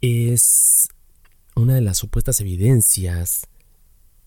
es 0.00 0.88
una 1.58 1.74
de 1.74 1.80
las 1.80 1.98
supuestas 1.98 2.40
evidencias 2.40 3.48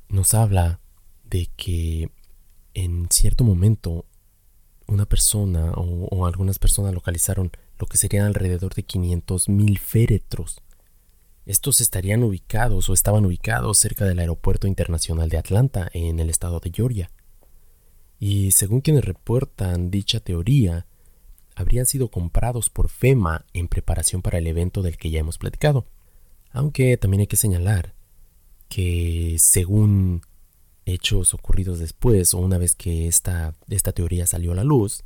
nos 0.09 0.34
habla 0.34 0.82
de 1.23 1.47
que 1.55 2.09
en 2.73 3.07
cierto 3.09 3.43
momento 3.43 4.05
una 4.88 5.05
persona 5.05 5.71
o, 5.75 6.25
algunas 6.25 6.59
personas 6.59 6.93
localizaron 6.93 7.51
lo 7.79 7.88
que 7.88 7.97
serían 7.97 8.25
alrededor 8.25 8.73
de 8.73 8.86
500.000 8.86 9.79
féretros. 9.79 10.61
Estos 11.45 11.79
estarían 11.79 12.23
ubicados 12.23 12.89
o 12.89 12.93
estaban 12.93 13.25
ubicados 13.25 13.77
cerca 13.77 14.05
del 14.05 14.19
Aeropuerto 14.19 14.67
Internacional 14.67 15.29
de 15.29 15.38
Atlanta, 15.38 15.89
en 15.93 16.19
el 16.19 16.29
estado 16.29 16.59
de 16.59 16.71
Georgia. 16.73 17.11
Y 18.19 18.51
según 18.51 18.82
quienes 18.82 19.05
reportan 19.05 19.89
dicha 19.89 20.19
teoría, 20.19 20.86
habrían 21.55 21.86
sido 21.86 22.09
comprados 22.09 22.69
por 22.69 22.89
FEMA 22.89 23.45
en 23.53 23.69
preparación 23.69 24.21
para 24.21 24.38
el 24.38 24.47
evento 24.47 24.82
del 24.82 24.97
que 24.97 25.09
ya 25.09 25.19
hemos 25.19 25.38
platicado. 25.38 25.86
Aunque 26.51 26.97
también 26.97 27.21
hay 27.21 27.27
que 27.27 27.37
señalar 27.37 27.93
que 28.67 29.35
según 29.39 30.21
hechos 30.85 31.33
ocurridos 31.33 31.79
después 31.79 32.33
o 32.33 32.39
una 32.39 32.57
vez 32.57 32.75
que 32.75 33.07
esta, 33.07 33.53
esta 33.69 33.91
teoría 33.91 34.27
salió 34.27 34.51
a 34.51 34.55
la 34.55 34.63
luz, 34.63 35.03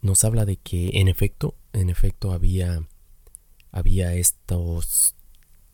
nos 0.00 0.24
habla 0.24 0.44
de 0.44 0.56
que 0.56 0.90
en 0.94 1.08
efecto, 1.08 1.54
en 1.72 1.90
efecto 1.90 2.32
había, 2.32 2.86
había 3.70 4.14
estos, 4.14 5.14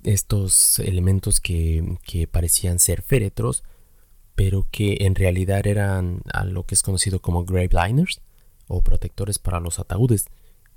estos 0.04 0.78
elementos 0.80 1.40
que, 1.40 1.98
que 2.04 2.26
parecían 2.26 2.78
ser 2.78 3.02
féretros, 3.02 3.64
pero 4.34 4.66
que 4.70 4.98
en 5.00 5.14
realidad 5.14 5.66
eran 5.66 6.22
a 6.32 6.44
lo 6.44 6.64
que 6.64 6.74
es 6.74 6.82
conocido 6.82 7.20
como 7.20 7.44
grave 7.44 7.70
liners 7.72 8.20
o 8.68 8.82
protectores 8.82 9.38
para 9.38 9.60
los 9.60 9.78
ataúdes, 9.78 10.26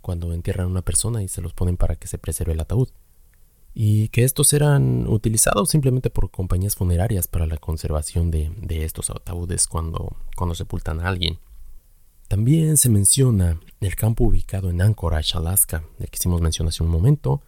cuando 0.01 0.33
entierran 0.33 0.65
a 0.65 0.69
una 0.71 0.81
persona 0.81 1.23
y 1.23 1.27
se 1.27 1.41
los 1.41 1.53
ponen 1.53 1.77
para 1.77 1.95
que 1.95 2.07
se 2.07 2.17
preserve 2.17 2.53
el 2.53 2.59
ataúd. 2.59 2.89
Y 3.73 4.09
que 4.09 4.25
estos 4.25 4.51
eran 4.51 5.07
utilizados 5.07 5.69
simplemente 5.69 6.09
por 6.09 6.29
compañías 6.29 6.75
funerarias 6.75 7.27
para 7.27 7.47
la 7.47 7.57
conservación 7.57 8.29
de, 8.29 8.51
estos 8.83 9.09
ataúdes 9.09 9.67
cuando, 9.67 10.17
cuando 10.35 10.55
sepultan 10.55 10.99
a 10.99 11.07
alguien. 11.07 11.39
También 12.27 12.77
se 12.77 12.89
menciona 12.89 13.59
el 13.79 13.95
campo 13.95 14.25
ubicado 14.25 14.69
en 14.69 14.81
Anchorage, 14.81 15.37
Alaska, 15.37 15.83
del 15.99 16.09
que 16.09 16.17
hicimos 16.17 16.41
mención 16.41 16.67
hace 16.67 16.83
un 16.83 16.89
momento, 16.89 17.41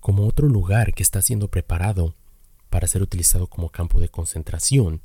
como 0.00 0.26
otro 0.26 0.48
lugar 0.48 0.92
que 0.94 1.02
está 1.02 1.22
siendo 1.22 1.48
preparado 1.48 2.14
para 2.68 2.88
ser 2.88 3.02
utilizado 3.02 3.48
como 3.48 3.70
campo 3.70 4.00
de 4.00 4.08
concentración, 4.08 5.02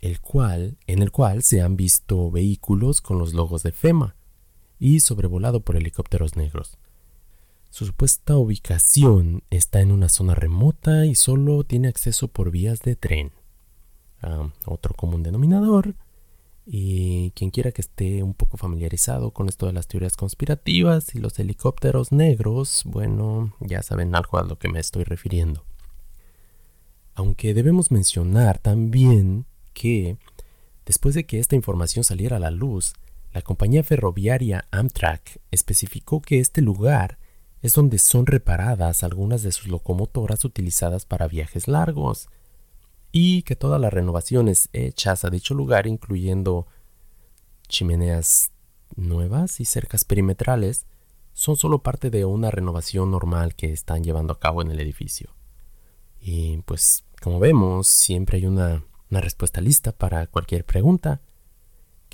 el 0.00 0.20
cual, 0.20 0.76
en 0.86 1.02
el 1.02 1.10
cual 1.10 1.42
se 1.42 1.62
han 1.62 1.76
visto 1.76 2.30
vehículos 2.30 3.00
con 3.00 3.18
los 3.18 3.32
logos 3.32 3.62
de 3.62 3.72
FEMA 3.72 4.16
y 4.78 5.00
sobrevolado 5.00 5.60
por 5.60 5.76
helicópteros 5.76 6.36
negros. 6.36 6.78
Su 7.70 7.86
supuesta 7.86 8.36
ubicación 8.36 9.42
está 9.50 9.80
en 9.80 9.92
una 9.92 10.08
zona 10.08 10.34
remota 10.34 11.04
y 11.06 11.14
solo 11.14 11.64
tiene 11.64 11.88
acceso 11.88 12.28
por 12.28 12.50
vías 12.50 12.80
de 12.80 12.96
tren. 12.96 13.32
Otro 14.64 14.94
común 14.94 15.22
denominador 15.22 15.94
y 16.64 17.30
quien 17.32 17.50
quiera 17.50 17.70
que 17.70 17.82
esté 17.82 18.22
un 18.22 18.34
poco 18.34 18.56
familiarizado 18.56 19.30
con 19.30 19.48
esto 19.48 19.66
de 19.66 19.72
las 19.72 19.86
teorías 19.86 20.16
conspirativas 20.16 21.14
y 21.14 21.20
los 21.20 21.38
helicópteros 21.38 22.10
negros, 22.10 22.82
bueno, 22.86 23.54
ya 23.60 23.82
saben 23.82 24.14
algo 24.16 24.38
a 24.38 24.42
lo 24.42 24.58
que 24.58 24.68
me 24.68 24.80
estoy 24.80 25.04
refiriendo. 25.04 25.64
Aunque 27.14 27.54
debemos 27.54 27.92
mencionar 27.92 28.58
también 28.58 29.46
que, 29.74 30.16
después 30.84 31.14
de 31.14 31.24
que 31.24 31.38
esta 31.38 31.54
información 31.54 32.04
saliera 32.04 32.38
a 32.38 32.40
la 32.40 32.50
luz, 32.50 32.94
la 33.36 33.42
compañía 33.42 33.82
ferroviaria 33.82 34.66
Amtrak 34.70 35.42
especificó 35.50 36.22
que 36.22 36.40
este 36.40 36.62
lugar 36.62 37.18
es 37.60 37.74
donde 37.74 37.98
son 37.98 38.24
reparadas 38.24 39.04
algunas 39.04 39.42
de 39.42 39.52
sus 39.52 39.68
locomotoras 39.68 40.42
utilizadas 40.46 41.04
para 41.04 41.28
viajes 41.28 41.68
largos, 41.68 42.30
y 43.12 43.42
que 43.42 43.54
todas 43.54 43.78
las 43.78 43.92
renovaciones 43.92 44.70
hechas 44.72 45.26
a 45.26 45.28
dicho 45.28 45.52
lugar, 45.52 45.86
incluyendo 45.86 46.66
chimeneas 47.68 48.52
nuevas 48.94 49.60
y 49.60 49.66
cercas 49.66 50.06
perimetrales, 50.06 50.86
son 51.34 51.56
solo 51.56 51.82
parte 51.82 52.08
de 52.08 52.24
una 52.24 52.50
renovación 52.50 53.10
normal 53.10 53.54
que 53.54 53.70
están 53.70 54.02
llevando 54.02 54.32
a 54.32 54.40
cabo 54.40 54.62
en 54.62 54.70
el 54.70 54.80
edificio. 54.80 55.36
Y 56.22 56.56
pues, 56.62 57.04
como 57.20 57.38
vemos, 57.38 57.86
siempre 57.86 58.38
hay 58.38 58.46
una, 58.46 58.82
respuesta 59.10 59.60
lista 59.60 59.92
para 59.92 60.26
cualquier 60.26 60.64
pregunta, 60.64 61.20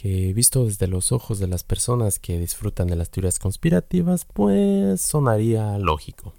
que 0.03 0.33
visto 0.33 0.65
desde 0.65 0.89
los 0.89 1.13
ojos 1.13 1.39
de 1.39 1.47
las 1.47 1.63
personas 1.63 2.19
que 2.19 2.37
disfrutan 2.37 2.89
de 2.89 2.97
las 2.97 3.09
teorías 3.09 3.39
conspirativas, 3.39 4.25
pues 4.25 5.01
sonaría 5.01 5.79
lógico. 5.79 6.35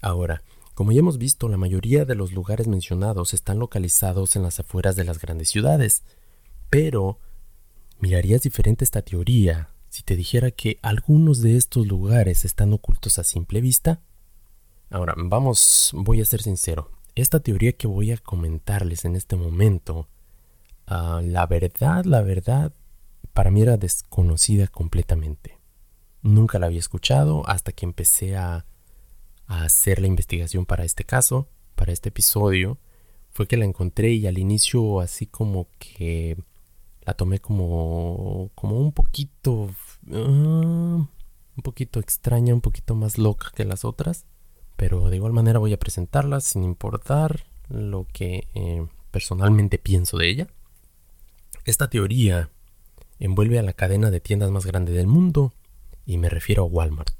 Ahora, 0.00 0.42
como 0.72 0.90
ya 0.92 1.00
hemos 1.00 1.18
visto, 1.18 1.50
la 1.50 1.58
mayoría 1.58 2.06
de 2.06 2.14
los 2.14 2.32
lugares 2.32 2.66
mencionados 2.66 3.34
están 3.34 3.58
localizados 3.58 4.34
en 4.34 4.44
las 4.44 4.58
afueras 4.60 4.96
de 4.96 5.04
las 5.04 5.20
grandes 5.20 5.50
ciudades. 5.50 6.04
Pero, 6.70 7.18
¿mirarías 8.00 8.40
diferente 8.40 8.82
esta 8.82 9.02
teoría 9.02 9.68
si 9.90 10.02
te 10.02 10.16
dijera 10.16 10.50
que 10.50 10.78
algunos 10.80 11.42
de 11.42 11.58
estos 11.58 11.86
lugares 11.86 12.46
están 12.46 12.72
ocultos 12.72 13.18
a 13.18 13.24
simple 13.24 13.60
vista? 13.60 14.00
Ahora, 14.88 15.14
vamos, 15.18 15.90
voy 15.92 16.22
a 16.22 16.24
ser 16.24 16.40
sincero. 16.40 16.92
Esta 17.14 17.40
teoría 17.40 17.72
que 17.72 17.86
voy 17.86 18.10
a 18.10 18.16
comentarles 18.16 19.04
en 19.04 19.16
este 19.16 19.36
momento, 19.36 20.08
ah, 20.88 21.20
la 21.22 21.46
verdad, 21.46 22.04
la 22.04 22.22
verdad, 22.22 22.72
para 23.32 23.50
mí 23.50 23.62
era 23.62 23.76
desconocida 23.76 24.66
completamente. 24.66 25.58
Nunca 26.22 26.58
la 26.58 26.66
había 26.66 26.80
escuchado 26.80 27.48
hasta 27.48 27.72
que 27.72 27.86
empecé 27.86 28.36
a 28.36 28.66
hacer 29.46 30.00
la 30.00 30.08
investigación 30.08 30.66
para 30.66 30.84
este 30.84 31.04
caso, 31.04 31.48
para 31.74 31.92
este 31.92 32.08
episodio, 32.10 32.78
fue 33.30 33.46
que 33.46 33.56
la 33.56 33.64
encontré 33.64 34.10
y 34.12 34.26
al 34.26 34.38
inicio 34.38 35.00
así 35.00 35.26
como 35.26 35.68
que 35.78 36.36
la 37.02 37.14
tomé 37.14 37.38
como, 37.38 38.50
como 38.54 38.78
un 38.78 38.92
poquito, 38.92 39.70
ah, 40.10 41.06
un 41.56 41.62
poquito 41.62 42.00
extraña, 42.00 42.52
un 42.52 42.60
poquito 42.60 42.94
más 42.94 43.16
loca 43.16 43.52
que 43.54 43.64
las 43.64 43.84
otras, 43.84 44.26
pero 44.76 45.08
de 45.08 45.16
igual 45.16 45.32
manera 45.32 45.58
voy 45.58 45.72
a 45.72 45.78
presentarla 45.78 46.40
sin 46.40 46.64
importar 46.64 47.46
lo 47.68 48.06
que 48.12 48.48
eh, 48.54 48.86
personalmente 49.10 49.78
pienso 49.78 50.18
de 50.18 50.30
ella. 50.30 50.48
Esta 51.68 51.90
teoría 51.90 52.48
envuelve 53.18 53.58
a 53.58 53.62
la 53.62 53.74
cadena 53.74 54.10
de 54.10 54.20
tiendas 54.20 54.50
más 54.50 54.64
grande 54.64 54.94
del 54.94 55.06
mundo 55.06 55.52
y 56.06 56.16
me 56.16 56.30
refiero 56.30 56.62
a 56.62 56.64
Walmart. 56.64 57.10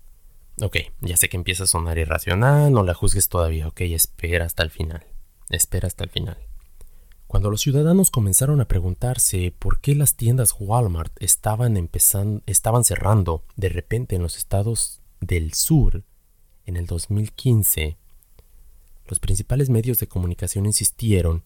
Ok, 0.62 0.78
ya 1.02 1.18
sé 1.18 1.28
que 1.28 1.36
empieza 1.36 1.64
a 1.64 1.66
sonar 1.66 1.98
irracional, 1.98 2.72
no 2.72 2.82
la 2.82 2.94
juzgues 2.94 3.28
todavía, 3.28 3.68
ok, 3.68 3.82
espera 3.82 4.46
hasta 4.46 4.62
el 4.62 4.70
final, 4.70 5.04
espera 5.50 5.86
hasta 5.86 6.04
el 6.04 6.08
final. 6.08 6.38
Cuando 7.26 7.50
los 7.50 7.60
ciudadanos 7.60 8.10
comenzaron 8.10 8.62
a 8.62 8.68
preguntarse 8.68 9.52
por 9.58 9.80
qué 9.80 9.94
las 9.94 10.14
tiendas 10.14 10.56
Walmart 10.58 11.12
estaban, 11.22 11.76
empezando, 11.76 12.42
estaban 12.46 12.84
cerrando 12.84 13.44
de 13.56 13.68
repente 13.68 14.16
en 14.16 14.22
los 14.22 14.38
estados 14.38 15.02
del 15.20 15.52
sur 15.52 16.04
en 16.64 16.78
el 16.78 16.86
2015, 16.86 17.98
los 19.08 19.20
principales 19.20 19.68
medios 19.68 19.98
de 19.98 20.08
comunicación 20.08 20.64
insistieron 20.64 21.42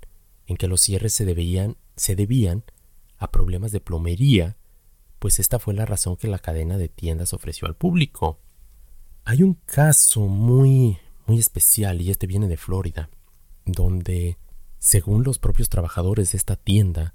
en 0.46 0.56
que 0.56 0.68
los 0.68 0.80
cierres 0.80 1.12
se, 1.12 1.24
debían, 1.24 1.76
se 1.96 2.14
debían 2.14 2.62
a 3.22 3.30
problemas 3.30 3.72
de 3.72 3.80
plomería, 3.80 4.56
pues 5.18 5.38
esta 5.38 5.58
fue 5.58 5.74
la 5.74 5.86
razón 5.86 6.16
que 6.16 6.26
la 6.26 6.38
cadena 6.38 6.76
de 6.76 6.88
tiendas 6.88 7.32
ofreció 7.32 7.68
al 7.68 7.76
público. 7.76 8.40
Hay 9.24 9.42
un 9.42 9.54
caso 9.54 10.22
muy, 10.22 10.98
muy 11.26 11.38
especial 11.38 12.00
y 12.00 12.10
este 12.10 12.26
viene 12.26 12.48
de 12.48 12.56
Florida, 12.56 13.08
donde, 13.64 14.38
según 14.78 15.22
los 15.22 15.38
propios 15.38 15.68
trabajadores 15.68 16.32
de 16.32 16.38
esta 16.38 16.56
tienda, 16.56 17.14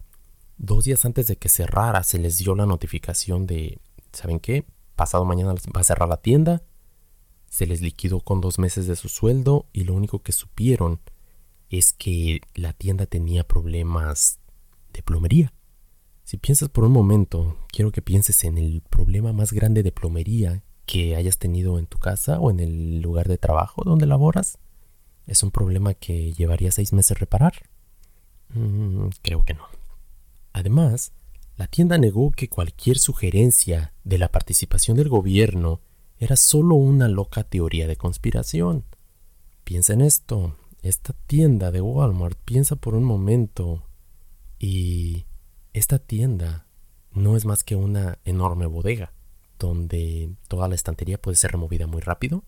dos 0.58 0.86
días 0.86 1.04
antes 1.04 1.28
de 1.28 1.36
que 1.36 1.50
cerrara 1.50 2.04
se 2.04 2.18
les 2.18 2.38
dio 2.38 2.56
la 2.56 2.66
notificación 2.66 3.46
de, 3.46 3.80
¿saben 4.14 4.40
qué? 4.40 4.66
Pasado 4.96 5.26
mañana 5.26 5.54
va 5.76 5.82
a 5.82 5.84
cerrar 5.84 6.08
la 6.08 6.22
tienda, 6.22 6.64
se 7.50 7.66
les 7.66 7.82
liquidó 7.82 8.22
con 8.22 8.40
dos 8.40 8.58
meses 8.58 8.88
de 8.88 8.96
su 8.96 9.10
sueldo 9.10 9.68
y 9.74 9.84
lo 9.84 9.94
único 9.94 10.24
que 10.24 10.32
supieron 10.32 11.02
es 11.70 11.92
que 11.92 12.42
la 12.56 12.72
tienda 12.72 13.06
tenía 13.06 13.46
problemas 13.46 14.40
de 14.94 15.04
plomería. 15.04 15.54
Si 16.28 16.36
piensas 16.36 16.68
por 16.68 16.84
un 16.84 16.92
momento, 16.92 17.56
quiero 17.72 17.94
que 17.94 18.02
pienses 18.02 18.44
en 18.44 18.58
el 18.58 18.82
problema 18.82 19.32
más 19.32 19.54
grande 19.54 19.82
de 19.82 19.94
plomería 19.94 20.62
que 20.86 21.16
hayas 21.16 21.38
tenido 21.38 21.80
en 21.80 21.86
tu 21.86 22.00
casa 22.00 22.42
o 22.42 22.52
en 22.52 22.60
el 22.60 23.00
lugar 23.00 23.30
de 23.30 23.38
trabajo 23.38 23.82
donde 23.86 24.08
laboras? 24.08 24.58
¿Es 25.26 25.42
un 25.42 25.52
problema 25.52 25.94
que 25.94 26.34
llevaría 26.34 26.70
seis 26.74 26.92
meses 26.92 27.18
reparar? 27.18 27.70
Mm, 28.50 29.08
creo 29.22 29.44
que 29.44 29.54
no. 29.54 29.64
Además, 30.52 31.14
la 31.56 31.68
tienda 31.68 31.98
negó 31.98 32.32
que 32.32 32.50
cualquier 32.50 32.98
sugerencia 32.98 33.94
de 34.04 34.18
la 34.18 34.30
participación 34.30 34.98
del 34.98 35.08
gobierno 35.08 35.80
era 36.18 36.36
solo 36.36 36.76
una 36.76 37.08
loca 37.08 37.46
teoría 37.46 37.88
de 37.88 37.96
conspiración. 37.96 38.84
Piensa 39.64 39.94
en 39.94 40.02
esto. 40.02 40.58
Esta 40.82 41.14
tienda 41.26 41.72
de 41.72 41.80
Walmart 41.80 42.38
piensa 42.44 42.76
por 42.76 42.96
un 42.96 43.06
momento 43.06 43.86
y 44.60 45.26
esta 45.78 46.00
tienda 46.00 46.66
no 47.12 47.36
es 47.36 47.46
más 47.46 47.64
que 47.64 47.76
una 47.76 48.20
enorme 48.26 48.66
bodega 48.66 49.14
donde 49.60 50.36
toda 50.48 50.68
la 50.68 50.76
estantería 50.76 51.20
puede 51.20 51.38
ser 51.38 51.52
removida 51.52 51.88
muy 51.88 52.02
rápido, 52.02 52.44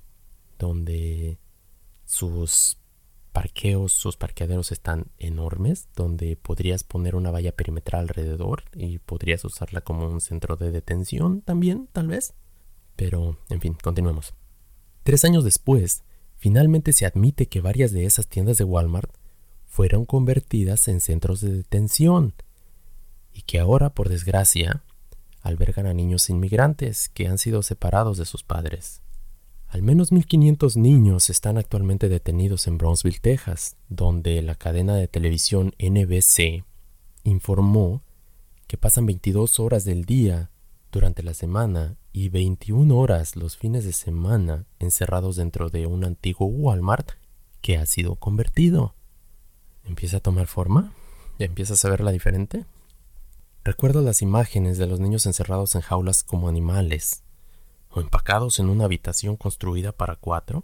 donde 0.58 1.40
sus 2.06 2.78
parqueos, 3.32 3.92
sus 3.92 4.18
parqueaderos 4.18 4.72
están 4.72 5.08
enormes, 5.18 5.88
donde 5.96 6.36
podrías 6.36 6.84
poner 6.84 7.16
una 7.16 7.32
valla 7.32 7.52
perimetral 7.56 8.02
alrededor 8.02 8.64
y 8.74 9.00
podrías 9.00 9.44
usarla 9.46 9.82
como 9.82 10.08
un 10.08 10.22
centro 10.22 10.56
de 10.56 10.72
detención 10.72 11.42
también, 11.42 11.88
tal 11.92 12.08
vez. 12.08 12.34
Pero, 12.96 13.38
en 13.50 13.62
fin, 13.62 13.76
continuemos. 13.82 14.34
Tres 15.04 15.24
años 15.24 15.44
después, 15.44 16.04
finalmente 16.38 16.94
se 16.94 17.06
admite 17.06 17.48
que 17.48 17.62
varias 17.62 17.92
de 17.92 18.06
esas 18.06 18.28
tiendas 18.28 18.58
de 18.58 18.66
Walmart 18.66 19.12
fueron 19.66 20.06
convertidas 20.06 20.88
en 20.88 21.00
centros 21.00 21.42
de 21.42 21.52
detención 21.52 22.34
y 23.40 23.44
que 23.44 23.58
ahora, 23.58 23.92
por 23.92 24.10
desgracia, 24.10 24.84
albergan 25.42 25.86
a 25.86 25.94
niños 25.94 26.30
inmigrantes 26.30 27.08
que 27.08 27.30
han 27.30 27.38
sido 27.38 27.64
separados 27.64 28.18
de 28.18 28.26
sus 28.26 28.44
padres. 28.44 29.02
Al 29.70 29.82
menos 29.82 30.12
1.500 30.12 30.76
niños 30.76 31.30
están 31.30 31.58
actualmente 31.58 32.10
detenidos 32.10 32.68
en 32.68 32.78
Brownsville, 32.78 33.22
Texas, 33.22 33.78
donde 33.88 34.42
la 34.42 34.56
cadena 34.56 34.96
de 34.96 35.08
televisión 35.08 35.74
NBC 35.80 36.66
informó 37.24 38.04
que 38.68 38.78
pasan 38.78 39.06
22 39.06 39.62
horas 39.62 39.86
del 39.86 40.04
día 40.04 40.52
durante 40.92 41.24
la 41.24 41.34
semana 41.34 41.96
y 42.12 42.28
21 42.28 42.94
horas 42.94 43.38
los 43.38 43.56
fines 43.56 43.86
de 43.86 43.94
semana 43.94 44.66
encerrados 44.80 45.38
dentro 45.38 45.70
de 45.70 45.86
un 45.86 46.04
antiguo 46.04 46.46
Walmart 46.48 47.12
que 47.62 47.78
ha 47.78 47.86
sido 47.86 48.16
convertido. 48.16 48.96
¿Empieza 49.86 50.18
a 50.18 50.20
tomar 50.20 50.48
forma? 50.48 50.92
¿Ya 51.38 51.46
empiezas 51.46 51.86
a 51.86 51.90
verla 51.90 52.12
diferente? 52.12 52.66
Recuerdo 53.70 54.02
las 54.02 54.24
imágenes 54.24 54.80
de 54.80 54.88
los 54.88 55.00
niños 55.00 55.28
encerrados 55.28 55.76
en 55.76 55.82
jaulas 55.82 56.24
como 56.24 56.50
animales, 56.50 57.22
o 57.92 58.02
empacados 58.02 58.58
en 58.58 58.68
una 58.68 58.86
habitación 58.86 59.36
construida 59.36 59.92
para 59.92 60.16
cuatro. 60.16 60.64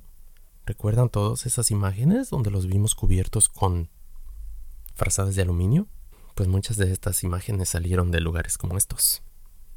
¿Recuerdan 0.66 1.10
todas 1.10 1.46
esas 1.46 1.70
imágenes 1.70 2.32
donde 2.32 2.50
los 2.50 2.66
vimos 2.66 2.96
cubiertos 2.96 3.48
con 3.48 3.90
frazadas 4.96 5.36
de 5.36 5.44
aluminio? 5.44 5.86
Pues 6.34 6.50
muchas 6.50 6.78
de 6.78 6.92
estas 6.92 7.22
imágenes 7.22 7.70
salieron 7.70 8.10
de 8.10 8.22
lugares 8.22 8.58
como 8.58 8.76
estos. 8.76 9.22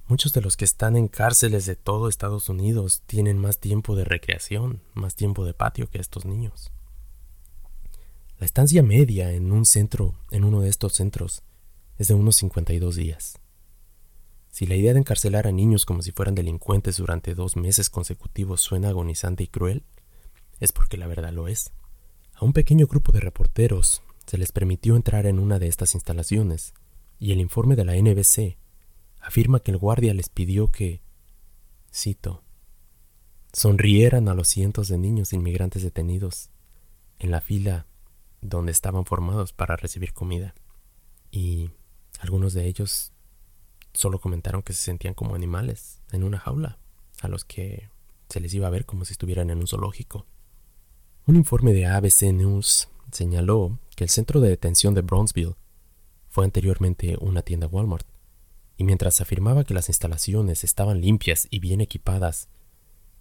Muchos 0.07 0.33
de 0.33 0.41
los 0.41 0.57
que 0.57 0.64
están 0.64 0.97
en 0.97 1.07
cárceles 1.07 1.66
de 1.66 1.76
todo 1.76 2.09
Estados 2.09 2.49
Unidos 2.49 3.03
tienen 3.05 3.37
más 3.37 3.59
tiempo 3.59 3.95
de 3.95 4.05
recreación, 4.05 4.81
más 4.95 5.16
tiempo 5.16 5.45
de 5.45 5.53
patio 5.53 5.91
que 5.91 5.99
estos 5.99 6.24
niños. 6.24 6.72
La 8.39 8.47
estancia 8.47 8.83
media 8.83 9.33
en 9.33 9.53
un 9.53 9.66
centro, 9.66 10.14
en 10.31 10.45
uno 10.45 10.62
de 10.62 10.70
estos 10.70 10.95
centros, 10.95 11.43
es 11.99 12.09
de 12.09 12.14
unos 12.14 12.36
52 12.36 12.96
días. 12.96 13.38
Si 14.51 14.66
la 14.66 14.76
idea 14.76 14.92
de 14.92 15.01
encarcelar 15.01 15.46
a 15.46 15.53
niños 15.53 15.84
como 15.84 16.03
si 16.03 16.12
fueran 16.12 16.34
delincuentes 16.34 16.96
durante 16.96 17.34
dos 17.34 17.57
meses 17.57 17.90
consecutivos 17.90 18.61
suena 18.61 18.88
agonizante 18.88 19.44
y 19.44 19.49
cruel, 19.49 19.84
es 20.59 20.72
porque 20.72 20.96
la 20.96 21.07
verdad 21.07 21.32
lo 21.32 21.49
es. 21.49 21.72
A 22.34 22.44
un 22.44 22.53
pequeño 22.53 22.86
grupo 22.86 23.12
de 23.12 23.20
reporteros 23.20 24.03
se 24.26 24.38
les 24.38 24.53
permitió 24.53 24.96
entrar 24.96 25.26
en 25.26 25.38
una 25.38 25.59
de 25.59 25.68
estas 25.68 25.94
instalaciones, 25.94 26.74
y 27.18 27.32
el 27.32 27.40
informe 27.40 27.76
de 27.76 27.84
la 27.84 27.96
NBC 27.96 28.57
afirma 29.20 29.61
que 29.61 29.72
el 29.72 29.78
guardia 29.78 30.14
les 30.14 30.28
pidió 30.28 30.68
que, 30.68 31.03
cito, 31.92 32.42
sonrieran 33.53 34.28
a 34.28 34.34
los 34.34 34.49
cientos 34.49 34.88
de 34.88 34.99
niños 34.99 35.32
inmigrantes 35.32 35.82
detenidos 35.82 36.51
en 37.18 37.30
la 37.30 37.40
fila 37.40 37.86
donde 38.40 38.72
estaban 38.72 39.05
formados 39.05 39.53
para 39.53 39.76
recibir 39.76 40.12
comida. 40.12 40.55
Y 41.30 41.70
algunos 42.19 42.53
de 42.53 42.66
ellos 42.66 43.12
solo 43.93 44.21
comentaron 44.21 44.62
que 44.62 44.73
se 44.73 44.83
sentían 44.83 45.14
como 45.14 45.35
animales 45.35 46.03
en 46.12 46.25
una 46.25 46.39
jaula, 46.39 46.79
a 47.21 47.29
los 47.29 47.45
que 47.45 47.91
se 48.29 48.41
les 48.41 48.53
iba 48.55 48.66
a 48.66 48.71
ver 48.71 48.85
como 48.87 49.05
si 49.05 49.12
estuvieran 49.12 49.51
en 49.51 49.59
un 49.59 49.66
zoológico. 49.66 50.27
Un 51.27 51.37
informe 51.37 51.73
de 51.73 51.87
ABC 51.87 52.33
News 52.33 52.89
señaló 53.12 53.79
que 53.97 54.05
el 54.05 54.11
centro 54.11 54.41
de 54.41 54.51
detención 54.51 54.95
de 54.95 55.03
Brownsville 55.03 55.57
fue 56.29 56.45
anteriormente 56.45 57.16
una 57.21 57.43
tienda 57.43 57.66
Walmart, 57.66 58.07
y 58.77 58.85
mientras 58.85 59.21
afirmaba 59.21 59.64
que 59.64 59.75
las 59.75 59.89
instalaciones 59.89 60.62
estaban 60.62 61.01
limpias 61.01 61.49
y 61.51 61.59
bien 61.59 61.81
equipadas, 61.81 62.49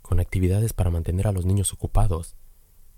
con 0.01 0.19
actividades 0.19 0.71
para 0.73 0.91
mantener 0.91 1.27
a 1.27 1.31
los 1.31 1.45
niños 1.45 1.73
ocupados 1.73 2.35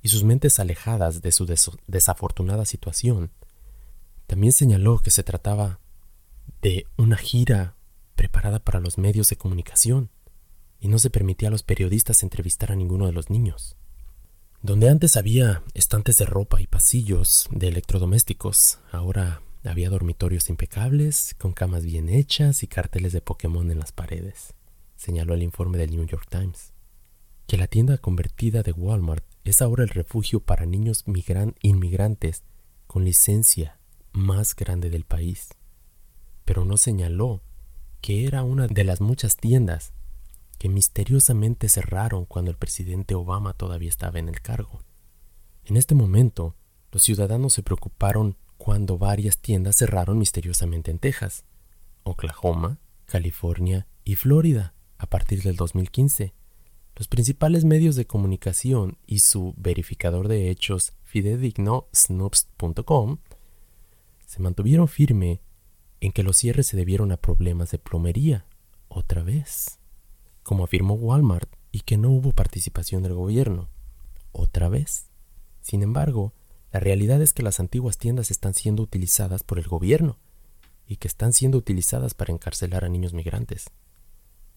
y 0.02 0.10
sus 0.10 0.24
mentes 0.24 0.60
alejadas 0.60 1.22
de 1.22 1.32
su 1.32 1.46
desafortunada 1.88 2.66
situación, 2.66 3.32
también 4.28 4.54
señaló 4.54 5.00
que 5.00 5.10
se 5.10 5.24
trataba 5.24 5.80
de 6.62 6.88
una 6.98 7.18
gira 7.18 7.76
preparada 8.16 8.60
para 8.60 8.80
los 8.80 8.98
medios 8.98 9.30
de 9.30 9.38
comunicación 9.38 10.10
y 10.80 10.88
no 10.88 11.00
se 11.00 11.10
permitía 11.10 11.50
a 11.50 11.52
los 11.52 11.64
periodistas 11.64 12.24
entrevistar 12.24 12.72
a 12.72 12.76
ninguno 12.76 13.06
de 13.06 13.12
los 13.12 13.30
niños. 13.30 13.76
Donde 14.62 14.90
antes 14.90 15.16
había 15.16 15.64
estantes 15.74 16.18
de 16.18 16.26
ropa 16.26 16.62
y 16.62 16.68
pasillos 16.68 17.48
de 17.52 17.70
electrodomésticos, 17.70 18.80
ahora 18.92 19.42
había 19.64 19.90
dormitorios 19.90 20.50
impecables, 20.50 21.36
con 21.38 21.54
camas 21.54 21.86
bien 21.86 22.10
hechas 22.10 22.64
y 22.64 22.68
carteles 22.68 23.14
de 23.14 23.22
Pokémon 23.22 23.72
en 23.72 23.80
las 23.80 23.92
paredes, 23.92 24.54
señaló 24.96 25.34
el 25.34 25.44
informe 25.44 25.78
del 25.78 25.92
New 25.92 26.06
York 26.06 26.28
Times. 26.30 26.74
Que 27.48 27.58
la 27.58 27.68
tienda 27.68 27.98
convertida 27.98 28.62
de 28.64 28.74
Walmart 28.74 29.26
es 29.44 29.62
ahora 29.62 29.84
el 29.84 29.90
refugio 29.90 30.42
para 30.42 30.66
niños 30.66 31.06
inmigrantes 31.62 32.44
con 32.86 33.06
licencia 33.06 33.80
más 34.12 34.56
grande 34.56 34.90
del 34.90 35.06
país 35.06 35.50
pero 36.50 36.66
no 36.66 36.78
señaló 36.78 37.44
que 38.02 38.26
era 38.26 38.42
una 38.42 38.66
de 38.66 38.84
las 38.84 39.02
muchas 39.02 39.38
tiendas 39.38 39.94
que 40.58 40.68
misteriosamente 40.68 41.70
cerraron 41.70 42.26
cuando 42.26 42.50
el 42.50 42.58
presidente 42.58 43.14
Obama 43.14 43.54
todavía 43.54 43.90
estaba 43.90 44.18
en 44.18 44.30
el 44.30 44.42
cargo. 44.42 44.80
En 45.66 45.78
este 45.78 45.94
momento, 45.94 46.56
los 46.92 47.04
ciudadanos 47.04 47.54
se 47.54 47.62
preocuparon 47.62 48.36
cuando 48.58 48.98
varias 48.98 49.38
tiendas 49.38 49.76
cerraron 49.76 50.18
misteriosamente 50.18 50.90
en 50.90 50.98
Texas, 50.98 51.46
Oklahoma, 52.02 52.80
California 53.06 53.86
y 54.04 54.16
Florida 54.16 54.74
a 54.98 55.06
partir 55.06 55.44
del 55.44 55.56
2015. 55.56 56.34
Los 56.96 57.08
principales 57.08 57.64
medios 57.64 57.96
de 57.96 58.08
comunicación 58.08 58.98
y 59.06 59.20
su 59.20 59.54
verificador 59.56 60.28
de 60.28 60.50
hechos 60.50 60.94
fidedigno 61.04 61.90
snoops.com 61.94 63.20
se 64.26 64.42
mantuvieron 64.42 64.88
firme 64.88 65.42
en 66.02 66.12
que 66.12 66.24
los 66.24 66.38
cierres 66.38 66.68
se 66.68 66.78
debieron 66.78 67.12
a 67.12 67.18
problemas 67.18 67.72
de 67.72 67.80
plomería, 67.80 68.46
otra 68.88 69.24
vez, 69.24 69.80
como 70.44 70.64
afirmó 70.64 70.96
Walmart, 70.96 71.50
y 71.72 71.82
que 71.82 71.98
no 71.98 72.10
hubo 72.10 72.32
participación 72.32 73.04
del 73.04 73.14
gobierno, 73.14 73.70
otra 74.32 74.70
vez. 74.70 75.10
Sin 75.62 75.84
embargo, 75.84 76.34
la 76.72 76.80
realidad 76.80 77.22
es 77.22 77.34
que 77.34 77.44
las 77.44 77.60
antiguas 77.60 77.98
tiendas 77.98 78.32
están 78.32 78.54
siendo 78.54 78.84
utilizadas 78.84 79.44
por 79.44 79.60
el 79.60 79.68
gobierno 79.68 80.18
y 80.88 80.98
que 80.98 81.08
están 81.08 81.34
siendo 81.34 81.58
utilizadas 81.58 82.14
para 82.14 82.34
encarcelar 82.34 82.86
a 82.86 82.90
niños 82.90 83.14
migrantes, 83.14 83.70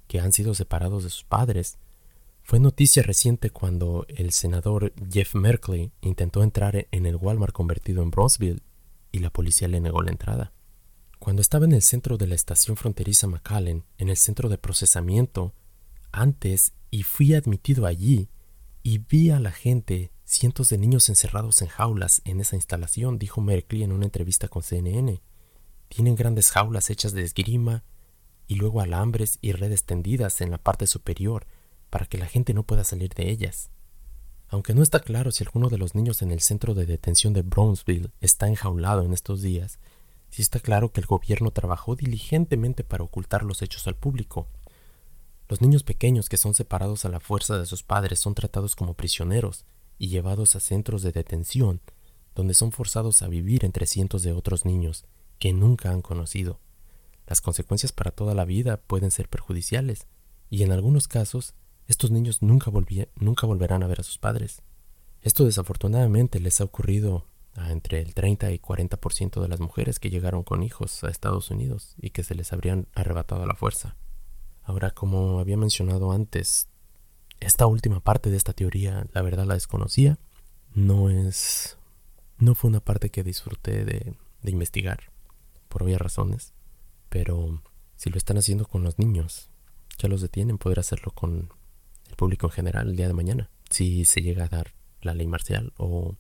que 0.08 0.20
han 0.20 0.32
sido 0.32 0.54
separados 0.54 1.04
de 1.04 1.10
sus 1.10 1.24
padres. 1.24 1.78
Fue 2.42 2.58
noticia 2.58 3.02
reciente 3.02 3.50
cuando 3.50 4.06
el 4.08 4.32
senador 4.32 4.92
Jeff 5.10 5.34
Merkley 5.34 5.92
intentó 6.00 6.42
entrar 6.42 6.86
en 6.90 7.06
el 7.06 7.16
Walmart 7.16 7.52
convertido 7.52 8.02
en 8.02 8.10
Bronzeville 8.10 8.62
y 9.10 9.18
la 9.18 9.30
policía 9.30 9.68
le 9.68 9.80
negó 9.80 10.02
la 10.02 10.10
entrada. 10.10 10.52
Cuando 11.22 11.40
estaba 11.40 11.66
en 11.66 11.72
el 11.72 11.82
centro 11.82 12.18
de 12.18 12.26
la 12.26 12.34
estación 12.34 12.76
fronteriza 12.76 13.28
McAllen, 13.28 13.84
en 13.96 14.08
el 14.08 14.16
centro 14.16 14.48
de 14.48 14.58
procesamiento, 14.58 15.54
antes 16.10 16.72
y 16.90 17.04
fui 17.04 17.34
admitido 17.34 17.86
allí 17.86 18.28
y 18.82 18.98
vi 18.98 19.30
a 19.30 19.38
la 19.38 19.52
gente, 19.52 20.10
cientos 20.24 20.68
de 20.68 20.78
niños 20.78 21.08
encerrados 21.08 21.62
en 21.62 21.68
jaulas 21.68 22.22
en 22.24 22.40
esa 22.40 22.56
instalación, 22.56 23.20
dijo 23.20 23.40
Merkley 23.40 23.84
en 23.84 23.92
una 23.92 24.06
entrevista 24.06 24.48
con 24.48 24.64
CNN. 24.64 25.22
Tienen 25.88 26.16
grandes 26.16 26.50
jaulas 26.50 26.90
hechas 26.90 27.12
de 27.12 27.22
esgrima 27.22 27.84
y 28.48 28.56
luego 28.56 28.80
alambres 28.80 29.38
y 29.42 29.52
redes 29.52 29.84
tendidas 29.84 30.40
en 30.40 30.50
la 30.50 30.58
parte 30.58 30.88
superior 30.88 31.46
para 31.88 32.06
que 32.06 32.18
la 32.18 32.26
gente 32.26 32.52
no 32.52 32.64
pueda 32.64 32.82
salir 32.82 33.14
de 33.14 33.30
ellas. 33.30 33.70
Aunque 34.48 34.74
no 34.74 34.82
está 34.82 34.98
claro 34.98 35.30
si 35.30 35.44
alguno 35.44 35.68
de 35.68 35.78
los 35.78 35.94
niños 35.94 36.20
en 36.20 36.32
el 36.32 36.40
centro 36.40 36.74
de 36.74 36.84
detención 36.84 37.32
de 37.32 37.42
Brownsville 37.42 38.10
está 38.20 38.48
enjaulado 38.48 39.04
en 39.04 39.12
estos 39.12 39.40
días, 39.40 39.78
Sí 40.32 40.40
está 40.40 40.60
claro 40.60 40.92
que 40.92 41.00
el 41.02 41.06
gobierno 41.06 41.50
trabajó 41.50 41.94
diligentemente 41.94 42.84
para 42.84 43.04
ocultar 43.04 43.42
los 43.42 43.60
hechos 43.60 43.86
al 43.86 43.96
público. 43.96 44.48
Los 45.46 45.60
niños 45.60 45.82
pequeños 45.82 46.30
que 46.30 46.38
son 46.38 46.54
separados 46.54 47.04
a 47.04 47.10
la 47.10 47.20
fuerza 47.20 47.58
de 47.58 47.66
sus 47.66 47.82
padres 47.82 48.18
son 48.18 48.34
tratados 48.34 48.74
como 48.74 48.94
prisioneros 48.94 49.66
y 49.98 50.08
llevados 50.08 50.56
a 50.56 50.60
centros 50.60 51.02
de 51.02 51.12
detención, 51.12 51.82
donde 52.34 52.54
son 52.54 52.72
forzados 52.72 53.20
a 53.20 53.28
vivir 53.28 53.66
entre 53.66 53.86
cientos 53.86 54.22
de 54.22 54.32
otros 54.32 54.64
niños 54.64 55.04
que 55.38 55.52
nunca 55.52 55.90
han 55.90 56.00
conocido. 56.00 56.60
Las 57.26 57.42
consecuencias 57.42 57.92
para 57.92 58.10
toda 58.10 58.34
la 58.34 58.46
vida 58.46 58.78
pueden 58.78 59.10
ser 59.10 59.28
perjudiciales, 59.28 60.06
y 60.48 60.62
en 60.62 60.72
algunos 60.72 61.08
casos 61.08 61.52
estos 61.88 62.10
niños 62.10 62.40
nunca, 62.40 62.70
nunca 63.16 63.46
volverán 63.46 63.82
a 63.82 63.86
ver 63.86 64.00
a 64.00 64.02
sus 64.02 64.16
padres. 64.16 64.62
Esto 65.20 65.44
desafortunadamente 65.44 66.40
les 66.40 66.62
ha 66.62 66.64
ocurrido 66.64 67.26
entre 67.56 68.00
el 68.00 68.14
30 68.14 68.50
y 68.52 68.58
40% 68.58 69.40
de 69.40 69.48
las 69.48 69.60
mujeres 69.60 69.98
que 69.98 70.10
llegaron 70.10 70.42
con 70.42 70.62
hijos 70.62 71.04
a 71.04 71.10
Estados 71.10 71.50
Unidos 71.50 71.94
y 72.00 72.10
que 72.10 72.24
se 72.24 72.34
les 72.34 72.52
habrían 72.52 72.88
arrebatado 72.94 73.42
a 73.42 73.46
la 73.46 73.54
fuerza. 73.54 73.96
Ahora, 74.62 74.92
como 74.92 75.40
había 75.40 75.56
mencionado 75.56 76.12
antes, 76.12 76.68
esta 77.40 77.66
última 77.66 78.00
parte 78.00 78.30
de 78.30 78.36
esta 78.36 78.52
teoría, 78.52 79.06
la 79.12 79.22
verdad 79.22 79.44
la 79.44 79.54
desconocía. 79.54 80.18
No 80.74 81.10
es. 81.10 81.76
No 82.38 82.54
fue 82.54 82.70
una 82.70 82.80
parte 82.80 83.10
que 83.10 83.22
disfruté 83.22 83.84
de, 83.84 84.14
investigar, 84.44 85.12
por 85.68 85.82
obvias 85.82 86.00
razones. 86.00 86.54
Pero 87.08 87.62
si 87.96 88.10
lo 88.10 88.16
están 88.16 88.38
haciendo 88.38 88.66
con 88.66 88.82
los 88.82 88.98
niños, 88.98 89.50
ya 89.98 90.08
los 90.08 90.22
detienen, 90.22 90.58
podrá 90.58 90.80
hacerlo 90.80 91.12
con 91.12 91.50
el 92.08 92.16
público 92.16 92.46
en 92.46 92.52
general 92.52 92.88
el 92.88 92.96
día 92.96 93.08
de 93.08 93.14
mañana. 93.14 93.50
Si 93.68 94.04
se 94.04 94.22
llega 94.22 94.44
a 94.44 94.48
dar 94.48 94.74
la 95.02 95.14
ley 95.14 95.26
marcial 95.26 95.72
o 95.76 96.16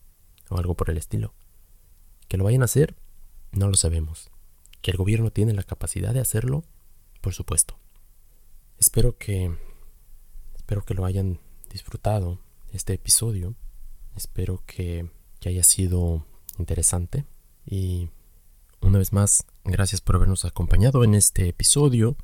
o 0.52 0.58
algo 0.58 0.74
por 0.74 0.90
el 0.90 0.98
estilo. 0.98 1.34
Que 2.28 2.36
lo 2.36 2.44
vayan 2.44 2.62
a 2.62 2.66
hacer, 2.66 2.94
no 3.52 3.68
lo 3.68 3.74
sabemos. 3.74 4.30
Que 4.80 4.90
el 4.90 4.96
gobierno 4.96 5.30
tiene 5.30 5.52
la 5.52 5.62
capacidad 5.62 6.14
de 6.14 6.20
hacerlo, 6.20 6.64
por 7.20 7.34
supuesto. 7.34 7.76
Espero 8.78 9.16
que 9.16 9.56
espero 10.56 10.84
que 10.84 10.94
lo 10.94 11.04
hayan 11.04 11.38
disfrutado 11.70 12.38
este 12.72 12.94
episodio. 12.94 13.54
Espero 14.16 14.62
que, 14.66 15.08
que 15.40 15.48
haya 15.48 15.62
sido 15.62 16.26
interesante 16.58 17.24
y 17.66 18.08
una 18.80 18.98
vez 18.98 19.12
más, 19.12 19.46
gracias 19.64 20.00
por 20.00 20.16
habernos 20.16 20.44
acompañado 20.44 21.04
en 21.04 21.14
este 21.14 21.48
episodio. 21.48 22.16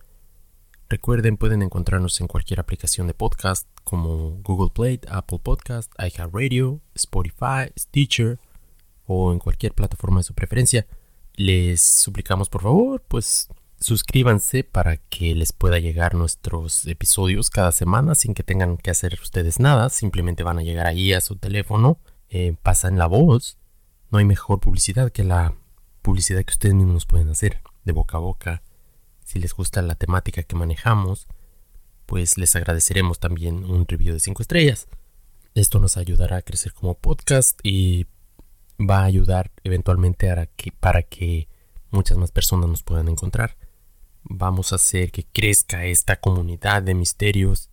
Recuerden, 0.88 1.36
pueden 1.36 1.62
encontrarnos 1.62 2.20
en 2.20 2.28
cualquier 2.28 2.60
aplicación 2.60 3.06
de 3.06 3.14
podcast 3.14 3.68
como 3.84 4.40
Google 4.42 4.70
Play, 4.74 5.00
Apple 5.08 5.40
Podcast, 5.42 5.92
iHeartRadio, 5.98 6.80
Spotify, 6.94 7.72
Stitcher 7.78 8.38
o 9.06 9.32
en 9.32 9.38
cualquier 9.38 9.74
plataforma 9.74 10.20
de 10.20 10.24
su 10.24 10.34
preferencia. 10.34 10.86
Les 11.34 11.82
suplicamos 11.82 12.48
por 12.48 12.62
favor, 12.62 13.02
pues 13.06 13.48
Suscríbanse 13.80 14.64
para 14.64 14.96
que 14.96 15.36
les 15.36 15.52
pueda 15.52 15.78
llegar 15.78 16.14
nuestros 16.14 16.84
episodios 16.86 17.48
cada 17.48 17.70
semana 17.70 18.16
sin 18.16 18.34
que 18.34 18.42
tengan 18.42 18.76
que 18.76 18.90
hacer 18.90 19.16
ustedes 19.22 19.60
nada. 19.60 19.88
Simplemente 19.88 20.42
van 20.42 20.58
a 20.58 20.62
llegar 20.62 20.88
ahí 20.88 21.12
a 21.12 21.20
su 21.20 21.36
teléfono, 21.36 21.98
eh, 22.28 22.56
pasan 22.60 22.98
la 22.98 23.06
voz. 23.06 23.56
No 24.10 24.18
hay 24.18 24.24
mejor 24.24 24.58
publicidad 24.58 25.12
que 25.12 25.22
la 25.22 25.54
publicidad 26.02 26.44
que 26.44 26.50
ustedes 26.50 26.74
mismos 26.74 27.06
pueden 27.06 27.28
hacer 27.28 27.60
de 27.84 27.92
boca 27.92 28.16
a 28.16 28.20
boca. 28.20 28.62
Si 29.28 29.38
les 29.38 29.52
gusta 29.52 29.82
la 29.82 29.94
temática 29.94 30.42
que 30.42 30.56
manejamos, 30.56 31.26
pues 32.06 32.38
les 32.38 32.56
agradeceremos 32.56 33.20
también 33.20 33.62
un 33.62 33.86
review 33.86 34.14
de 34.14 34.20
5 34.20 34.40
estrellas. 34.40 34.88
Esto 35.54 35.78
nos 35.80 35.98
ayudará 35.98 36.38
a 36.38 36.42
crecer 36.42 36.72
como 36.72 36.94
podcast 36.94 37.60
y 37.62 38.06
va 38.80 39.00
a 39.00 39.04
ayudar 39.04 39.52
eventualmente 39.64 40.34
para 40.80 41.02
que 41.02 41.46
muchas 41.90 42.16
más 42.16 42.30
personas 42.30 42.70
nos 42.70 42.82
puedan 42.82 43.06
encontrar. 43.08 43.58
Vamos 44.22 44.72
a 44.72 44.76
hacer 44.76 45.12
que 45.12 45.24
crezca 45.24 45.84
esta 45.84 46.18
comunidad 46.18 46.82
de 46.82 46.94
misterios 46.94 47.68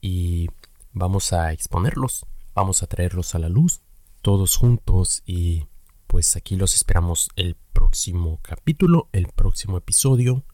y 0.00 0.48
vamos 0.92 1.34
a 1.34 1.52
exponerlos, 1.52 2.24
vamos 2.54 2.82
a 2.82 2.86
traerlos 2.86 3.34
a 3.34 3.40
la 3.40 3.50
luz, 3.50 3.82
todos 4.22 4.56
juntos 4.56 5.22
y 5.26 5.66
pues 6.06 6.34
aquí 6.34 6.56
los 6.56 6.74
esperamos 6.74 7.28
el 7.36 7.56
próximo 7.74 8.40
capítulo, 8.40 9.10
el 9.12 9.26
próximo 9.26 9.76
episodio. 9.76 10.46